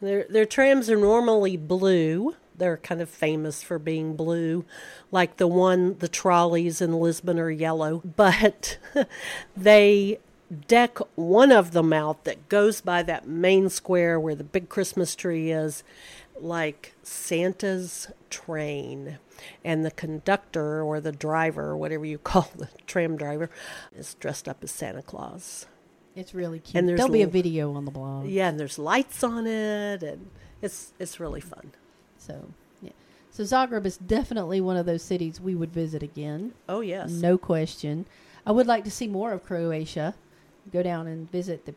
Their 0.02 0.26
their 0.30 0.46
trams 0.46 0.89
are 0.89 0.98
normally 0.98 1.58
blue. 1.58 2.36
They're 2.56 2.78
kind 2.78 3.02
of 3.02 3.10
famous 3.10 3.64
for 3.64 3.80
being 3.80 4.16
blue, 4.16 4.64
like 5.12 5.38
the 5.38 5.48
one 5.48 5.98
the 5.98 6.08
trolleys 6.08 6.80
in 6.82 6.94
Lisbon 6.94 7.39
are 7.39 7.50
yellow. 7.50 8.04
But 8.16 8.78
they 9.58 10.20
deck 10.54 10.97
one 11.16 11.51
of 11.51 11.72
them 11.72 11.91
out 11.91 12.24
that 12.24 12.49
goes 12.49 12.82
by 12.82 13.04
that 13.04 13.28
main 13.28 13.70
square 13.70 14.20
where 14.20 14.36
the 14.36 14.43
big 14.43 14.70
Christmas 14.70 15.16
tree 15.16 15.51
is, 15.51 15.84
like 16.39 16.93
Santa's 17.04 18.10
train. 18.30 19.20
And 19.66 19.84
the 19.84 19.91
conductor 19.91 20.82
or 20.82 21.01
the 21.01 21.12
driver, 21.12 21.64
or 21.72 21.78
whatever 21.78 22.06
you 22.06 22.18
call 22.24 22.49
the 22.56 22.70
tram 22.88 23.18
driver, 23.18 23.49
is 23.95 24.14
dressed 24.16 24.47
up 24.47 24.64
as 24.64 24.72
Santa 24.72 25.01
Claus. 25.01 25.66
It's 26.16 26.34
really 26.34 26.60
cute. 26.60 26.76
And 26.76 26.88
There'll 26.88 27.12
be 27.12 27.24
a 27.24 27.28
video 27.28 27.74
on 27.74 27.86
the 27.86 27.91
blog. 27.91 28.28
Yeah, 28.28 28.49
and 28.49 28.60
there's 28.60 28.78
lights 28.78 29.24
on 29.24 29.47
it, 29.47 30.04
and 30.04 30.30
it's 30.62 30.93
it's 30.99 31.20
really 31.20 31.41
fun. 31.41 31.72
So, 32.18 32.49
yeah. 32.82 32.91
So 33.32 33.43
Zagreb 33.43 33.86
is 33.86 33.97
definitely 33.97 34.62
one 34.62 34.78
of 34.78 34.86
those 34.86 35.01
cities 35.01 35.41
we 35.41 35.56
would 35.56 35.74
visit 35.74 36.04
again. 36.04 36.54
Oh 36.70 36.82
yes, 36.82 37.10
No 37.10 37.38
question. 37.38 38.06
I 38.45 38.51
would 38.51 38.68
like 38.68 38.84
to 38.84 38.91
see 38.91 39.08
more 39.08 39.32
of 39.32 39.43
Croatia. 39.43 40.16
Go 40.72 40.82
down 40.84 41.07
and 41.07 41.30
visit 41.30 41.66
the 41.66 41.76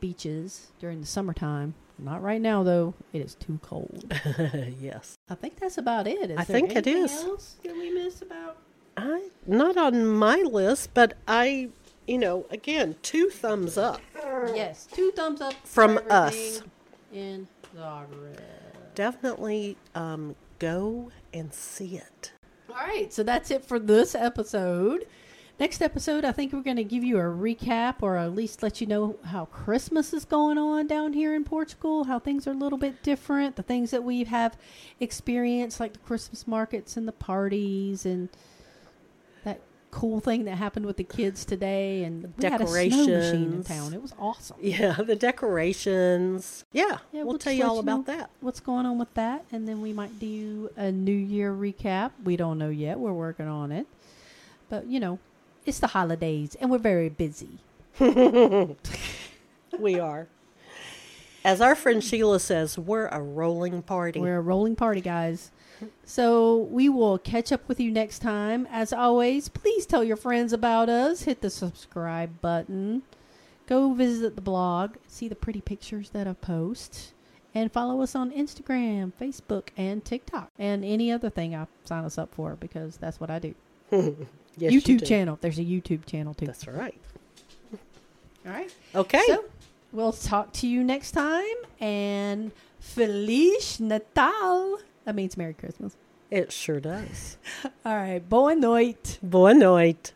beaches 0.00 0.68
during 0.78 1.00
the 1.00 1.06
summertime. 1.06 1.74
Not 1.98 2.22
right 2.22 2.40
now, 2.40 2.62
though. 2.62 2.94
It 3.12 3.22
is 3.22 3.34
too 3.34 3.58
cold. 3.62 4.12
yes. 4.80 5.16
I 5.30 5.34
think 5.34 5.58
that's 5.58 5.78
about 5.78 6.06
it. 6.06 6.30
Is 6.30 6.38
I 6.38 6.44
think 6.44 6.76
it 6.76 6.86
is. 6.86 7.10
anything. 7.10 7.30
Else 7.30 7.56
that 7.64 7.72
we 7.74 7.90
missed 7.90 8.22
about? 8.22 8.58
I 8.96 9.28
not 9.46 9.76
on 9.76 10.06
my 10.06 10.36
list, 10.36 10.90
but 10.94 11.14
I, 11.26 11.68
you 12.06 12.18
know, 12.18 12.46
again, 12.50 12.96
two 13.02 13.28
thumbs 13.30 13.78
up. 13.78 14.00
Yes, 14.54 14.86
two 14.90 15.10
thumbs 15.12 15.40
up 15.40 15.54
From 15.64 15.98
us. 16.10 16.62
in 17.12 17.48
Zagreb. 17.74 18.40
Definitely 18.94 19.76
um, 19.94 20.34
go 20.58 21.10
and 21.32 21.52
see 21.52 21.96
it. 21.96 22.32
All 22.68 22.76
right, 22.76 23.12
so 23.12 23.22
that's 23.22 23.50
it 23.50 23.64
for 23.64 23.78
this 23.78 24.14
episode. 24.14 25.06
Next 25.58 25.80
episode, 25.80 26.26
I 26.26 26.32
think 26.32 26.52
we're 26.52 26.60
going 26.60 26.76
to 26.76 26.84
give 26.84 27.02
you 27.02 27.16
a 27.16 27.22
recap 27.22 27.96
or 28.02 28.18
at 28.18 28.34
least 28.34 28.62
let 28.62 28.82
you 28.82 28.86
know 28.86 29.16
how 29.24 29.46
Christmas 29.46 30.12
is 30.12 30.26
going 30.26 30.58
on 30.58 30.86
down 30.86 31.14
here 31.14 31.34
in 31.34 31.44
Portugal, 31.44 32.04
how 32.04 32.18
things 32.18 32.46
are 32.46 32.50
a 32.50 32.54
little 32.54 32.76
bit 32.76 33.02
different, 33.02 33.56
the 33.56 33.62
things 33.62 33.90
that 33.90 34.04
we 34.04 34.24
have 34.24 34.58
experienced, 35.00 35.80
like 35.80 35.94
the 35.94 35.98
Christmas 36.00 36.46
markets 36.46 36.98
and 36.98 37.08
the 37.08 37.12
parties 37.12 38.04
and 38.04 38.28
that 39.44 39.60
cool 39.90 40.20
thing 40.20 40.44
that 40.44 40.56
happened 40.56 40.84
with 40.84 40.98
the 40.98 41.04
kids 41.04 41.46
today. 41.46 42.04
And 42.04 42.34
we 42.36 42.44
had 42.44 42.60
a 42.60 42.66
snow 42.66 43.06
machine 43.06 43.54
in 43.54 43.64
town. 43.64 43.94
It 43.94 44.02
was 44.02 44.12
awesome. 44.18 44.58
Yeah, 44.60 44.92
the 44.92 45.16
decorations. 45.16 46.66
Yeah, 46.72 46.98
Yeah, 47.12 47.20
we'll, 47.20 47.28
we'll 47.28 47.38
tell 47.38 47.54
you 47.54 47.64
all 47.64 47.78
about 47.78 48.04
that. 48.04 48.28
What's 48.40 48.60
going 48.60 48.84
on 48.84 48.98
with 48.98 49.14
that? 49.14 49.46
And 49.50 49.66
then 49.66 49.80
we 49.80 49.94
might 49.94 50.18
do 50.18 50.68
a 50.76 50.92
New 50.92 51.16
Year 51.16 51.50
recap. 51.50 52.10
We 52.22 52.36
don't 52.36 52.58
know 52.58 52.68
yet. 52.68 52.98
We're 52.98 53.14
working 53.14 53.48
on 53.48 53.72
it. 53.72 53.86
But, 54.68 54.86
you 54.88 55.00
know, 55.00 55.18
it's 55.66 55.78
the 55.80 55.88
holidays 55.88 56.56
and 56.60 56.70
we're 56.70 56.78
very 56.78 57.08
busy. 57.08 57.58
We 59.78 59.98
are. 59.98 60.28
As 61.44 61.60
our 61.60 61.74
friend 61.74 62.02
Sheila 62.02 62.40
says, 62.40 62.78
we're 62.78 63.06
a 63.08 63.20
rolling 63.20 63.82
party. 63.82 64.20
We're 64.20 64.38
a 64.38 64.42
rolling 64.42 64.74
party, 64.74 65.00
guys. 65.00 65.50
So 66.04 66.56
we 66.56 66.88
will 66.88 67.18
catch 67.18 67.52
up 67.52 67.68
with 67.68 67.78
you 67.78 67.90
next 67.90 68.20
time. 68.20 68.66
As 68.70 68.92
always, 68.92 69.48
please 69.48 69.86
tell 69.86 70.02
your 70.02 70.16
friends 70.16 70.52
about 70.52 70.88
us. 70.88 71.22
Hit 71.22 71.42
the 71.42 71.50
subscribe 71.50 72.40
button. 72.40 73.02
Go 73.66 73.92
visit 73.92 74.34
the 74.34 74.42
blog. 74.42 74.94
See 75.06 75.28
the 75.28 75.34
pretty 75.34 75.60
pictures 75.60 76.10
that 76.10 76.26
I 76.26 76.32
post. 76.32 77.12
And 77.54 77.72
follow 77.72 78.00
us 78.02 78.14
on 78.14 78.32
Instagram, 78.32 79.12
Facebook, 79.20 79.68
and 79.76 80.04
TikTok. 80.04 80.50
And 80.58 80.84
any 80.84 81.12
other 81.12 81.30
thing 81.30 81.54
I 81.54 81.66
sign 81.84 82.04
us 82.04 82.18
up 82.18 82.34
for 82.34 82.56
because 82.56 82.96
that's 82.96 83.20
what 83.20 83.30
I 83.30 83.38
do. 83.38 83.54
Yes, 84.58 84.72
YouTube 84.72 85.00
do. 85.00 85.06
channel. 85.06 85.38
There's 85.38 85.58
a 85.58 85.62
YouTube 85.64 86.06
channel 86.06 86.32
too. 86.32 86.46
That's 86.46 86.66
right. 86.66 86.98
All 88.46 88.52
right. 88.52 88.74
Okay. 88.94 89.22
So 89.26 89.44
we'll 89.92 90.12
talk 90.14 90.50
to 90.54 90.66
you 90.66 90.82
next 90.82 91.10
time. 91.10 91.44
And 91.78 92.52
Feliz 92.80 93.78
Natal. 93.80 94.78
That 95.04 95.14
means 95.14 95.36
Merry 95.36 95.52
Christmas. 95.52 95.94
it 96.30 96.52
sure 96.52 96.80
does. 96.80 97.36
All 97.84 97.96
right. 97.96 98.26
Boa 98.26 98.54
noite. 98.56 99.18
Boa 99.22 99.52
noite. 99.52 100.14